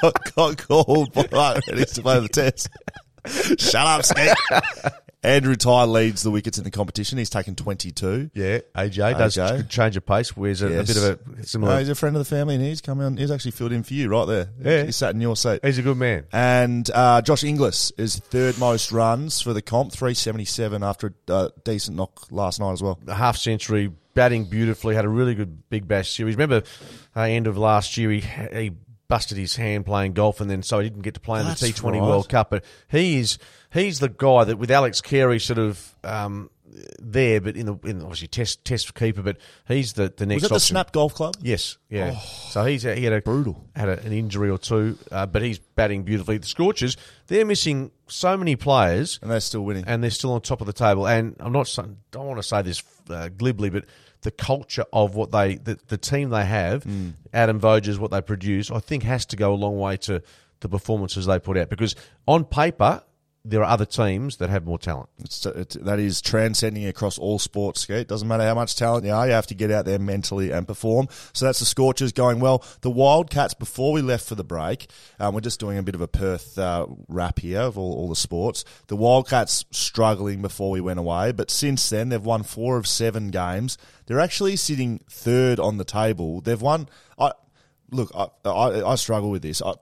got, 0.02 0.36
got 0.36 0.58
called 0.58 1.13
by 1.13 1.28
Mark 1.32 1.66
Readings 1.68 1.94
to 1.94 2.02
play 2.02 2.20
the 2.20 2.28
test. 2.28 2.70
Shut 3.58 3.76
up, 3.76 4.04
Skeet. 4.06 4.32
Andrew 5.24 5.56
Tye 5.56 5.86
leads 5.86 6.22
the 6.22 6.32
wickets 6.32 6.58
in 6.58 6.66
the 6.66 6.72
competition. 6.72 7.18
He's 7.18 7.30
taken 7.30 7.56
22. 7.56 8.32
Yeah, 8.34 8.60
AJ 8.76 9.18
does 9.18 9.38
AJ. 9.38 9.70
change 9.70 9.96
of 9.96 10.06
pace. 10.06 10.36
Wears 10.36 10.62
a, 10.62 10.68
a 10.68 10.84
bit 10.84 10.98
of 10.98 11.04
a 11.40 11.44
similar. 11.46 11.74
No, 11.74 11.80
he's 11.80 11.88
a 11.88 11.96
friend 11.96 12.16
of 12.16 12.20
the 12.20 12.26
family, 12.36 12.56
and 12.56 12.64
he's 12.64 12.82
come 12.82 13.00
on. 13.00 13.16
He's 13.16 13.32
actually 13.32 13.52
filled 13.52 13.72
in 13.72 13.84
for 13.84 13.94
you 13.94 14.10
right 14.10 14.26
there. 14.26 14.50
Yeah. 14.62 14.84
He 14.84 14.92
sat 14.92 15.16
in 15.16 15.22
your 15.22 15.38
seat. 15.38 15.62
he's 15.64 15.78
a 15.78 15.82
good 15.82 15.98
man. 15.98 16.26
And 16.34 16.90
uh, 16.94 17.22
Josh 17.22 17.46
Inglis 17.46 17.92
is 17.98 18.18
third 18.18 18.58
most 18.58 18.92
runs 18.92 19.40
for 19.40 19.54
the 19.54 19.62
comp, 19.62 19.94
377 19.94 20.84
after 20.84 21.14
a 21.30 21.34
uh, 21.34 21.50
decent 21.64 21.96
knock 21.96 22.30
last 22.30 22.60
night 22.60 22.74
as 22.74 22.84
well. 22.84 23.00
a 23.08 23.14
half 23.14 23.38
century, 23.38 23.92
batting 24.16 24.46
beautifully, 24.46 24.94
had 24.94 25.06
a 25.06 25.10
really 25.10 25.36
good 25.36 25.70
Big 25.70 25.88
Bash 25.88 26.12
series. 26.14 26.36
Remember, 26.36 26.64
uh, 27.16 27.22
end 27.22 27.48
of 27.48 27.58
last 27.58 27.96
year, 27.96 28.12
he 28.12 28.20
he 28.20 28.72
busted 29.13 29.38
his 29.38 29.56
hand 29.56 29.86
playing 29.86 30.13
golf, 30.13 30.41
and 30.41 30.49
then 30.49 30.63
so 30.63 30.80
he 30.80 30.89
didn't 30.89 31.04
get 31.04 31.13
to 31.13 31.19
play 31.19 31.39
in 31.39 31.45
That's 31.45 31.62
the 31.62 31.67
T 31.67 31.73
Twenty 31.73 31.99
right. 31.99 32.08
World 32.08 32.30
Cup. 32.30 32.49
But 32.49 32.63
he 32.89 33.19
is 33.19 33.38
he's 33.71 33.99
the 33.99 34.10
guy 34.10 34.43
that 34.45 34.58
with 34.58 34.71
Alex 34.71 35.02
Carey 35.02 35.39
sort 35.39 35.60
of. 35.60 35.95
Um, 36.04 36.49
there, 36.99 37.39
but 37.39 37.56
in 37.56 37.67
the 37.67 37.76
in 37.84 38.02
obviously 38.02 38.28
test 38.28 38.65
test 38.65 38.95
keeper, 38.95 39.21
but 39.21 39.38
he's 39.67 39.93
the 39.93 40.12
the 40.17 40.26
next. 40.26 40.41
Was 40.41 40.43
that 40.43 40.49
the 40.49 40.56
option. 40.56 40.73
Snap 40.73 40.91
Golf 40.91 41.13
Club? 41.13 41.36
Yes, 41.39 41.78
yeah. 41.88 42.17
so 42.17 42.65
he's 42.65 42.82
he 42.82 43.04
had 43.04 43.13
a 43.13 43.21
Brutal. 43.21 43.63
had 43.76 43.89
a, 43.89 43.99
an 43.99 44.12
injury 44.12 44.49
or 44.49 44.58
two, 44.58 44.97
uh, 45.12 45.28
but 45.28 45.43
he's 45.43 45.60
batting 45.60 46.02
beautifully. 46.02 46.39
The 46.39 46.47
Scorchers, 46.47 46.97
they're 47.28 47.45
missing 47.45 47.91
so 48.08 48.36
many 48.38 48.56
players, 48.56 49.19
And 49.21 49.30
they're 49.30 49.39
still 49.39 49.62
winning. 49.63 49.84
and 49.86 50.02
they're 50.02 50.10
still 50.10 50.32
on 50.34 50.41
top 50.41 50.62
of 50.62 50.67
the 50.67 50.73
table. 50.73 51.08
And 51.08 51.36
I'm 51.39 51.52
not 51.52 51.67
saying- 51.67 51.97
don't 52.10 52.26
want 52.26 52.39
to 52.39 52.43
say 52.43 52.63
this 52.63 52.82
uh, 53.08 53.30
glibly, 53.30 53.69
but 53.69 53.86
the 54.24 54.32
culture 54.32 54.86
of 54.92 55.16
what 55.16 55.32
they 55.32 55.56
the, 55.56 55.78
the 55.88 55.98
team 55.98 56.30
they 56.30 56.46
have, 56.46 56.84
mm. 56.84 57.14
Adam 57.34 57.60
Voges, 57.60 58.00
what 58.00 58.12
they 58.12 58.22
produce, 58.22 58.72
I 58.72 58.80
think 58.80 59.04
has 59.04 59.26
to 59.28 59.36
go 59.36 59.54
a 59.54 59.56
long 59.56 59.78
way 59.80 59.98
to 59.98 60.22
the 60.62 60.70
performances 60.70 61.26
they 61.26 61.40
put 61.40 61.58
out. 61.58 61.70
Because 61.70 61.96
on 62.28 62.46
paper, 62.46 63.04
there 63.45 63.62
are 63.62 63.69
other 63.69 63.86
teams 63.86 64.38
that 64.38 64.49
have 64.49 64.65
more 64.65 64.79
talent. 64.79 65.10
It's, 65.19 65.45
it's, 65.45 65.75
that 65.75 65.99
is 65.99 66.21
transcending 66.21 66.86
across 66.86 67.17
all 67.19 67.39
sports, 67.39 67.82
Skate. 67.82 68.08
Doesn't 68.08 68.27
matter 68.27 68.43
how 68.43 68.56
much 68.56 68.77
talent 68.77 69.06
you 69.06 69.12
are, 69.12 69.27
you 69.27 69.34
have 69.34 69.47
to 69.47 69.53
get 69.53 69.69
out 69.69 69.84
there 69.84 69.99
mentally 69.99 70.51
and 70.51 70.65
perform. 70.65 71.10
So 71.34 71.45
that's 71.45 71.60
the 71.60 71.65
Scorchers 71.65 72.13
going 72.13 72.39
well. 72.39 72.63
The 72.82 72.89
Wildcats, 72.89 73.53
before 73.53 73.91
we 73.91 74.01
left 74.01 74.27
for 74.29 74.36
the 74.36 74.45
break, 74.45 74.88
um, 75.19 75.36
we're 75.36 75.41
just 75.41 75.60
doing 75.60 75.77
a 75.77 75.84
bit 75.84 75.95
of 75.95 75.99
a 75.99 76.08
Perth 76.08 76.58
uh, 76.58 76.88
wrap 77.10 77.39
here 77.39 77.60
of 77.60 77.77
all, 77.77 77.93
all 77.93 78.08
the 78.08 78.15
sports. 78.15 78.63
The 78.88 78.95
Wildcats 78.95 79.65
struggling 79.71 80.41
before 80.41 80.71
we 80.71 80.79
went 80.79 80.99
away, 80.99 81.34
but 81.34 81.51
since 81.51 81.89
then 81.89 82.10
they've 82.10 82.23
won 82.23 82.43
four 82.43 82.77
of 82.77 82.88
seven 82.88 83.29
games. 83.29 83.77
They're 84.06 84.21
actually 84.21 84.56
sitting 84.56 85.01
third 85.10 85.60
on 85.60 85.77
the 85.77 85.86
table. 85.86 86.39
They've 86.39 86.62
won. 86.62 86.88
I, 87.19 87.34
Look, 87.93 88.12
I, 88.15 88.27
I, 88.49 88.91
I 88.91 88.95
struggle 88.95 89.29
with 89.29 89.41
this. 89.41 89.62
I, 89.62 89.73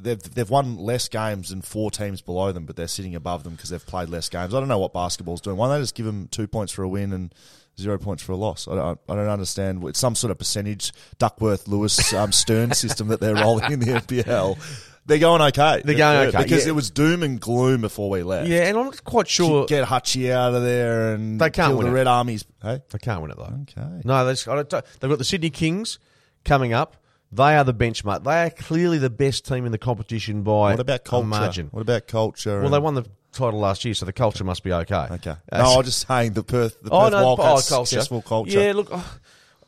they've 0.00 0.22
they've 0.22 0.48
won 0.48 0.76
less 0.76 1.08
games 1.08 1.50
than 1.50 1.62
four 1.62 1.90
teams 1.90 2.20
below 2.20 2.52
them, 2.52 2.66
but 2.66 2.76
they're 2.76 2.88
sitting 2.88 3.14
above 3.14 3.44
them 3.44 3.54
because 3.54 3.70
they've 3.70 3.84
played 3.84 4.08
less 4.08 4.28
games. 4.28 4.54
I 4.54 4.60
don't 4.60 4.68
know 4.68 4.78
what 4.78 4.92
basketball's 4.92 5.40
doing. 5.40 5.56
Why 5.56 5.66
don't 5.68 5.76
they 5.76 5.82
just 5.82 5.94
give 5.94 6.06
them 6.06 6.28
two 6.28 6.46
points 6.46 6.72
for 6.72 6.82
a 6.82 6.88
win 6.88 7.12
and 7.12 7.34
zero 7.80 7.98
points 7.98 8.22
for 8.22 8.32
a 8.32 8.36
loss? 8.36 8.68
I 8.68 8.74
don't, 8.74 9.00
I 9.08 9.14
don't 9.14 9.28
understand. 9.28 9.82
It's 9.84 9.98
some 9.98 10.14
sort 10.14 10.30
of 10.30 10.38
percentage 10.38 10.92
Duckworth 11.18 11.66
Lewis 11.66 12.12
um, 12.12 12.32
Stern 12.32 12.72
system 12.74 13.08
that 13.08 13.20
they're 13.20 13.34
rolling 13.34 13.72
in 13.72 13.80
the 13.80 13.86
NBL. 13.86 14.58
They're 15.06 15.18
going 15.18 15.40
okay. 15.40 15.82
They're 15.84 15.96
going 15.96 16.28
okay, 16.28 16.42
because 16.42 16.64
yeah. 16.64 16.70
it 16.70 16.74
was 16.74 16.90
doom 16.90 17.22
and 17.22 17.40
gloom 17.40 17.80
before 17.80 18.10
we 18.10 18.24
left. 18.24 18.48
Yeah, 18.48 18.64
and 18.64 18.76
I'm 18.76 18.86
not 18.86 19.04
quite 19.04 19.28
sure 19.28 19.64
Get 19.66 19.86
Hutchie 19.86 20.32
out 20.32 20.52
of 20.52 20.62
there 20.62 21.14
and 21.14 21.40
They 21.40 21.50
can't 21.50 21.70
kill 21.70 21.78
win 21.78 21.86
the 21.86 21.92
it. 21.92 21.94
Red 21.94 22.06
Armies. 22.08 22.44
Hey, 22.60 22.82
they 22.90 22.98
can't 22.98 23.22
win 23.22 23.30
it 23.30 23.36
though. 23.36 23.60
okay. 23.62 24.02
No, 24.04 24.26
they've 24.26 24.44
got 24.44 24.84
the 25.00 25.24
Sydney 25.24 25.50
Kings 25.50 26.00
coming 26.44 26.72
up. 26.72 26.96
They 27.32 27.56
are 27.56 27.64
the 27.64 27.74
benchmark. 27.74 28.24
They 28.24 28.44
are 28.44 28.50
clearly 28.50 28.98
the 28.98 29.10
best 29.10 29.46
team 29.46 29.66
in 29.66 29.72
the 29.72 29.78
competition 29.78 30.42
by 30.42 30.70
What 30.72 30.80
about 30.80 30.96
a 30.96 30.98
culture? 31.00 31.26
margin. 31.26 31.68
What 31.70 31.80
about 31.82 32.06
culture? 32.06 32.60
Well, 32.60 32.70
they 32.70 32.78
won 32.78 32.94
the 32.94 33.04
title 33.32 33.58
last 33.60 33.84
year, 33.84 33.94
so 33.94 34.06
the 34.06 34.12
culture 34.12 34.44
must 34.44 34.62
be 34.62 34.72
okay. 34.72 35.06
Okay. 35.10 35.34
Uh, 35.52 35.58
no, 35.58 35.78
I'm 35.78 35.84
just 35.84 36.06
saying 36.06 36.32
the 36.32 36.42
Perth, 36.44 36.80
the 36.82 36.90
oh 36.90 37.00
Perth 37.02 37.12
no, 37.12 37.24
Wildcats 37.24 37.72
oh, 37.72 37.74
culture. 37.76 37.88
successful 37.88 38.22
culture. 38.22 38.58
Yeah, 38.60 38.72
look, 38.72 38.88
oh, 38.92 39.18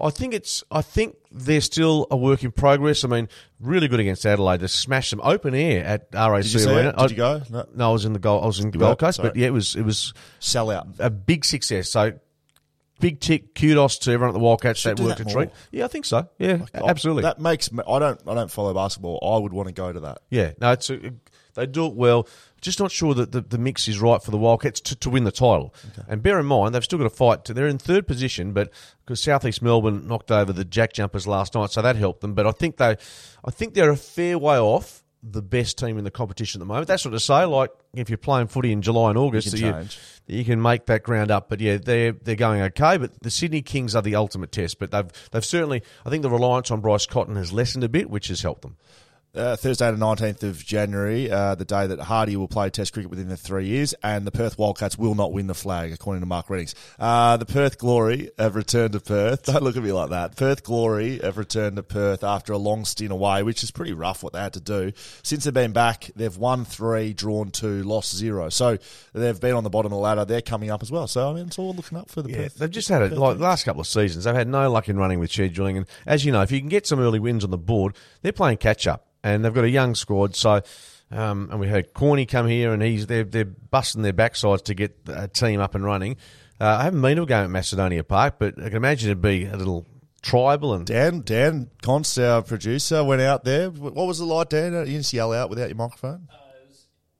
I 0.01 0.11
think 0.11 0.33
it's. 0.35 0.63
I 0.71 0.81
think 0.81 1.17
they're 1.33 1.61
still 1.61 2.07
a 2.11 2.17
work 2.17 2.45
in 2.45 2.53
progress. 2.53 3.05
I 3.05 3.09
mean, 3.09 3.29
really 3.61 3.89
good 3.89 3.99
against 4.01 4.25
Adelaide. 4.25 4.61
They 4.61 4.69
smashed 4.69 5.11
them 5.11 5.21
open 5.25 5.55
air 5.55 5.85
at 5.85 6.09
RAC 6.15 6.45
Did 6.45 6.55
you 6.55 6.69
Arena. 6.71 6.89
it? 6.91 6.97
Did 6.97 7.11
you 7.11 7.17
go? 7.17 7.43
No. 7.51 7.67
No, 7.75 7.91
I 7.91 7.93
was 7.93 8.05
in 8.05 8.13
the 8.13 8.21
Gold. 8.21 8.45
I 8.45 8.47
was 8.47 8.61
in 8.61 8.73
You 8.73 8.79
Gold? 8.79 9.01
Coast, 9.01 9.21
but 9.21 9.35
yeah, 9.35 9.49
it 9.49 9.53
was 9.53 9.75
it 9.75 9.83
was 9.83 10.15
Sell 10.39 10.71
out. 10.71 10.87
a 11.01 11.11
big 11.11 11.45
success. 11.45 11.91
So 11.91 12.13
big 13.01 13.21
tick, 13.21 13.55
kudos 13.55 13.99
to 13.99 14.11
everyone 14.13 14.35
at 14.35 14.39
the 14.39 14.45
Wildcats 14.45 14.83
that 14.83 14.99
worked 15.01 15.19
that 15.19 15.31
a 15.31 15.33
treat. 15.33 15.51
Yeah, 15.71 15.85
I 15.85 15.89
think 15.89 16.05
so. 16.05 16.29
Yeah, 16.39 16.67
I- 16.75 16.89
absolutely. 16.89 17.23
That 17.23 17.39
makes 17.41 17.73
me, 17.73 17.83
I 17.89 17.99
don't 17.99 18.21
I 18.27 18.35
don't 18.35 18.51
follow 18.51 18.75
basketball. 18.75 19.19
I 19.23 19.39
would 19.43 19.53
want 19.53 19.69
to 19.69 19.75
go 19.75 19.93
to 19.93 20.01
that. 20.01 20.19
Yeah, 20.31 20.53
no, 20.61 20.73
it's 20.73 20.91
a, 20.91 21.13
they 21.55 21.67
do 21.67 21.87
it 21.87 21.95
well. 21.95 22.29
Just 22.61 22.81
not 22.81 22.91
sure 22.91 23.15
that 23.15 23.33
the, 23.33 23.41
the 23.41 23.59
mix 23.59 23.87
is 23.89 24.01
right 24.01 24.23
for 24.23 24.31
the 24.31 24.37
Wildcats 24.37 24.81
to, 24.83 24.97
to 24.97 25.11
win 25.11 25.25
the 25.25 25.33
title. 25.33 25.75
And 26.09 26.23
bear 26.23 26.39
in 26.41 26.47
mind, 26.47 26.75
they've 26.75 26.83
still 26.85 26.99
got 26.99 27.07
a 27.07 27.11
fight. 27.11 27.45
To, 27.45 27.55
they're 27.55 27.69
in 27.69 27.79
third 27.79 28.07
position, 28.07 28.53
but 28.53 28.71
because 29.05 29.21
Southeast 29.23 29.63
Melbourne 29.63 30.07
knocked 30.09 30.31
over 30.31 30.53
the 30.53 30.65
Jack 30.65 30.93
Jumpers 30.93 31.27
last 31.27 31.55
night, 31.55 31.71
so 31.71 31.83
that 31.83 31.97
helped 31.97 32.21
them. 32.21 32.35
But 32.35 32.47
I 32.47 32.53
think 32.53 32.77
they, 32.77 32.97
I 33.45 33.51
think 33.51 33.75
they're 33.75 33.91
a 33.91 33.97
fair 33.97 34.39
way 34.39 34.59
off 34.59 35.05
the 35.23 35.43
best 35.43 35.79
team 35.79 35.99
in 35.99 36.05
the 36.05 36.11
competition 36.11 36.61
at 36.61 36.63
the 36.63 36.67
moment. 36.67 36.87
That's 36.87 37.05
what 37.05 37.15
I 37.15 37.19
say. 37.19 37.45
Like 37.45 37.71
if 37.95 38.09
you're 38.09 38.19
playing 38.19 38.47
footy 38.49 38.73
in 38.73 38.83
July 38.83 39.11
and 39.11 39.19
August, 39.19 39.57
can 39.57 39.89
you, 40.29 40.39
you 40.39 40.45
can 40.45 40.63
make 40.63 40.87
that 40.87 41.03
ground 41.03 41.31
up. 41.31 41.49
But 41.49 41.61
yeah, 41.61 41.79
they're 41.79 42.13
they're 42.13 42.37
going 42.37 42.63
okay. 42.63 42.99
But 42.99 43.21
the 43.23 43.31
Sydney 43.31 43.63
Kings 43.63 43.97
are 43.97 44.03
the 44.03 44.15
ultimate 44.15 44.53
test. 44.53 44.79
But 44.79 44.91
they've 44.91 45.11
they've 45.33 45.45
certainly, 45.45 45.83
I 46.07 46.11
think 46.11 46.23
the 46.23 46.31
reliance 46.31 46.71
on 46.71 46.81
Bryce 46.81 47.07
Cotton 47.07 47.37
has 47.37 47.53
lessened 47.53 47.85
a 47.85 47.89
bit, 47.89 48.11
which 48.11 48.29
has 48.29 48.43
helped 48.43 48.63
them. 48.63 48.77
Uh, 49.35 49.55
Thursday, 49.57 49.89
the 49.91 49.97
19th 49.97 50.43
of 50.43 50.65
January, 50.65 51.31
uh, 51.31 51.55
the 51.55 51.65
day 51.65 51.87
that 51.87 52.01
Hardy 52.01 52.35
will 52.35 52.49
play 52.49 52.71
Test 52.71 52.93
cricket 52.95 53.11
within 53.11 53.29
the 53.29 53.37
three 53.37 53.67
years, 53.67 53.95
and 54.03 54.27
the 54.27 54.31
Perth 54.33 54.59
Wildcats 54.59 54.99
will 54.99 55.15
not 55.15 55.33
win 55.33 55.47
the 55.47 55.55
flag, 55.55 55.93
according 55.93 56.21
to 56.23 56.27
Mark 56.27 56.49
Readings. 56.51 56.75
Uh, 56.99 57.37
the 57.37 57.45
Perth 57.45 57.79
Glory 57.79 58.31
have 58.39 58.57
returned 58.57 58.95
to 58.95 59.01
Perth. 59.01 59.43
Don't 59.45 59.63
look 59.63 59.77
at 59.77 59.83
me 59.83 59.93
like 59.93 60.11
that. 60.11 60.35
Perth 60.35 60.65
Glory 60.65 61.19
have 61.19 61.37
returned 61.37 61.77
to 61.77 61.83
Perth 61.83 62.25
after 62.25 62.53
a 62.53 62.59
long 62.59 62.85
stint 62.87 63.13
away, 63.13 63.43
which 63.43 63.63
is 63.63 63.71
pretty 63.71 63.93
rough 63.93 64.23
what 64.23 64.33
they 64.33 64.41
had 64.41 64.55
to 64.55 64.61
do. 64.61 64.93
Since 65.23 65.45
they've 65.45 65.55
been 65.55 65.73
back, 65.73 66.11
they've 66.17 66.37
won 66.37 66.65
three, 66.65 67.13
drawn 67.13 67.51
two, 67.51 67.83
lost 67.85 68.17
zero. 68.17 68.49
So 68.49 68.79
they've 69.13 69.39
been 69.41 69.55
on 69.55 69.63
the 69.63 69.71
bottom 69.71 69.93
of 69.93 69.97
the 69.97 70.03
ladder. 70.03 70.25
They're 70.25 70.41
coming 70.43 70.71
up 70.71 70.83
as 70.83 70.91
well. 70.91 71.07
So, 71.07 71.31
I 71.31 71.35
mean, 71.35 71.47
it's 71.49 71.59
all 71.59 71.75
looking 71.75 71.99
up 71.99 72.11
for 72.11 72.23
the 72.23 72.31
Yeah, 72.31 72.37
Perth. 72.45 72.55
they've 72.57 72.71
just 72.71 72.89
had 72.89 73.03
it 73.03 73.13
like 73.13 73.37
the 73.37 73.45
last 73.45 73.65
couple 73.65 73.83
of 73.83 73.87
seasons. 73.87 74.25
They've 74.25 74.35
had 74.35 74.49
no 74.49 74.69
luck 74.73 74.89
in 74.89 74.97
running 74.97 75.21
with 75.21 75.31
scheduling, 75.31 75.77
and 75.77 75.87
as 76.07 76.25
you 76.25 76.33
know, 76.33 76.41
if 76.43 76.51
you 76.51 76.59
can 76.61 76.71
get 76.71 76.87
some 76.87 76.99
early 76.99 77.19
wins 77.21 77.45
on 77.45 77.51
the 77.51 77.59
board, 77.59 77.95
they're 78.23 78.33
playing 78.33 78.57
catch 78.57 78.87
up, 78.87 79.07
and 79.23 79.45
they've 79.45 79.55
got 79.55 79.65
a 79.65 79.71
young 79.71 79.95
squad. 79.95 80.37
So, 80.37 80.63
um, 81.11 81.49
and 81.51 81.61
we 81.61 81.69
had 81.69 81.93
Corny 81.95 82.27
come 82.27 82.47
here, 82.47 82.73
and 82.73 82.83
he's 82.83 83.07
they're 83.07 83.25
they're 83.25 83.45
busting 83.45 84.03
their 84.03 84.13
backsides 84.13 84.65
to 84.65 84.75
get 84.75 84.97
a 85.07 85.29
team 85.29 85.61
up 85.61 85.75
and 85.75 85.85
running. 85.85 86.17
Uh, 86.61 86.79
I 86.81 86.85
haven't 86.85 87.01
been 87.03 87.17
to 87.17 87.23
a 87.23 87.27
game 87.27 87.45
at 87.45 87.51
Macedonia 87.51 88.03
Park, 88.03 88.37
but 88.39 88.59
I 88.59 88.69
can 88.69 88.77
imagine 88.77 89.11
it'd 89.11 89.23
be 89.23 89.45
a 89.45 89.57
little 89.57 89.87
tribal 90.23 90.75
and 90.75 90.85
Dan, 90.87 91.23
Dan 91.25 91.71
Const, 91.83 92.19
our 92.19 92.43
producer, 92.43 93.05
went 93.05 93.23
out 93.23 93.45
there. 93.45 93.71
What 93.71 94.07
was 94.07 94.21
it 94.21 94.25
like, 94.25 94.49
Dan? 94.49 94.73
You 94.73 94.85
didn't 94.85 95.13
yell 95.13 95.33
out 95.33 95.51
without 95.51 95.69
your 95.69 95.77
microphone? 95.77 96.29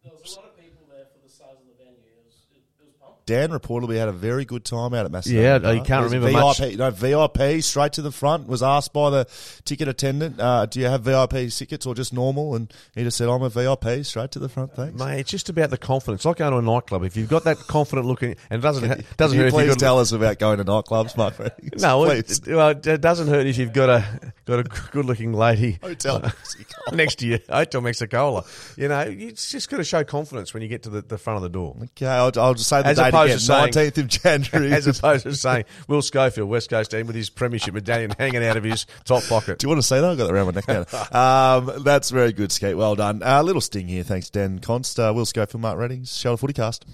there 0.03 0.13
was 0.13 0.37
a 0.37 0.41
lot 0.41 0.49
of 0.49 0.57
people 0.57 0.87
there 0.91 1.07
for 1.07 1.21
the 1.23 1.31
size 1.31 1.57
of 1.61 1.67
the 1.67 1.85
venue. 1.85 2.01
It 2.03 2.25
was, 2.25 2.47
it, 2.51 2.63
was 2.81 2.95
pumped. 3.01 3.18
Dan 3.29 3.51
reportedly 3.51 3.99
had 3.99 4.09
a 4.09 4.13
very 4.13 4.47
good 4.47 4.65
time 4.65 4.95
out 4.95 5.05
at 5.05 5.13
Macedonia. 5.13 5.61
Yeah, 5.63 5.73
you 5.73 5.83
can't 5.83 6.11
remember 6.11 6.29
VIP, 6.29 6.79
No, 6.79 6.91
VIP 6.91 7.63
straight 7.63 7.93
to 7.93 8.01
the 8.01 8.11
front. 8.11 8.49
Was 8.49 8.63
asked 8.63 8.95
by 8.95 9.11
the 9.11 9.27
ticket 9.67 9.87
attendant, 9.87 10.41
uh, 10.41 10.65
"Do 10.65 10.81
you 10.81 10.87
have 10.87 11.03
VIP 11.03 11.51
tickets 11.51 11.85
or 11.85 11.95
just 11.95 12.15
normal?" 12.15 12.55
And 12.55 12.73
he 12.95 13.03
just 13.05 13.19
said, 13.19 13.29
"I'm 13.29 13.43
a 13.43 13.51
VIP, 13.51 14.03
straight 14.07 14.31
to 14.31 14.39
the 14.39 14.49
front, 14.49 14.75
thanks." 14.75 14.99
Mate, 14.99 15.21
it's 15.21 15.31
just 15.31 15.51
about 15.51 15.69
the 15.69 15.77
confidence. 15.77 16.21
It's 16.21 16.25
like 16.25 16.39
going 16.39 16.53
to 16.53 16.59
a 16.59 16.63
nightclub. 16.63 17.05
If 17.05 17.19
you've 17.19 17.29
got 17.29 17.45
that 17.45 17.59
confident 17.59 18.07
looking, 18.07 18.35
and 18.49 18.61
it 18.61 18.63
doesn't 18.63 18.89
ha- 18.89 18.97
doesn't 19.19 19.37
you 19.37 19.45
hurt 19.45 19.49
if 19.49 19.55
please 19.55 19.77
tell 19.77 19.99
us 19.99 20.13
about 20.13 20.39
going 20.39 20.57
to 20.57 20.65
nightclubs, 20.65 21.15
Mark? 21.15 21.39
Readings? 21.39 21.83
No, 21.83 22.07
please. 22.07 22.39
it, 22.39 22.57
well, 22.57 22.71
it 22.71 23.01
doesn't 23.03 23.29
hurt 23.29 23.47
if 23.47 23.59
you've 23.59 23.75
got 23.75 23.91
a 23.91 24.33
got 24.47 24.61
a 24.61 24.63
good 24.63 25.05
looking 25.05 25.35
lady 25.35 25.79
Hotel 25.83 26.33
next 26.95 27.17
to 27.17 27.27
you, 27.27 27.41
Hotel 27.51 27.83
Mexicola. 27.83 28.45
You 28.79 28.89
know, 28.89 29.01
it's 29.01 29.51
just 29.51 29.69
got 29.69 29.77
to 29.77 29.85
show 29.85 30.03
confidence 30.03 30.55
when 30.55 30.63
you 30.63 30.69
get 30.71 30.85
to 30.85 30.89
the, 30.91 31.03
the 31.03 31.19
front 31.19 31.37
of 31.37 31.43
the 31.43 31.51
door. 31.51 31.77
Okay, 31.83 32.07
I'll, 32.07 32.33
I'll 32.37 32.55
just 32.55 32.71
say 32.71 32.81
the 32.81 32.89
As 32.89 32.97
date 32.97 33.13
opposed 33.27 33.41
to 33.41 33.41
saying- 33.41 33.61
nineteenth 33.61 33.99
of 33.99 34.07
January. 34.09 34.73
As 34.73 34.87
opposed 34.87 35.23
to 35.25 35.35
saying 35.35 35.65
Will 35.87 36.03
Schofield, 36.03 36.49
West 36.49 36.71
Coast 36.71 36.91
team, 36.91 37.07
with 37.07 37.17
his 37.17 37.31
premiership 37.31 37.75
medallion 37.75 38.13
hanging 38.19 38.45
out 38.45 38.57
of 38.57 38.65
his 38.65 38.87
top 39.05 39.23
pocket. 39.25 39.59
Do 39.59 39.65
you 39.65 39.69
want 39.69 39.81
to 39.81 39.87
say 39.87 40.01
that? 40.01 40.09
I've 40.11 40.19
got 40.19 40.27
that 40.27 40.35
around 40.35 40.47
my 40.47 40.53
neck 40.53 40.69
now. 41.13 41.57
um, 41.57 41.83
that's 41.85 42.11
very 42.11 42.33
good, 42.33 42.53
Skate. 42.53 42.77
Well 42.77 42.95
done. 42.95 43.23
A 43.23 43.37
uh, 43.39 43.43
little 43.43 43.61
sting 43.61 43.89
here. 43.89 44.03
Thanks, 44.03 44.31
Dan 44.31 44.59
Const. 44.59 44.99
Uh, 44.99 45.13
Will 45.15 45.27
Schofield, 45.27 45.61
Mark 45.63 45.79
Readings, 45.79 46.17
Shelter 46.17 46.39
Footy 46.41 46.53
Cast. 46.55 46.85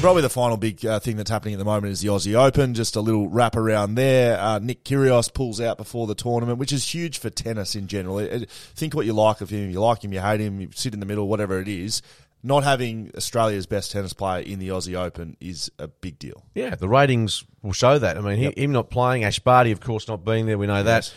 Probably 0.00 0.22
the 0.22 0.30
final 0.30 0.56
big 0.56 0.84
uh, 0.84 0.98
thing 0.98 1.16
that's 1.16 1.30
happening 1.30 1.54
at 1.54 1.58
the 1.58 1.64
moment 1.64 1.92
is 1.92 2.00
the 2.00 2.08
Aussie 2.08 2.34
Open. 2.34 2.74
Just 2.74 2.96
a 2.96 3.00
little 3.00 3.28
wrap 3.28 3.54
around 3.54 3.94
there. 3.94 4.36
Uh, 4.36 4.58
Nick 4.58 4.82
Kyrgios 4.82 5.32
pulls 5.32 5.60
out 5.60 5.76
before 5.76 6.08
the 6.08 6.16
tournament, 6.16 6.58
which 6.58 6.72
is 6.72 6.92
huge 6.92 7.18
for 7.20 7.30
tennis 7.30 7.76
in 7.76 7.86
general. 7.86 8.18
It- 8.18 8.42
it- 8.42 8.50
think 8.50 8.94
what 8.96 9.06
you 9.06 9.12
like 9.12 9.40
of 9.42 9.50
him. 9.50 9.70
You 9.70 9.80
like 9.80 10.02
him, 10.02 10.12
you 10.12 10.18
hate 10.20 10.40
him, 10.40 10.60
you 10.60 10.70
sit 10.74 10.92
in 10.92 10.98
the 10.98 11.06
middle, 11.06 11.28
whatever 11.28 11.60
it 11.60 11.68
is. 11.68 12.02
Not 12.42 12.64
having 12.64 13.12
Australia's 13.16 13.66
best 13.66 13.92
tennis 13.92 14.12
player 14.12 14.42
in 14.42 14.58
the 14.58 14.68
Aussie 14.68 14.96
Open 14.96 15.36
is 15.40 15.70
a 15.78 15.86
big 15.86 16.18
deal. 16.18 16.44
Yeah, 16.54 16.74
the 16.74 16.88
ratings 16.88 17.44
will 17.62 17.72
show 17.72 17.98
that. 17.98 18.18
I 18.18 18.20
mean, 18.20 18.36
he, 18.36 18.62
him 18.62 18.72
not 18.72 18.90
playing, 18.90 19.22
Ash 19.22 19.38
Barty, 19.38 19.70
of 19.70 19.80
course, 19.80 20.08
not 20.08 20.24
being 20.24 20.46
there. 20.46 20.58
We 20.58 20.66
know 20.66 20.82
that. 20.82 21.12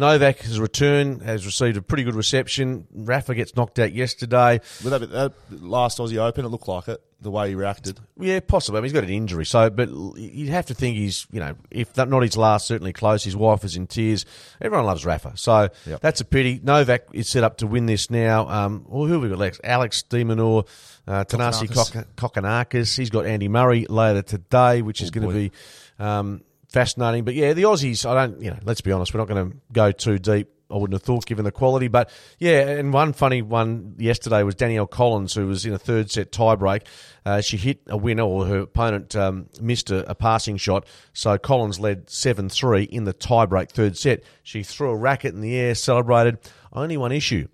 Novak 0.00 0.38
has 0.40 0.58
returned, 0.58 1.22
has 1.22 1.46
received 1.46 1.76
a 1.76 1.82
pretty 1.82 2.02
good 2.02 2.14
reception. 2.16 2.86
Rafa 2.92 3.34
gets 3.34 3.54
knocked 3.54 3.78
out 3.78 3.92
yesterday. 3.92 4.60
With 4.82 4.90
that, 4.90 5.10
that 5.10 5.32
last 5.62 5.98
Aussie 5.98 6.16
Open, 6.18 6.44
it 6.44 6.48
looked 6.48 6.66
like 6.66 6.88
it, 6.88 7.00
the 7.20 7.30
way 7.30 7.50
he 7.50 7.54
reacted. 7.54 8.00
Yeah, 8.18 8.40
possibly. 8.40 8.78
I 8.78 8.80
mean, 8.80 8.86
he's 8.86 8.92
got 8.94 9.04
an 9.04 9.10
injury, 9.10 9.46
so 9.46 9.70
but 9.70 9.88
you'd 10.16 10.48
have 10.48 10.66
to 10.66 10.74
think 10.74 10.96
he's, 10.96 11.26
you 11.30 11.38
know, 11.40 11.54
if 11.70 11.92
that 11.94 12.08
not 12.08 12.22
his 12.22 12.36
last, 12.36 12.66
certainly 12.66 12.92
close. 12.92 13.22
His 13.22 13.36
wife 13.36 13.62
is 13.64 13.76
in 13.76 13.86
tears. 13.86 14.24
Everyone 14.60 14.86
loves 14.86 15.04
Rafa, 15.06 15.36
so 15.36 15.68
Yep. 15.86 16.00
that's 16.00 16.20
a 16.20 16.24
pity. 16.24 16.60
Novak 16.62 17.04
is 17.12 17.28
set 17.28 17.44
up 17.44 17.58
to 17.58 17.66
win 17.66 17.86
this 17.86 18.10
now. 18.10 18.48
Um, 18.48 18.84
well, 18.88 19.06
who 19.06 19.12
have 19.14 19.22
we 19.22 19.28
got? 19.28 19.36
Alex, 19.38 19.60
Alex 19.62 20.02
de 20.02 20.24
Minaur, 20.24 20.66
uh, 21.06 21.24
Thanasi 21.24 21.68
Kokkinakis. 22.16 22.96
He's 22.96 23.10
got 23.10 23.26
Andy 23.26 23.48
Murray 23.48 23.86
later 23.88 24.22
today, 24.22 24.82
which 24.82 25.00
is 25.00 25.08
Oh, 25.10 25.12
going 25.20 25.28
to 25.28 25.34
be 25.34 25.52
um, 25.98 26.42
fascinating. 26.70 27.24
But 27.24 27.34
yeah, 27.34 27.52
the 27.52 27.62
Aussies. 27.64 28.08
I 28.08 28.14
don't, 28.14 28.40
you 28.40 28.50
know, 28.50 28.58
let's 28.64 28.80
be 28.80 28.92
honest, 28.92 29.12
we're 29.12 29.18
not 29.18 29.28
going 29.28 29.50
to 29.50 29.56
go 29.72 29.92
too 29.92 30.18
deep. 30.18 30.48
I 30.70 30.76
wouldn't 30.76 30.94
have 30.94 31.02
thought, 31.02 31.26
given 31.26 31.44
the 31.44 31.50
quality. 31.50 31.88
But 31.88 32.10
yeah, 32.38 32.60
and 32.68 32.92
one 32.92 33.12
funny 33.12 33.42
one 33.42 33.96
yesterday 33.98 34.44
was 34.44 34.54
Danielle 34.54 34.86
Collins, 34.86 35.34
who 35.34 35.48
was 35.48 35.66
in 35.66 35.72
a 35.72 35.78
third 35.78 36.10
set 36.12 36.30
tiebreak. 36.30 36.82
Uh, 37.26 37.40
she 37.40 37.56
hit 37.56 37.80
a 37.88 37.96
winner, 37.96 38.22
or 38.22 38.46
her 38.46 38.60
opponent 38.60 39.16
um, 39.16 39.48
missed 39.60 39.90
a, 39.90 40.08
a 40.08 40.14
passing 40.14 40.56
shot. 40.56 40.86
So 41.12 41.36
Collins 41.38 41.80
led 41.80 42.08
7 42.08 42.48
3 42.48 42.84
in 42.84 43.04
the 43.04 43.12
tiebreak 43.12 43.70
third 43.70 43.96
set. 43.98 44.22
She 44.42 44.62
threw 44.62 44.90
a 44.90 44.96
racket 44.96 45.34
in 45.34 45.40
the 45.40 45.56
air, 45.56 45.74
celebrated. 45.74 46.38
Only 46.72 46.96
one 46.96 47.12
issue. 47.12 47.48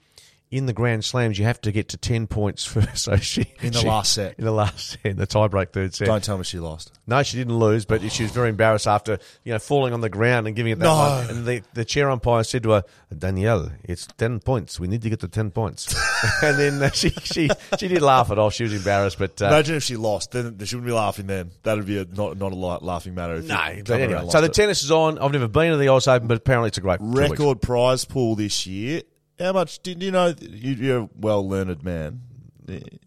In 0.57 0.65
the 0.65 0.73
Grand 0.73 1.05
Slams, 1.05 1.39
you 1.39 1.45
have 1.45 1.61
to 1.61 1.71
get 1.71 1.91
to 1.91 1.99
10 1.99 2.29
points 2.29 2.65
first. 2.65 2.87
So 3.07 3.17
she. 3.17 3.45
In 3.61 3.73
the 3.73 3.81
she- 3.81 3.87
last 3.87 4.15
set. 4.15 4.39
In 4.39 4.45
the 4.47 4.53
last 4.53 4.79
set, 4.91 5.05
in 5.05 5.17
the 5.19 5.27
tiebreak 5.27 5.71
third 5.73 5.95
set. 5.95 6.07
Don't 6.07 6.25
tell 6.25 6.39
me 6.39 6.45
she 6.45 6.59
lost. 6.59 6.93
No, 7.07 7.23
she 7.23 7.37
didn't 7.37 7.59
lose, 7.59 7.85
but 7.85 8.01
she 8.11 8.23
was 8.23 8.33
very 8.33 8.49
embarrassed 8.49 8.87
after 8.87 9.19
you 9.45 9.53
know 9.53 9.59
falling 9.59 9.93
on 9.93 10.01
the 10.01 10.09
ground 10.09 10.47
and 10.47 10.57
giving 10.57 10.73
it 10.73 10.79
that 10.79 10.87
No. 10.87 10.95
one. 10.95 11.29
And 11.31 11.45
the, 11.47 11.63
the 11.75 11.85
chair 11.85 12.11
umpire 12.11 12.43
said 12.43 12.63
to 12.63 12.71
her, 12.71 12.85
"Danielle, 13.17 13.71
it's 13.85 14.07
ten 14.17 14.41
points. 14.41 14.81
We 14.81 14.89
need 14.89 15.03
to 15.03 15.11
get 15.11 15.21
to 15.21 15.29
ten 15.29 15.51
points." 15.51 15.95
and 16.43 16.59
then 16.59 16.83
uh, 16.83 16.91
she 16.91 17.11
she 17.11 17.51
she 17.79 17.89
did 17.89 18.01
laugh 18.01 18.31
it 18.31 18.39
off. 18.39 18.55
She 18.55 18.63
was 18.65 18.73
embarrassed, 18.73 19.19
but 19.19 19.41
uh, 19.43 19.49
Imagine 19.49 19.77
if 19.77 19.83
she 19.85 19.97
lost, 19.97 20.31
then 20.33 20.59
she 20.65 20.75
wouldn't 20.75 20.87
be 20.89 20.93
laughing 20.95 21.27
then. 21.27 21.51
That 21.65 21.77
would 21.77 21.87
be 21.87 21.99
a, 21.99 22.07
not 22.07 22.39
not 22.39 22.53
a 22.53 22.57
light 22.57 22.83
laughing 22.83 23.15
matter. 23.15 23.35
If 23.37 23.45
no. 23.47 23.95
Anyway, 23.95 24.27
so 24.31 24.41
the 24.41 24.47
it. 24.47 24.55
tennis 24.55 24.83
is 24.83 24.91
on. 24.91 25.19
I've 25.19 25.33
never 25.33 25.49
been 25.49 25.71
to 25.73 25.77
the 25.77 25.89
Oz 25.89 26.09
Open, 26.09 26.27
but 26.29 26.39
apparently 26.39 26.69
it's 26.69 26.79
a 26.79 26.81
great 26.81 26.99
record 27.03 27.61
prize 27.61 28.05
pool 28.07 28.35
this 28.37 28.67
year. 28.67 29.03
How 29.39 29.53
much 29.53 29.81
did 29.81 30.03
you 30.03 30.11
know? 30.11 30.35
You, 30.41 30.75
you're 30.75 30.99
a 31.01 31.09
well 31.17 31.47
learned 31.47 31.83
man. 31.83 32.23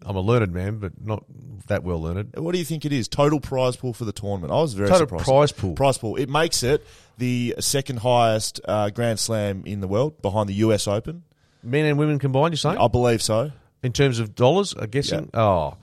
I'm 0.06 0.16
a 0.16 0.22
learned 0.22 0.54
man, 0.54 0.78
but 0.78 0.94
not 1.04 1.26
that 1.68 1.84
well 1.84 2.02
learned. 2.02 2.36
What 2.38 2.54
do 2.54 2.60
you 2.60 2.66
think 2.66 2.86
it 2.86 2.94
is? 2.94 3.08
Total 3.08 3.40
prize 3.40 3.76
pool 3.76 3.94
for 3.94 4.06
the 4.06 4.12
tournament. 4.14 4.54
I 4.54 4.58
was 4.62 4.74
very 4.74 4.90
Total 4.90 5.08
surprised. 5.08 5.26
prize 5.26 5.52
pool. 5.52 5.74
Prize 5.76 5.98
pool. 5.98 6.16
It 6.16 6.30
makes 6.30 6.64
it 6.64 6.86
the 7.18 7.56
second 7.60 7.98
highest 8.00 8.62
uh, 8.66 8.90
Grand 8.90 9.20
Slam 9.20 9.64
in 9.66 9.82
the 9.82 9.88
world, 9.88 10.22
behind 10.22 10.48
the 10.50 10.54
U.S. 10.56 10.88
Open. 10.88 11.24
Men 11.62 11.86
and 11.86 11.98
women 11.98 12.20
combined, 12.20 12.54
you 12.54 12.58
saying? 12.58 12.78
I 12.78 12.88
believe 12.88 13.22
so. 13.22 13.52
In 13.84 13.92
terms 13.92 14.20
of 14.20 14.36
dollars, 14.36 14.74
I'm 14.78 14.90
guessing. 14.90 15.30
Oh, 15.34 15.76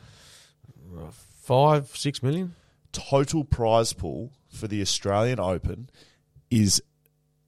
five, 1.42 1.88
six 1.96 2.22
million. 2.22 2.54
Total 2.92 3.44
prize 3.44 3.92
pool 3.92 4.32
for 4.48 4.68
the 4.68 4.80
Australian 4.80 5.38
Open 5.38 5.90
is 6.50 6.82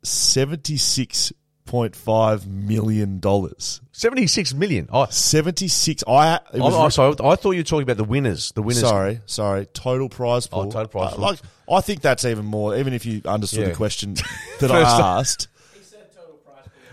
seventy 0.03 0.77
six 0.77 1.33
point 1.69 1.95
five 1.95 2.47
million 2.49 3.21
dollars. 3.21 3.81
Seventy-six 3.93 4.55
million. 4.55 4.89
Oh, 4.93 5.07
Seventy 5.11 5.69
six. 5.69 6.03
I. 6.09 6.37
It 6.37 6.41
I'm, 6.55 6.61
was 6.61 6.75
I'm 6.75 6.91
sorry. 6.91 7.15
I 7.23 7.37
thought 7.37 7.53
you 7.53 7.61
were 7.61 7.63
talking 7.63 7.83
about 7.85 7.97
the 7.99 8.05
winners. 8.05 8.51
The 8.53 8.63
winners. 8.63 8.81
Sorry, 8.81 9.21
sorry. 9.27 9.67
Total 9.67 10.09
prize 10.09 10.47
pool. 10.47 10.61
Oh, 10.63 10.71
total 10.71 10.89
prize 10.89 11.13
Uh, 11.13 11.17
pool. 11.17 11.25
like, 11.25 11.39
I 11.71 11.81
think 11.81 12.01
that's 12.01 12.25
even 12.25 12.45
more. 12.47 12.77
Even 12.77 12.93
if 12.93 13.07
you 13.07 13.23
understood 13.25 13.61
Yeah. 13.61 13.69
the 13.69 13.75
question 13.77 14.15
that 14.61 14.69
First- 14.71 14.73
I 14.73 15.19
asked, 15.21 15.49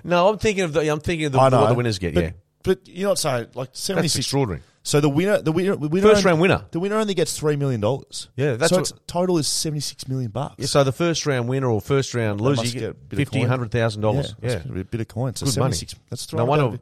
No, 0.03 0.29
I'm 0.29 0.37
thinking 0.37 0.63
of 0.63 0.73
the. 0.73 0.91
I'm 0.91 0.99
thinking 0.99 1.25
of 1.25 1.31
the, 1.31 1.39
I 1.39 1.49
know 1.49 1.61
what 1.61 1.69
the 1.69 1.73
winners 1.75 1.97
get. 1.97 2.13
But, 2.13 2.23
yeah, 2.23 2.31
but 2.63 2.79
you're 2.87 3.09
not 3.09 3.17
saying 3.17 3.47
like 3.55 3.69
seventy 3.73 4.03
that's 4.03 4.13
six. 4.13 4.25
extraordinary. 4.25 4.61
So 4.87 5.01
the 5.01 5.09
winner, 5.09 5.41
the 5.41 5.51
winner, 5.51 5.75
the 5.75 5.87
winner 5.87 6.07
First 6.07 6.19
only- 6.19 6.29
round 6.29 6.41
winner. 6.41 6.65
The 6.69 6.79
winner 6.79 6.97
only 6.97 7.15
gets 7.15 7.35
three 7.35 7.55
million 7.55 7.81
dollars. 7.81 8.29
Yeah, 8.35 8.53
that's 8.53 8.69
so 8.69 8.75
what- 8.77 8.91
it's, 8.91 8.93
total 9.07 9.39
is 9.39 9.47
seventy 9.47 9.79
six 9.81 10.07
million 10.07 10.29
bucks. 10.29 10.55
Yeah, 10.59 10.67
so 10.67 10.83
the 10.83 10.91
first 10.91 11.25
round 11.25 11.49
winner 11.49 11.67
or 11.67 11.81
first 11.81 12.13
round 12.13 12.39
loser, 12.39 12.65
you 12.65 12.71
get 12.71 12.79
get 12.79 12.89
a 12.89 12.93
bit 12.93 13.13
of 13.13 13.17
fifty, 13.17 13.41
hundred 13.41 13.71
thousand 13.71 14.03
dollars. 14.03 14.35
Yeah, 14.43 14.49
that's 14.49 14.65
a 14.65 14.83
bit 14.83 15.01
of 15.01 15.07
coin. 15.07 15.33
So 15.35 15.47
Good 15.47 15.57
money. 15.57 15.75
That's 16.11 16.25
three. 16.25 16.37
No 16.37 16.45
wonder- 16.45 16.79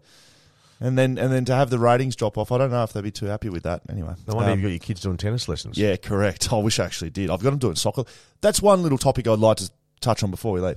And 0.82 0.97
then 0.97 1.18
and 1.18 1.32
then 1.32 1.45
to 1.45 1.56
have 1.56 1.70
the 1.70 1.80
ratings 1.80 2.18
drop 2.18 2.38
off, 2.38 2.51
I 2.51 2.58
don't 2.58 2.72
know 2.72 2.84
if 2.84 2.91
they'd 2.91 3.01
be 3.06 3.12
too 3.12 3.28
happy 3.28 3.47
with 3.47 3.64
that. 3.64 3.84
Anyway, 3.89 4.14
No 4.28 4.36
wonder 4.36 4.51
Um, 4.51 4.60
you've 4.60 4.66
got 4.66 4.72
your 4.72 4.80
kids 4.80 4.99
doing 4.99 5.16
tennis 5.16 5.47
lessons. 5.47 5.78
yeah, 5.78 5.95
correct. 5.95 6.51
I 6.51 6.58
wish 6.58 6.80
I 6.80 6.86
actually 6.86 7.12
did. 7.12 7.30
I've 7.30 7.41
got 7.41 7.51
them 7.51 7.60
doing 7.60 7.76
soccer. 7.76 8.04
That's 8.41 8.62
one 8.62 8.84
little 8.84 8.97
topic 8.97 9.26
I'd 9.30 9.39
like 9.39 9.58
to 9.58 9.72
touch 10.01 10.24
on 10.24 10.30
before 10.32 10.51
we 10.51 10.60
leave. 10.60 10.76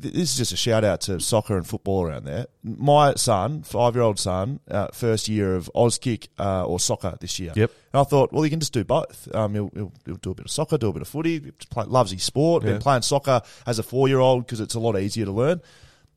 Th- 0.00 0.12
This 0.14 0.30
is 0.32 0.36
just 0.36 0.52
a 0.52 0.56
shout 0.56 0.84
out 0.84 1.00
to 1.02 1.20
soccer 1.20 1.56
and 1.56 1.66
football 1.66 2.04
around 2.04 2.24
there. 2.24 2.46
My 2.62 3.14
son, 3.14 3.62
five 3.62 3.94
year 3.94 4.02
old 4.02 4.18
son, 4.18 4.60
uh, 4.70 4.88
first 4.92 5.28
year 5.28 5.54
of 5.56 5.70
Auskick 5.74 6.28
uh, 6.38 6.64
or 6.64 6.78
soccer 6.78 7.16
this 7.20 7.38
year. 7.38 7.52
Yep. 7.56 7.70
And 7.92 8.00
I 8.00 8.04
thought, 8.04 8.32
well, 8.32 8.44
you 8.44 8.50
can 8.50 8.60
just 8.60 8.72
do 8.72 8.84
both. 8.84 9.28
Um, 9.34 9.54
he'll, 9.54 9.70
he'll, 9.74 9.92
he'll 10.06 10.16
do 10.16 10.30
a 10.30 10.34
bit 10.34 10.46
of 10.46 10.50
soccer, 10.50 10.78
do 10.78 10.88
a 10.88 10.92
bit 10.92 11.02
of 11.02 11.08
footy. 11.08 11.40
Play, 11.70 11.84
loves 11.84 12.10
his 12.12 12.22
sport. 12.22 12.62
Yeah. 12.64 12.72
Been 12.72 12.80
playing 12.80 13.02
soccer 13.02 13.40
as 13.66 13.78
a 13.78 13.82
four 13.82 14.08
year 14.08 14.18
old 14.18 14.46
because 14.46 14.60
it's 14.60 14.74
a 14.74 14.80
lot 14.80 14.98
easier 14.98 15.24
to 15.24 15.32
learn. 15.32 15.60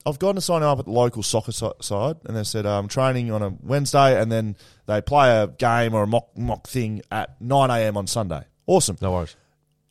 I've 0.04 0.18
gone 0.18 0.34
to 0.34 0.42
sign 0.42 0.64
him 0.64 0.68
up 0.68 0.80
at 0.80 0.86
the 0.86 0.92
local 0.92 1.22
soccer 1.22 1.52
si- 1.52 1.70
side, 1.82 2.16
and 2.26 2.36
they 2.36 2.44
said 2.44 2.66
um, 2.66 2.88
training 2.88 3.32
on 3.32 3.44
a 3.44 3.50
Wednesday, 3.62 4.20
and 4.20 4.32
then 4.32 4.58
they 4.88 5.00
play 5.00 5.30
a 5.30 5.46
game 5.48 5.94
or 5.94 6.02
a 6.04 6.08
mock 6.08 6.36
mock 6.36 6.68
thing 6.68 7.04
at 7.12 7.40
nine 7.40 7.70
a.m. 7.70 7.98
on 7.98 8.08
Sunday. 8.08 8.44
Awesome. 8.66 8.98
No 9.00 9.12
worries. 9.12 9.36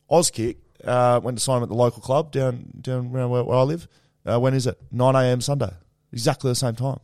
Auskick 0.09 0.57
uh, 0.85 1.19
went 1.23 1.37
to 1.37 1.43
sign 1.43 1.57
him 1.57 1.63
at 1.63 1.69
the 1.69 1.75
local 1.75 2.01
club 2.01 2.31
down 2.31 2.65
down 2.81 3.11
around 3.13 3.29
where, 3.29 3.43
where 3.43 3.57
I 3.57 3.63
live. 3.63 3.87
Uh, 4.25 4.39
when 4.39 4.53
is 4.53 4.67
it? 4.67 4.79
Nine 4.91 5.15
a.m. 5.15 5.41
Sunday. 5.41 5.71
Exactly 6.13 6.51
the 6.51 6.55
same 6.55 6.75
time. 6.75 6.99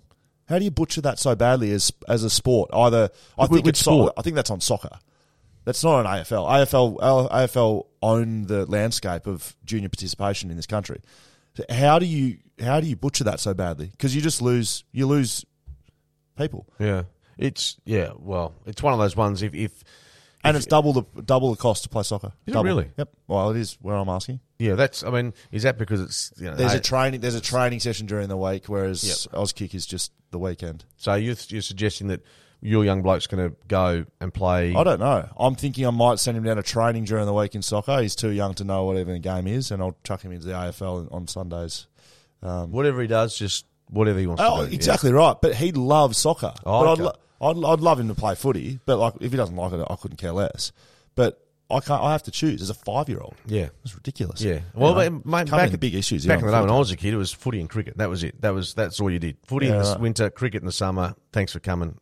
How 0.48 0.60
do 0.60 0.66
you 0.66 0.72
butcher 0.72 1.02
that 1.02 1.20
so 1.20 1.36
badly 1.36 1.72
as 1.72 1.92
as 2.08 2.24
a 2.24 2.30
sport? 2.30 2.70
Either 2.74 3.10
I 3.38 3.48
think 3.48 3.66
which 3.66 3.74
it's 3.74 3.80
so- 3.80 3.92
sport? 3.92 4.14
I 4.18 4.22
think 4.22 4.36
that's 4.36 4.52
on 4.52 4.62
soccer. 4.62 4.98
That's 5.66 5.84
not 5.84 6.06
on 6.06 6.06
AFL. 6.06 6.48
AFL 6.48 7.30
AFL 7.30 7.88
own 8.02 8.44
the 8.44 8.66
landscape 8.66 9.28
of 9.28 9.54
junior 9.66 9.90
participation 9.90 10.50
in 10.50 10.56
this 10.56 10.66
country. 10.66 11.02
So 11.56 11.66
How 11.70 12.00
do 12.00 12.06
you 12.06 12.38
how 12.64 12.80
do 12.80 12.88
you 12.88 12.96
butcher 12.96 13.26
that 13.26 13.40
so 13.42 13.54
badly? 13.54 13.88
Because 13.88 14.16
you 14.16 14.22
just 14.22 14.42
lose 14.42 14.84
you 14.94 15.06
lose 15.08 15.46
people, 16.38 16.68
Yeah. 16.80 17.04
It's 17.38 17.78
yeah. 17.86 18.12
Well, 18.18 18.54
it's 18.66 18.82
one 18.82 18.94
of 18.94 19.00
those 19.00 19.16
ones. 19.16 19.44
If, 19.44 19.54
if 19.54 19.84
and 20.48 20.58
it's 20.58 20.66
double 20.66 20.94
the 20.94 21.04
double 21.24 21.52
the 21.52 21.58
cost 21.58 21.84
to 21.84 21.90
play 21.90 22.04
soccer. 22.04 22.28
Is 22.46 22.52
it 22.52 22.52
double. 22.52 22.64
really? 22.66 22.90
Yep. 22.98 23.10
Well, 23.28 23.52
it 23.52 23.58
is 23.58 23.78
where 23.82 23.96
I'm 23.96 24.10
asking. 24.10 24.40
yeah, 24.60 24.76
that's. 24.76 25.04
I 25.04 25.10
mean, 25.10 25.34
is 25.52 25.64
that 25.64 25.78
because 25.78 26.02
it's 26.02 26.34
you 26.38 26.46
know? 26.46 26.56
There's 26.56 26.74
a 26.74 26.80
training. 26.80 27.22
There's 27.22 27.36
a 27.36 27.42
training 27.42 27.80
session 27.80 28.06
during 28.08 28.28
the 28.30 28.38
week, 28.38 28.66
whereas. 28.68 29.28
Auskick 29.34 29.74
is 29.76 29.86
just 29.86 30.12
the 30.32 30.40
weekend. 30.40 30.84
so 30.98 31.14
you're, 31.16 31.36
you're 31.50 31.62
suggesting 31.62 32.08
that 32.08 32.22
your 32.60 32.84
young 32.84 33.02
bloke's 33.04 33.28
going 33.28 33.50
to 33.52 33.56
go 33.68 34.04
and 34.20 34.34
play? 34.34 34.74
I 34.76 34.84
don't 34.84 35.00
know. 35.00 35.30
I'm 35.38 35.54
thinking 35.56 35.86
I 35.86 35.92
might 35.92 36.18
send 36.20 36.36
him 36.36 36.44
down 36.44 36.56
to 36.58 36.64
training 36.64 37.04
during 37.06 37.26
the 37.28 37.34
week 37.34 37.54
in 37.56 37.62
soccer. 37.62 38.02
He's 38.02 38.16
too 38.16 38.32
young 38.32 38.56
to 38.56 38.64
know 38.64 38.84
what 38.86 38.98
even 38.98 39.14
the 39.14 39.20
game 39.20 39.46
is, 39.48 39.70
and 39.72 39.82
I'll 39.82 39.96
chuck 40.04 40.22
him 40.24 40.32
into 40.32 40.48
the 40.48 40.54
AFL 40.54 41.14
on 41.14 41.28
Sundays. 41.28 41.86
Um, 42.42 42.72
whatever 42.72 43.00
he 43.02 43.08
does, 43.08 43.38
just 43.38 43.66
whatever 43.90 44.20
he 44.20 44.28
wants 44.28 44.42
Oh, 44.44 44.62
to 44.62 44.66
do. 44.66 44.72
yeah. 44.72 44.76
exactly 44.76 45.12
right. 45.14 45.36
But 45.42 45.56
he 45.56 45.72
loves 45.72 46.18
soccer. 46.18 46.54
Oh, 46.66 46.82
but 46.84 46.92
okay. 46.94 47.02
I'd, 47.02 47.06
lo- 47.06 47.16
I'd, 47.42 47.58
I'd 47.64 47.80
love 47.82 48.00
him 48.00 48.08
to 48.08 48.16
play 48.16 48.36
footy. 48.36 48.80
But 48.86 48.98
like, 48.98 49.14
if 49.22 49.32
he 49.32 49.38
doesn't 49.38 49.56
like 49.56 49.74
it, 49.74 49.86
I 49.90 49.96
couldn't 49.96 50.18
care 50.18 50.32
less. 50.32 50.72
But 51.16 51.40
I 51.70 51.80
can't. 51.82 52.02
I 52.02 52.12
have 52.14 52.24
to 52.24 52.32
choose 52.32 52.62
as 52.62 52.70
a 52.70 52.74
five 52.74 53.10
year 53.10 53.20
old. 53.20 53.36
Yeah. 53.46 53.70
It's 53.84 53.94
ridiculous. 53.94 54.42
Yeah. 54.42 54.60
Well, 54.74 55.04
You 55.04 55.10
know, 55.10 55.22
mate, 55.26 55.50
back 55.52 55.72
to 55.72 55.78
big 55.78 55.96
issues. 55.96 56.26
Back 56.26 56.40
yeah, 56.40 56.40
in 56.40 56.46
the 56.46 56.52
day 56.58 56.62
when 56.62 56.70
I 56.70 56.78
was 56.78 56.92
a 56.92 56.98
kid, 56.98 57.14
it 57.14 57.18
was 57.18 57.32
footy 57.34 57.60
and 57.60 57.70
cricket. 57.70 57.98
That 57.98 58.10
was 58.10 58.24
it. 58.24 58.40
That 58.42 58.54
was 58.54 58.74
that's 58.74 59.00
all 59.02 59.12
you 59.12 59.20
did. 59.20 59.38
Footy 59.46 59.68
in 59.68 59.74
the 59.74 59.80
right. 59.80 60.00
winter, 60.00 60.30
cricket 60.30 60.62
in 60.62 60.66
the 60.66 60.72
summer. 60.72 61.16
Thanks 61.34 61.52
for 61.54 61.60
coming. 61.60 61.98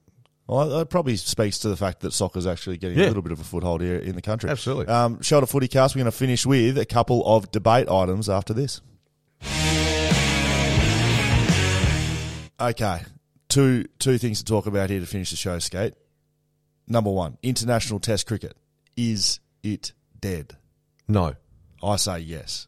Well, 0.48 0.70
that 0.70 0.92
probably 0.92 1.16
speaks 1.16 1.58
to 1.60 1.70
the 1.70 1.76
fact 1.76 2.02
that 2.02 2.14
soccer's 2.14 2.46
actually 2.46 2.78
getting 2.78 3.00
Yeah. 3.00 3.06
a 3.06 3.08
little 3.08 3.24
bit 3.24 3.32
of 3.32 3.40
a 3.40 3.44
foothold 3.44 3.82
here 3.82 3.96
in 3.98 4.14
the 4.14 4.22
country. 4.22 4.48
Absolutely. 4.52 4.86
Um, 4.94 5.20
Shelter 5.24 5.48
Footy 5.48 5.68
Cast, 5.68 5.96
we're 5.96 6.02
going 6.02 6.12
to 6.12 6.16
finish 6.16 6.46
with 6.46 6.78
a 6.78 6.86
couple 6.86 7.26
of 7.26 7.50
debate 7.50 7.90
items 7.90 8.30
after 8.30 8.54
this. 8.54 8.82
Okay, 12.60 13.02
two 13.56 13.86
two 14.00 14.18
things 14.18 14.40
to 14.40 14.46
talk 14.46 14.66
about 14.66 14.90
here 14.90 15.00
to 15.00 15.06
finish 15.06 15.30
the 15.30 15.38
show, 15.38 15.58
Skate. 15.60 15.94
Number 16.88 17.10
one, 17.10 17.38
international 17.42 18.00
Test 18.00 18.28
cricket. 18.28 18.56
Is 18.98 19.40
it 19.64 19.94
dead? 20.20 20.58
No, 21.08 21.36
I 21.82 21.96
say 21.96 22.20
yes. 22.20 22.68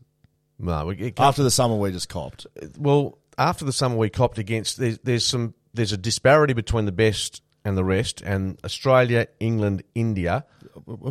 no. 0.58 0.94
After 1.18 1.44
the 1.44 1.52
summer 1.52 1.76
we 1.76 1.92
just 1.92 2.10
copped. 2.10 2.48
well, 2.78 3.20
after 3.38 3.66
the 3.66 3.74
summer 3.74 3.98
we 3.98 4.10
copped 4.10 4.38
against, 4.38 4.78
there's, 4.78 4.98
there's 5.00 5.26
some 5.26 5.54
there's 5.74 5.92
a 5.92 5.98
disparity 5.98 6.54
between 6.54 6.86
the 6.86 6.92
best 6.92 7.44
and 7.66 7.78
the 7.78 7.84
rest, 7.84 8.22
and 8.22 8.58
Australia, 8.64 9.28
England, 9.42 9.84
India. 9.94 10.46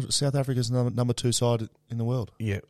South 0.09 0.35
Africa's 0.35 0.71
number, 0.71 0.91
number 0.91 1.13
two 1.13 1.33
side 1.33 1.69
in 1.91 1.99
the 1.99 2.05
world, 2.05 2.33
Yeah, 2.39 2.61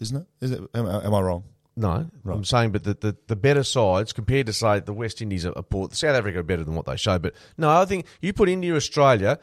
isn't 0.00 0.16
it? 0.18 0.26
Is 0.40 0.52
it? 0.52 0.60
Am, 0.72 0.86
am 0.86 1.14
I 1.14 1.20
wrong? 1.20 1.44
No, 1.78 2.06
I'm 2.28 2.44
saying, 2.44 2.72
but 2.72 2.84
the, 2.84 2.94
the, 2.94 3.16
the 3.28 3.36
better 3.36 3.62
sides 3.62 4.12
compared 4.12 4.46
to 4.46 4.52
say 4.52 4.80
the 4.80 4.92
West 4.92 5.22
Indies 5.22 5.46
are, 5.46 5.52
poor. 5.62 5.88
South 5.92 6.16
Africa 6.16 6.40
are 6.40 6.42
better 6.42 6.64
than 6.64 6.74
what 6.74 6.86
they 6.86 6.96
show, 6.96 7.18
but 7.18 7.34
no, 7.56 7.70
I 7.70 7.84
think 7.84 8.06
you 8.20 8.32
put 8.32 8.48
India, 8.48 8.74
Australia. 8.74 9.38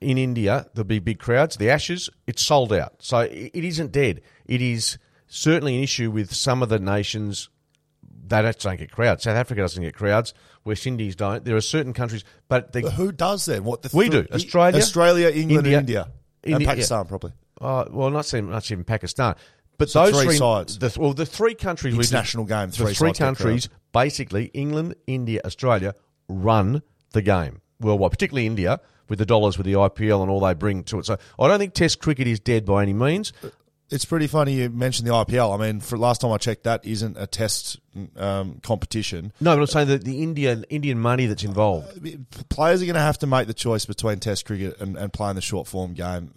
In 0.00 0.16
India, 0.16 0.66
there'll 0.72 0.86
be 0.86 0.98
big 0.98 1.18
crowds. 1.18 1.56
The 1.56 1.68
Ashes, 1.68 2.08
it's 2.26 2.42
sold 2.42 2.72
out, 2.72 2.94
so 3.00 3.18
it, 3.18 3.50
it 3.52 3.64
isn't 3.64 3.92
dead. 3.92 4.22
It 4.46 4.62
is 4.62 4.96
certainly 5.26 5.76
an 5.76 5.82
issue 5.82 6.10
with 6.10 6.32
some 6.32 6.62
of 6.62 6.68
the 6.70 6.78
nations 6.78 7.50
they 8.26 8.40
don't, 8.40 8.78
get 8.78 8.92
crowds. 8.92 9.24
South 9.24 9.36
Africa 9.36 9.60
doesn't 9.62 9.82
get 9.82 9.94
crowds. 9.94 10.32
West 10.64 10.86
Indies 10.86 11.16
don't. 11.16 11.44
There 11.44 11.56
are 11.56 11.60
certain 11.60 11.92
countries, 11.92 12.24
but 12.48 12.72
they, 12.72 12.82
Who 12.82 13.12
does 13.12 13.44
then? 13.46 13.64
What 13.64 13.82
the 13.82 13.90
We 13.92 14.08
do. 14.08 14.26
Australia, 14.32 14.78
Australia, 14.78 15.28
England, 15.28 15.66
India- 15.66 15.78
and 15.78 15.88
India, 15.88 16.08
and 16.44 16.52
India- 16.54 16.68
Pakistan, 16.68 17.04
probably. 17.06 17.32
uh, 17.60 17.84
well, 17.90 18.10
not 18.10 18.32
even, 18.32 18.50
not 18.50 18.70
even 18.70 18.84
Pakistan, 18.84 19.34
but 19.80 19.90
So 19.90 20.04
those 20.04 20.14
three 20.14 20.26
three 20.26 20.36
sides. 20.36 20.78
The, 20.78 20.94
well, 21.00 21.14
the 21.14 21.26
three 21.26 21.54
countries, 21.54 21.96
we- 21.96 22.04
International 22.04 22.44
game, 22.44 22.68
the 22.68 22.76
three 22.76 22.86
three 22.94 23.08
sides 23.08 23.18
get 23.18 23.24
countries, 23.24 23.68
basically 23.92 24.44
England, 24.54 24.94
India, 25.06 25.40
Australia, 25.44 25.94
run 26.28 26.82
the 27.12 27.22
game 27.22 27.62
worldwide, 27.80 28.10
particularly 28.12 28.46
India 28.46 28.78
with 29.08 29.18
the 29.18 29.26
dollars, 29.26 29.58
with 29.58 29.64
the 29.66 29.72
IPL 29.72 30.20
and 30.22 30.30
all 30.30 30.38
they 30.40 30.54
bring 30.54 30.84
to 30.84 30.98
it. 30.98 31.06
So 31.06 31.16
I 31.38 31.48
don't 31.48 31.58
think 31.58 31.74
Test 31.74 31.98
cricket 31.98 32.28
is 32.28 32.38
dead 32.38 32.64
by 32.64 32.82
any 32.82 32.92
means. 32.92 33.32
It's 33.90 34.04
pretty 34.04 34.28
funny 34.28 34.54
you 34.54 34.70
mentioned 34.70 35.08
the 35.08 35.12
IPL. 35.12 35.58
I 35.58 35.66
mean, 35.66 35.80
for 35.80 35.98
last 35.98 36.20
time 36.20 36.30
I 36.30 36.38
checked, 36.38 36.64
that 36.64 36.84
isn't 36.84 37.16
a 37.18 37.26
test 37.26 37.80
um, 38.16 38.60
competition. 38.62 39.32
No, 39.40 39.56
but 39.56 39.60
I'm 39.62 39.66
saying 39.66 39.88
that 39.88 40.04
the 40.04 40.22
Indian 40.22 40.64
Indian 40.70 40.98
money 40.98 41.26
that's 41.26 41.42
involved. 41.42 41.88
Players 42.48 42.82
are 42.82 42.86
going 42.86 42.94
to 42.94 43.00
have 43.00 43.18
to 43.18 43.26
make 43.26 43.48
the 43.48 43.54
choice 43.54 43.86
between 43.86 44.20
Test 44.20 44.46
cricket 44.46 44.80
and, 44.80 44.96
and 44.96 45.12
playing 45.12 45.34
the 45.34 45.40
short 45.40 45.66
form 45.66 45.94
game 45.94 46.32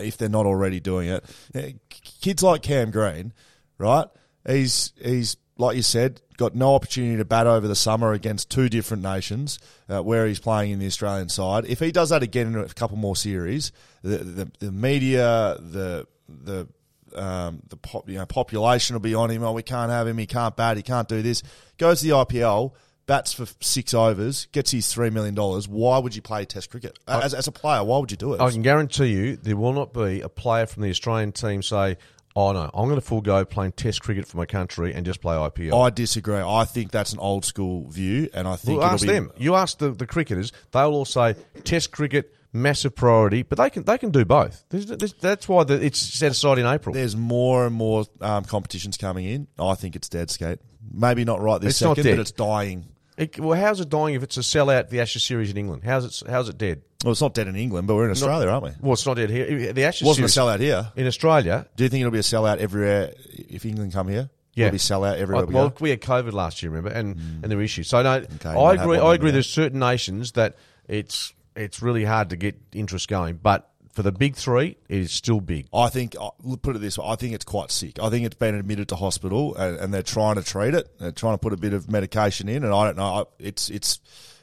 if 0.00 0.16
they're 0.16 0.28
not 0.28 0.46
already 0.46 0.80
doing 0.80 1.08
it. 1.08 1.24
Eh, 1.54 1.72
Kids 1.90 2.42
like 2.42 2.62
Cam 2.62 2.90
Green, 2.90 3.32
right? 3.78 4.06
He's 4.46 4.92
he's 4.96 5.36
like 5.58 5.76
you 5.76 5.82
said, 5.82 6.20
got 6.36 6.54
no 6.54 6.74
opportunity 6.74 7.16
to 7.16 7.24
bat 7.24 7.46
over 7.46 7.66
the 7.66 7.74
summer 7.74 8.12
against 8.12 8.50
two 8.50 8.68
different 8.68 9.02
nations 9.02 9.58
uh, 9.88 10.02
where 10.02 10.26
he's 10.26 10.38
playing 10.38 10.72
in 10.72 10.78
the 10.78 10.86
Australian 10.86 11.28
side. 11.28 11.64
If 11.66 11.80
he 11.80 11.92
does 11.92 12.10
that 12.10 12.22
again 12.22 12.48
in 12.48 12.56
a 12.56 12.68
couple 12.68 12.96
more 12.96 13.16
series, 13.16 13.72
the 14.02 14.18
the, 14.18 14.52
the 14.60 14.72
media, 14.72 15.56
the 15.58 16.06
the 16.28 16.68
um, 17.16 17.62
the 17.68 17.76
pop, 17.76 18.08
you 18.08 18.18
know, 18.18 18.26
population 18.26 18.94
will 18.94 19.00
be 19.00 19.14
on 19.14 19.30
him. 19.30 19.42
Oh, 19.42 19.52
we 19.52 19.62
can't 19.62 19.90
have 19.90 20.06
him. 20.06 20.18
He 20.18 20.26
can't 20.26 20.56
bat. 20.56 20.76
He 20.76 20.82
can't 20.82 21.08
do 21.08 21.22
this. 21.22 21.42
Goes 21.78 22.00
to 22.00 22.08
the 22.08 22.14
IPL, 22.14 22.72
bats 23.06 23.32
for 23.32 23.46
six 23.60 23.94
overs, 23.94 24.46
gets 24.52 24.70
his 24.70 24.92
three 24.92 25.10
million 25.10 25.34
dollars. 25.34 25.68
Why 25.68 25.98
would 25.98 26.14
you 26.14 26.22
play 26.22 26.44
Test 26.44 26.70
cricket 26.70 26.98
as, 27.08 27.34
as 27.34 27.46
a 27.48 27.52
player? 27.52 27.82
Why 27.84 27.98
would 27.98 28.10
you 28.10 28.16
do 28.16 28.34
it? 28.34 28.40
I 28.40 28.50
can 28.50 28.62
guarantee 28.62 29.06
you 29.06 29.36
there 29.36 29.56
will 29.56 29.72
not 29.72 29.92
be 29.92 30.20
a 30.20 30.28
player 30.28 30.66
from 30.66 30.82
the 30.82 30.90
Australian 30.90 31.32
team 31.32 31.62
say, 31.62 31.96
"Oh 32.34 32.52
no, 32.52 32.70
I'm 32.74 32.88
going 32.88 33.00
to 33.00 33.06
forego 33.06 33.44
playing 33.44 33.72
Test 33.72 34.02
cricket 34.02 34.26
for 34.26 34.36
my 34.36 34.46
country 34.46 34.94
and 34.94 35.06
just 35.06 35.20
play 35.20 35.34
IPL." 35.34 35.86
I 35.86 35.90
disagree. 35.90 36.36
I 36.38 36.64
think 36.64 36.90
that's 36.90 37.12
an 37.12 37.18
old 37.18 37.44
school 37.44 37.88
view, 37.88 38.28
and 38.34 38.46
I 38.46 38.56
think 38.56 38.80
Well, 38.80 38.88
ask 38.88 39.06
be, 39.06 39.12
them. 39.12 39.32
You 39.36 39.54
ask 39.54 39.78
the, 39.78 39.90
the 39.90 40.06
cricketers; 40.06 40.52
they'll 40.72 40.92
all 40.92 41.04
say 41.04 41.34
Test 41.64 41.92
cricket 41.92 42.32
massive 42.52 42.94
priority, 42.94 43.42
but 43.42 43.58
they 43.58 43.70
can 43.70 43.84
they 43.84 43.98
can 43.98 44.10
do 44.10 44.24
both. 44.24 44.64
There's, 44.70 44.86
there's, 44.86 45.12
that's 45.14 45.48
why 45.48 45.64
the, 45.64 45.84
it's 45.84 45.98
set 45.98 46.32
aside 46.32 46.58
in 46.58 46.66
April. 46.66 46.94
There's 46.94 47.16
more 47.16 47.66
and 47.66 47.74
more 47.74 48.04
um, 48.20 48.44
competitions 48.44 48.96
coming 48.96 49.24
in. 49.26 49.46
I 49.58 49.74
think 49.74 49.96
it's 49.96 50.08
dead 50.08 50.30
skate. 50.30 50.58
Maybe 50.92 51.24
not 51.24 51.40
right 51.40 51.60
this 51.60 51.74
It's 51.74 51.82
not 51.82 51.96
second, 51.96 52.12
but 52.12 52.20
it's 52.20 52.32
dying. 52.32 52.86
It- 53.16 53.38
well, 53.40 53.58
how's 53.58 53.80
it 53.80 53.88
dying 53.88 54.14
if 54.14 54.22
it's 54.22 54.36
a 54.36 54.40
sellout 54.40 54.90
the 54.90 55.00
Ashes 55.00 55.24
series 55.24 55.50
in 55.50 55.56
England? 55.56 55.82
How's 55.84 56.04
it 56.04 56.28
how's 56.28 56.48
it 56.48 56.58
dead? 56.58 56.82
Well, 57.04 57.12
it's 57.12 57.20
not 57.20 57.34
dead 57.34 57.46
in 57.48 57.56
England, 57.56 57.86
but 57.86 57.94
we're 57.94 58.06
in 58.06 58.10
Australia, 58.10 58.48
aren't 58.48 58.64
we? 58.64 58.70
Well, 58.80 58.94
it's 58.94 59.06
not 59.06 59.14
dead 59.14 59.30
here. 59.30 59.72
The 59.72 59.84
Ashes 59.84 60.06
wasn't 60.06 60.26
a 60.26 60.28
series 60.28 60.48
sellout 60.48 60.60
here. 60.60 60.90
in 60.96 61.06
Australia. 61.06 61.66
Do 61.76 61.84
you 61.84 61.90
think 61.90 62.00
it'll 62.00 62.10
be 62.12 62.18
a 62.18 62.22
sellout 62.22 62.58
everywhere 62.58 63.12
if 63.32 63.64
England 63.64 63.92
come 63.92 64.08
here? 64.08 64.30
Yeah. 64.54 64.66
It'll 64.66 64.72
be 64.72 64.78
sellout 64.78 65.18
everywhere 65.18 65.44
I- 65.44 65.46
we 65.46 65.54
well, 65.54 65.68
go. 65.68 65.76
we 65.80 65.90
had 65.90 66.00
COVID 66.00 66.32
last 66.32 66.62
year, 66.62 66.70
remember, 66.72 66.96
and 66.96 67.16
and 67.42 67.44
there 67.50 67.58
were 67.58 67.64
issues. 67.64 67.88
So 67.88 68.02
no, 68.02 68.22
I 68.44 68.74
agree. 68.74 68.98
I 68.98 69.14
agree. 69.14 69.30
There's 69.30 69.48
certain 69.48 69.78
nations 69.78 70.32
that 70.32 70.56
it's 70.88 71.32
it's 71.56 71.82
really 71.82 72.04
hard 72.04 72.30
to 72.30 72.36
get 72.36 72.56
interest 72.72 73.08
going, 73.08 73.40
but 73.42 73.70
for 73.92 74.02
the 74.02 74.12
big 74.12 74.36
three, 74.36 74.76
it 74.88 74.98
is 74.98 75.10
still 75.10 75.40
big. 75.40 75.66
I 75.72 75.88
think, 75.88 76.14
uh, 76.20 76.30
put 76.60 76.76
it 76.76 76.80
this 76.80 76.98
way, 76.98 77.06
I 77.08 77.16
think 77.16 77.34
it's 77.34 77.46
quite 77.46 77.70
sick. 77.70 77.98
I 78.00 78.10
think 78.10 78.26
it's 78.26 78.34
been 78.36 78.54
admitted 78.54 78.88
to 78.90 78.96
hospital 78.96 79.54
and, 79.56 79.78
and 79.78 79.94
they're 79.94 80.02
trying 80.02 80.34
to 80.34 80.42
treat 80.44 80.74
it. 80.74 80.98
They're 80.98 81.12
trying 81.12 81.34
to 81.34 81.38
put 81.38 81.52
a 81.54 81.56
bit 81.56 81.72
of 81.72 81.90
medication 81.90 82.48
in, 82.48 82.62
and 82.62 82.74
I 82.74 82.84
don't 82.84 82.96
know. 82.98 83.28
It's 83.38 83.70
it's 83.70 84.00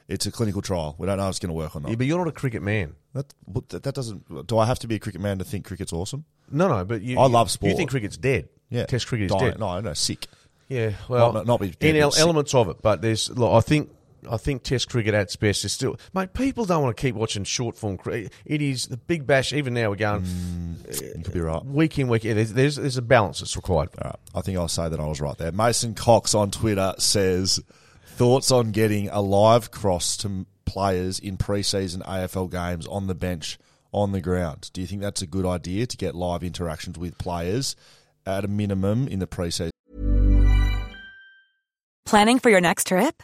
it's 0.08 0.26
a 0.26 0.32
clinical 0.32 0.62
trial. 0.64 0.96
We 0.98 1.06
don't 1.08 1.18
know 1.18 1.26
if 1.26 1.30
it's 1.32 1.40
going 1.40 1.50
to 1.50 1.54
work 1.54 1.76
or 1.76 1.82
not. 1.82 1.90
Yeah, 1.90 1.96
but 1.96 2.08
you're 2.08 2.18
not 2.18 2.28
a 2.28 2.32
cricket 2.32 2.62
man. 2.64 2.96
That, 3.14 3.32
that, 3.70 3.84
that 3.84 3.94
doesn't. 3.94 4.48
Do 4.48 4.58
I 4.58 4.66
have 4.66 4.80
to 4.80 4.88
be 4.88 4.96
a 4.96 5.00
cricket 5.00 5.22
man 5.22 5.38
to 5.38 5.44
think 5.46 5.66
cricket's 5.66 5.94
awesome? 5.94 6.26
No, 6.52 6.68
no, 6.68 6.84
but 6.84 7.04
you. 7.04 7.20
I 7.20 7.28
love 7.28 7.52
sport. 7.52 7.70
You 7.72 7.78
think 7.78 7.92
cricket's 7.92 8.18
dead? 8.18 8.50
Yeah, 8.70 8.86
Test 8.88 9.06
cricket 9.08 9.26
is 9.28 9.32
Dying. 9.34 9.52
dead. 9.52 9.60
No, 9.60 9.80
no, 9.82 9.94
sick. 9.94 10.26
Yeah, 10.68 10.94
well, 11.08 11.32
Not- 11.32 11.46
not 11.46 11.60
be 11.60 11.70
dead, 11.70 11.90
in 11.90 11.96
but 11.98 12.02
el- 12.02 12.12
sick. 12.12 12.22
elements 12.24 12.56
of 12.56 12.70
it, 12.70 12.82
but 12.82 13.04
there's. 13.04 13.30
Look, 13.30 13.54
I 13.54 13.62
think 13.62 13.92
I 14.30 14.38
think 14.38 14.64
Test 14.64 14.90
cricket 14.90 15.14
at 15.14 15.24
its 15.24 15.36
best 15.36 15.66
is 15.66 15.74
still, 15.74 15.98
mate. 16.14 16.34
People 16.34 16.66
don't 16.66 16.84
want 16.84 16.96
to 16.96 17.02
keep 17.02 17.16
watching 17.16 17.44
short 17.44 17.76
form 17.76 17.98
cricket. 17.98 18.34
It 18.46 18.62
is 18.62 18.88
the 18.88 18.98
Big 18.98 19.26
Bash. 19.28 19.54
Even 19.54 19.74
now, 19.74 19.90
we're 19.90 19.96
going 19.96 20.22
mm, 20.24 21.18
You 21.18 21.24
could 21.24 21.34
be 21.34 21.40
uh, 21.42 21.44
right. 21.44 21.66
week 21.66 22.00
in, 22.00 22.08
week 22.08 22.26
in. 22.26 22.36
There's, 22.36 22.54
there's, 22.54 22.76
there's 22.76 22.98
a 22.98 23.02
balance 23.02 23.40
that's 23.40 23.56
required. 23.56 23.90
All 24.02 24.12
right. 24.12 24.20
I 24.36 24.42
think 24.42 24.58
I'll 24.58 24.68
say 24.68 24.90
that 24.90 25.00
I 25.00 25.06
was 25.06 25.22
right 25.22 25.38
there. 25.38 25.52
Mason 25.52 25.94
Cox 25.96 26.34
on 26.34 26.52
Twitter 26.52 26.94
says 26.98 27.60
thoughts 28.06 28.52
on 28.52 28.72
getting 28.72 29.10
a 29.10 29.22
live 29.22 29.72
cross 29.72 30.18
to 30.18 30.46
players 30.66 31.20
in 31.20 31.38
preseason 31.38 32.02
AFL 32.04 32.50
games 32.50 32.88
on 32.88 33.08
the 33.08 33.16
bench 33.16 33.58
on 33.92 34.12
the 34.12 34.22
ground. 34.22 34.70
Do 34.74 34.82
you 34.82 34.88
think 34.88 35.02
that's 35.02 35.22
a 35.22 35.28
good 35.28 35.46
idea 35.46 35.86
to 35.86 35.98
get 35.98 36.16
live 36.16 36.44
interactions 36.44 36.98
with 36.98 37.18
players 37.18 37.76
at 38.26 38.44
a 38.44 38.48
minimum 38.48 39.08
in 39.08 39.20
the 39.20 39.28
preseason? 39.28 39.70
Planning 42.06 42.40
for 42.40 42.50
your 42.50 42.62
next 42.62 42.88
trip? 42.88 43.24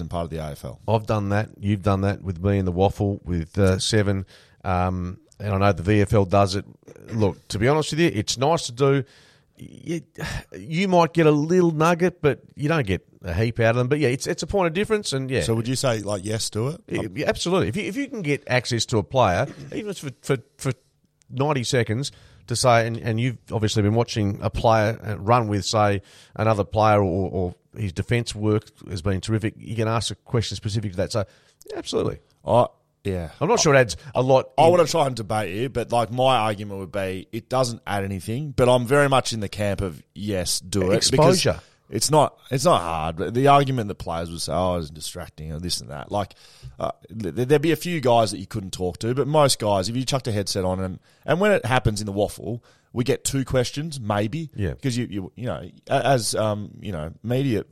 And 0.00 0.10
part 0.10 0.24
of 0.24 0.30
the 0.30 0.36
AFL. 0.38 0.78
I've 0.88 1.06
done 1.06 1.30
that. 1.30 1.50
You've 1.58 1.82
done 1.82 2.02
that 2.02 2.22
with 2.22 2.42
me 2.42 2.58
in 2.58 2.64
the 2.64 2.72
waffle 2.72 3.20
with 3.24 3.58
uh, 3.58 3.78
seven, 3.78 4.26
um, 4.64 5.18
and 5.38 5.54
I 5.54 5.58
know 5.58 5.72
the 5.72 5.82
VFL 5.82 6.28
does 6.28 6.54
it. 6.54 6.64
Look, 7.12 7.46
to 7.48 7.58
be 7.58 7.68
honest 7.68 7.92
with 7.92 8.00
you, 8.00 8.10
it's 8.12 8.36
nice 8.38 8.66
to 8.66 8.72
do. 8.72 9.04
You, 9.56 10.00
you 10.56 10.88
might 10.88 11.12
get 11.12 11.26
a 11.26 11.30
little 11.30 11.70
nugget, 11.70 12.22
but 12.22 12.40
you 12.54 12.68
don't 12.68 12.86
get 12.86 13.06
a 13.22 13.34
heap 13.34 13.60
out 13.60 13.70
of 13.70 13.76
them. 13.76 13.88
But 13.88 13.98
yeah, 13.98 14.08
it's 14.08 14.26
it's 14.26 14.42
a 14.42 14.46
point 14.46 14.68
of 14.68 14.72
difference, 14.72 15.12
and 15.12 15.30
yeah, 15.30 15.42
So 15.42 15.54
would 15.54 15.68
you 15.68 15.76
say 15.76 16.00
like 16.00 16.24
yes 16.24 16.50
to 16.50 16.68
it? 16.68 16.80
Yeah, 16.88 17.26
absolutely. 17.26 17.68
If 17.68 17.76
you, 17.76 17.82
if 17.84 17.96
you 17.96 18.08
can 18.08 18.22
get 18.22 18.42
access 18.46 18.86
to 18.86 18.98
a 18.98 19.02
player, 19.02 19.46
even 19.74 19.90
if 19.90 19.98
for, 19.98 20.10
for, 20.22 20.38
for 20.56 20.72
90 21.30 21.64
seconds, 21.64 22.12
to 22.50 22.56
say, 22.56 22.86
and, 22.86 22.96
and 22.96 23.20
you've 23.20 23.38
obviously 23.52 23.82
been 23.82 23.94
watching 23.94 24.38
a 24.42 24.50
player 24.50 24.98
uh, 25.06 25.16
run 25.18 25.48
with, 25.48 25.64
say, 25.64 26.02
another 26.34 26.64
player 26.64 27.00
or, 27.02 27.30
or 27.30 27.54
his 27.76 27.92
defence 27.92 28.34
work 28.34 28.64
has 28.88 29.02
been 29.02 29.20
terrific, 29.20 29.54
you 29.56 29.76
can 29.76 29.88
ask 29.88 30.10
a 30.10 30.14
question 30.14 30.56
specific 30.56 30.92
to 30.92 30.96
that. 30.98 31.12
So, 31.12 31.24
absolutely. 31.76 32.18
I 32.44 32.66
yeah. 33.04 33.30
I'm 33.40 33.48
not 33.48 33.60
sure 33.60 33.74
it 33.74 33.78
adds 33.78 33.96
a 34.14 34.22
lot. 34.22 34.50
I 34.58 34.64
in- 34.64 34.70
want 34.72 34.86
to 34.86 34.90
try 34.90 35.06
and 35.06 35.16
debate 35.16 35.54
you, 35.54 35.68
but 35.68 35.90
like 35.92 36.10
my 36.10 36.36
argument 36.36 36.80
would 36.80 36.92
be 36.92 37.28
it 37.32 37.48
doesn't 37.48 37.82
add 37.86 38.04
anything. 38.04 38.52
But 38.52 38.68
I'm 38.68 38.86
very 38.86 39.08
much 39.08 39.32
in 39.32 39.40
the 39.40 39.48
camp 39.48 39.80
of 39.80 40.02
yes, 40.14 40.60
do 40.60 40.90
it. 40.92 40.96
Exposure. 40.96 41.60
It's 41.88 42.10
not. 42.10 42.38
It's 42.52 42.64
not 42.64 42.80
hard. 42.82 43.16
But 43.16 43.34
the 43.34 43.48
argument 43.48 43.88
that 43.88 43.96
players 43.96 44.30
would 44.30 44.40
say, 44.40 44.52
"Oh, 44.52 44.76
it's 44.76 44.90
distracting," 44.90 45.52
or 45.52 45.58
this 45.58 45.80
and 45.80 45.90
that. 45.90 46.12
Like, 46.12 46.34
uh, 46.78 46.92
there'd 47.08 47.62
be 47.62 47.72
a 47.72 47.76
few 47.76 48.00
guys 48.00 48.30
that 48.30 48.38
you 48.38 48.46
couldn't 48.46 48.72
talk 48.72 48.98
to, 48.98 49.12
but 49.12 49.26
most 49.26 49.58
guys, 49.58 49.88
if 49.88 49.96
you 49.96 50.04
chucked 50.04 50.28
a 50.28 50.32
headset 50.32 50.64
on 50.64 50.78
and 50.78 51.00
and 51.26 51.40
when 51.40 51.50
it 51.50 51.64
happens 51.64 52.00
in 52.00 52.06
the 52.06 52.12
waffle, 52.12 52.62
we 52.92 53.04
get 53.04 53.24
two 53.24 53.44
questions, 53.44 54.00
maybe. 54.00 54.50
Yeah. 54.54 54.70
Because 54.70 54.96
you 54.96 55.06
you 55.10 55.32
you 55.36 55.46
know 55.46 55.68
as 55.88 56.34
um 56.34 56.72
you 56.80 56.92
know 56.92 57.12
media 57.22 57.64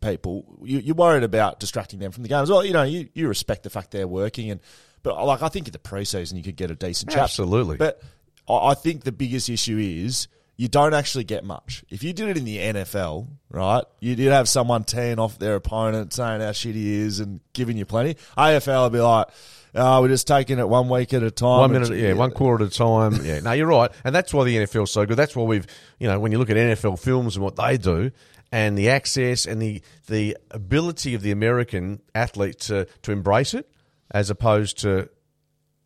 people, 0.00 0.58
you, 0.62 0.78
you're 0.78 0.94
worried 0.94 1.22
about 1.22 1.60
distracting 1.60 1.98
them 1.98 2.12
from 2.12 2.22
the 2.22 2.28
game 2.28 2.42
as 2.42 2.50
well. 2.50 2.64
You 2.64 2.72
know, 2.72 2.82
you, 2.82 3.08
you 3.12 3.28
respect 3.28 3.62
the 3.62 3.70
fact 3.70 3.90
they're 3.90 4.08
working, 4.08 4.50
and 4.50 4.60
but 5.02 5.24
like 5.24 5.42
I 5.42 5.48
think 5.48 5.68
in 5.68 5.72
the 5.72 5.78
preseason 5.78 6.36
you 6.36 6.42
could 6.42 6.56
get 6.56 6.70
a 6.70 6.74
decent 6.74 7.10
chat. 7.10 7.22
Absolutely. 7.24 7.76
But 7.76 8.02
I 8.48 8.70
I 8.70 8.74
think 8.74 9.04
the 9.04 9.12
biggest 9.12 9.48
issue 9.48 9.78
is 9.78 10.28
you 10.56 10.68
don't 10.68 10.92
actually 10.92 11.24
get 11.24 11.42
much. 11.42 11.84
If 11.88 12.02
you 12.02 12.12
did 12.12 12.28
it 12.28 12.36
in 12.36 12.44
the 12.44 12.58
NFL, 12.58 13.28
right, 13.48 13.84
you'd 14.00 14.18
you'd 14.18 14.32
have 14.32 14.48
someone 14.48 14.84
teeing 14.84 15.18
off 15.18 15.38
their 15.38 15.54
opponent, 15.54 16.12
saying 16.12 16.42
how 16.42 16.52
shit 16.52 16.74
he 16.74 16.96
is, 16.96 17.20
and 17.20 17.40
giving 17.54 17.78
you 17.78 17.86
plenty. 17.86 18.16
AFL 18.36 18.84
would 18.84 18.92
be 18.92 19.00
like, 19.00 19.28
oh, 19.74 20.02
we're 20.02 20.08
just 20.08 20.26
taking 20.26 20.58
it 20.58 20.68
one 20.68 20.88
week 20.88 21.12
at 21.14 21.22
a 21.22 21.30
time. 21.30 21.58
One 21.58 21.72
minute, 21.72 21.90
yeah, 21.96 22.12
one 22.12 22.30
quarter 22.30 22.64
at 22.64 22.72
a 22.72 22.74
time. 22.74 23.24
Yeah, 23.24 23.40
no, 23.40 23.52
you're 23.52 23.66
right, 23.66 23.90
and 24.04 24.14
that's 24.14 24.32
why 24.32 24.44
the 24.44 24.56
NFL's 24.56 24.90
so 24.90 25.06
good. 25.06 25.16
That's 25.16 25.36
why 25.36 25.44
we've, 25.44 25.66
you 25.98 26.08
know, 26.08 26.18
when 26.18 26.32
you 26.32 26.38
look 26.38 26.50
at 26.50 26.56
NFL 26.56 26.98
films 26.98 27.36
and 27.36 27.44
what 27.44 27.56
they 27.56 27.76
do, 27.76 28.10
and 28.52 28.76
the 28.76 28.90
access 28.90 29.46
and 29.46 29.60
the 29.60 29.82
the 30.08 30.36
ability 30.50 31.14
of 31.14 31.22
the 31.22 31.30
American 31.30 32.00
athlete 32.14 32.60
to 32.60 32.86
to 33.02 33.12
embrace 33.12 33.54
it, 33.54 33.70
as 34.10 34.30
opposed 34.30 34.78
to 34.78 35.08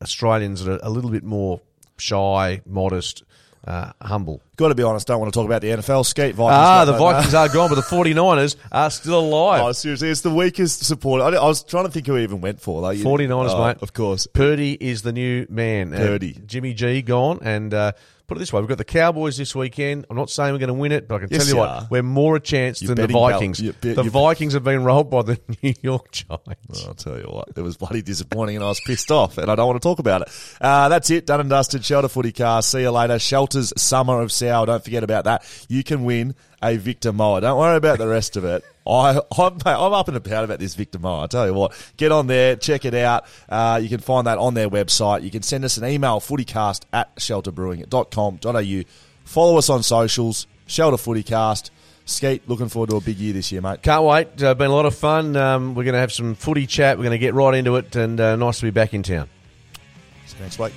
Australians 0.02 0.64
that 0.64 0.80
are 0.80 0.86
a 0.86 0.90
little 0.90 1.10
bit 1.10 1.24
more 1.24 1.60
shy, 1.96 2.60
modest, 2.66 3.24
uh, 3.66 3.92
humble. 4.00 4.40
Got 4.56 4.68
to 4.68 4.74
be 4.74 4.82
honest, 4.82 5.06
don't 5.06 5.20
want 5.20 5.32
to 5.32 5.38
talk 5.38 5.46
about 5.46 5.62
the 5.62 5.68
NFL. 5.68 6.06
Skate 6.06 6.34
Vikings. 6.34 6.54
Ah, 6.56 6.84
the 6.84 6.92
no, 6.92 6.98
no. 6.98 7.04
Vikings 7.04 7.34
are 7.34 7.48
gone, 7.48 7.68
but 7.68 7.74
the 7.76 7.82
49ers 7.82 8.56
are 8.70 8.90
still 8.90 9.20
alive. 9.20 9.62
Oh, 9.62 9.72
seriously, 9.72 10.10
it's 10.10 10.20
the 10.20 10.30
weakest 10.30 10.84
support. 10.84 11.22
I, 11.22 11.36
I 11.36 11.44
was 11.44 11.64
trying 11.64 11.86
to 11.86 11.90
think 11.90 12.06
who 12.06 12.14
we 12.14 12.22
even 12.22 12.40
went 12.40 12.60
for. 12.60 12.80
Like, 12.80 12.98
you- 12.98 13.04
49ers, 13.04 13.50
oh, 13.50 13.66
mate. 13.66 13.78
Of 13.80 13.92
course. 13.92 14.26
Purdy 14.26 14.72
is 14.72 15.02
the 15.02 15.12
new 15.12 15.46
man. 15.48 15.92
Uh, 15.92 15.98
Purdy. 15.98 16.40
Jimmy 16.46 16.74
G 16.74 17.02
gone. 17.02 17.40
And 17.42 17.74
uh, 17.74 17.92
put 18.26 18.36
it 18.36 18.40
this 18.40 18.52
way 18.52 18.60
we've 18.60 18.68
got 18.68 18.78
the 18.78 18.84
Cowboys 18.84 19.36
this 19.36 19.54
weekend. 19.54 20.06
I'm 20.08 20.16
not 20.16 20.30
saying 20.30 20.52
we're 20.52 20.58
going 20.58 20.68
to 20.68 20.74
win 20.74 20.92
it, 20.92 21.06
but 21.08 21.16
I 21.16 21.18
can 21.20 21.28
Yes, 21.30 21.40
tell 21.42 21.48
you 21.48 21.54
you 21.54 21.58
what, 21.60 21.68
are. 21.68 21.88
we're 21.90 22.02
more 22.02 22.36
a 22.36 22.40
chance 22.40 22.80
You're 22.82 22.94
than 22.94 23.06
the 23.06 23.12
Vikings. 23.12 23.60
you 23.60 23.72
bet- 23.74 23.96
the 23.96 24.02
Vikings 24.04 24.54
have 24.54 24.64
been 24.64 24.82
rolled 24.84 25.10
by 25.10 25.22
the 25.22 25.40
New 25.62 25.74
York 25.82 26.10
Giants. 26.12 26.86
I'll 26.86 26.94
tell 26.94 27.18
you 27.18 27.24
what, 27.24 27.48
it 27.56 27.60
was 27.60 27.76
bloody 27.76 28.02
disappointing 28.02 28.56
and 28.56 28.64
I 28.64 28.68
was 28.68 28.80
pissed 28.86 29.10
off 29.10 29.36
and 29.38 29.50
I 29.50 29.54
don't 29.54 29.66
want 29.66 29.80
to 29.82 29.86
talk 29.86 29.98
about 29.98 30.22
it. 30.22 30.28
Uh, 30.60 30.88
that's 30.88 31.10
it, 31.10 31.26
done 31.26 31.40
and 31.40 31.50
dusted. 31.50 31.84
Shelter 31.84 32.08
Footy 32.08 32.32
Car. 32.32 32.62
See 32.62 32.80
you 32.80 32.90
later. 32.90 33.18
Shelter's 33.18 33.72
Summer 33.76 34.20
of 34.20 34.32
Sour. 34.32 34.66
Don't 34.66 34.82
forget 34.84 35.04
about 35.04 35.24
that. 35.24 35.44
You 35.68 35.84
can 35.84 36.04
win 36.04 36.34
a 36.64 36.76
Victa 36.76 37.12
Mower. 37.12 37.40
Don't 37.40 37.58
worry 37.58 37.76
about 37.76 37.98
the 37.98 38.08
rest 38.08 38.36
of 38.36 38.44
it. 38.44 38.64
I, 38.86 39.20
I'm, 39.38 39.58
I'm 39.64 39.92
up 39.92 40.08
and 40.08 40.16
about 40.16 40.44
about 40.44 40.58
this 40.58 40.74
Victa 40.74 40.98
Mower. 40.98 41.24
I 41.24 41.26
tell 41.26 41.46
you 41.46 41.54
what, 41.54 41.72
get 41.96 42.12
on 42.12 42.26
there, 42.26 42.56
check 42.56 42.84
it 42.84 42.94
out. 42.94 43.24
Uh, 43.48 43.78
you 43.82 43.88
can 43.88 44.00
find 44.00 44.26
that 44.26 44.38
on 44.38 44.54
their 44.54 44.68
website. 44.68 45.22
You 45.22 45.30
can 45.30 45.42
send 45.42 45.64
us 45.64 45.76
an 45.76 45.86
email, 45.86 46.20
footycast 46.20 46.82
at 46.92 47.14
shelterbrewing.com.au. 47.16 48.82
Follow 49.24 49.58
us 49.58 49.70
on 49.70 49.82
socials, 49.82 50.46
Shelter 50.66 50.96
Footycast. 50.96 51.70
Skeet, 52.06 52.46
looking 52.46 52.68
forward 52.68 52.90
to 52.90 52.96
a 52.96 53.00
big 53.00 53.16
year 53.16 53.32
this 53.32 53.50
year, 53.50 53.62
mate. 53.62 53.80
Can't 53.80 54.04
wait. 54.04 54.42
Uh, 54.42 54.54
been 54.54 54.70
a 54.70 54.74
lot 54.74 54.84
of 54.84 54.94
fun. 54.94 55.34
Um, 55.36 55.74
we're 55.74 55.84
going 55.84 55.94
to 55.94 56.00
have 56.00 56.12
some 56.12 56.34
footy 56.34 56.66
chat. 56.66 56.98
We're 56.98 57.04
going 57.04 57.12
to 57.12 57.18
get 57.18 57.32
right 57.32 57.54
into 57.54 57.76
it, 57.76 57.96
and 57.96 58.20
uh, 58.20 58.36
nice 58.36 58.58
to 58.58 58.64
be 58.64 58.70
back 58.70 58.92
in 58.92 59.02
town. 59.02 59.30
See 60.26 60.36
you 60.36 60.42
next 60.42 60.58
week. 60.58 60.74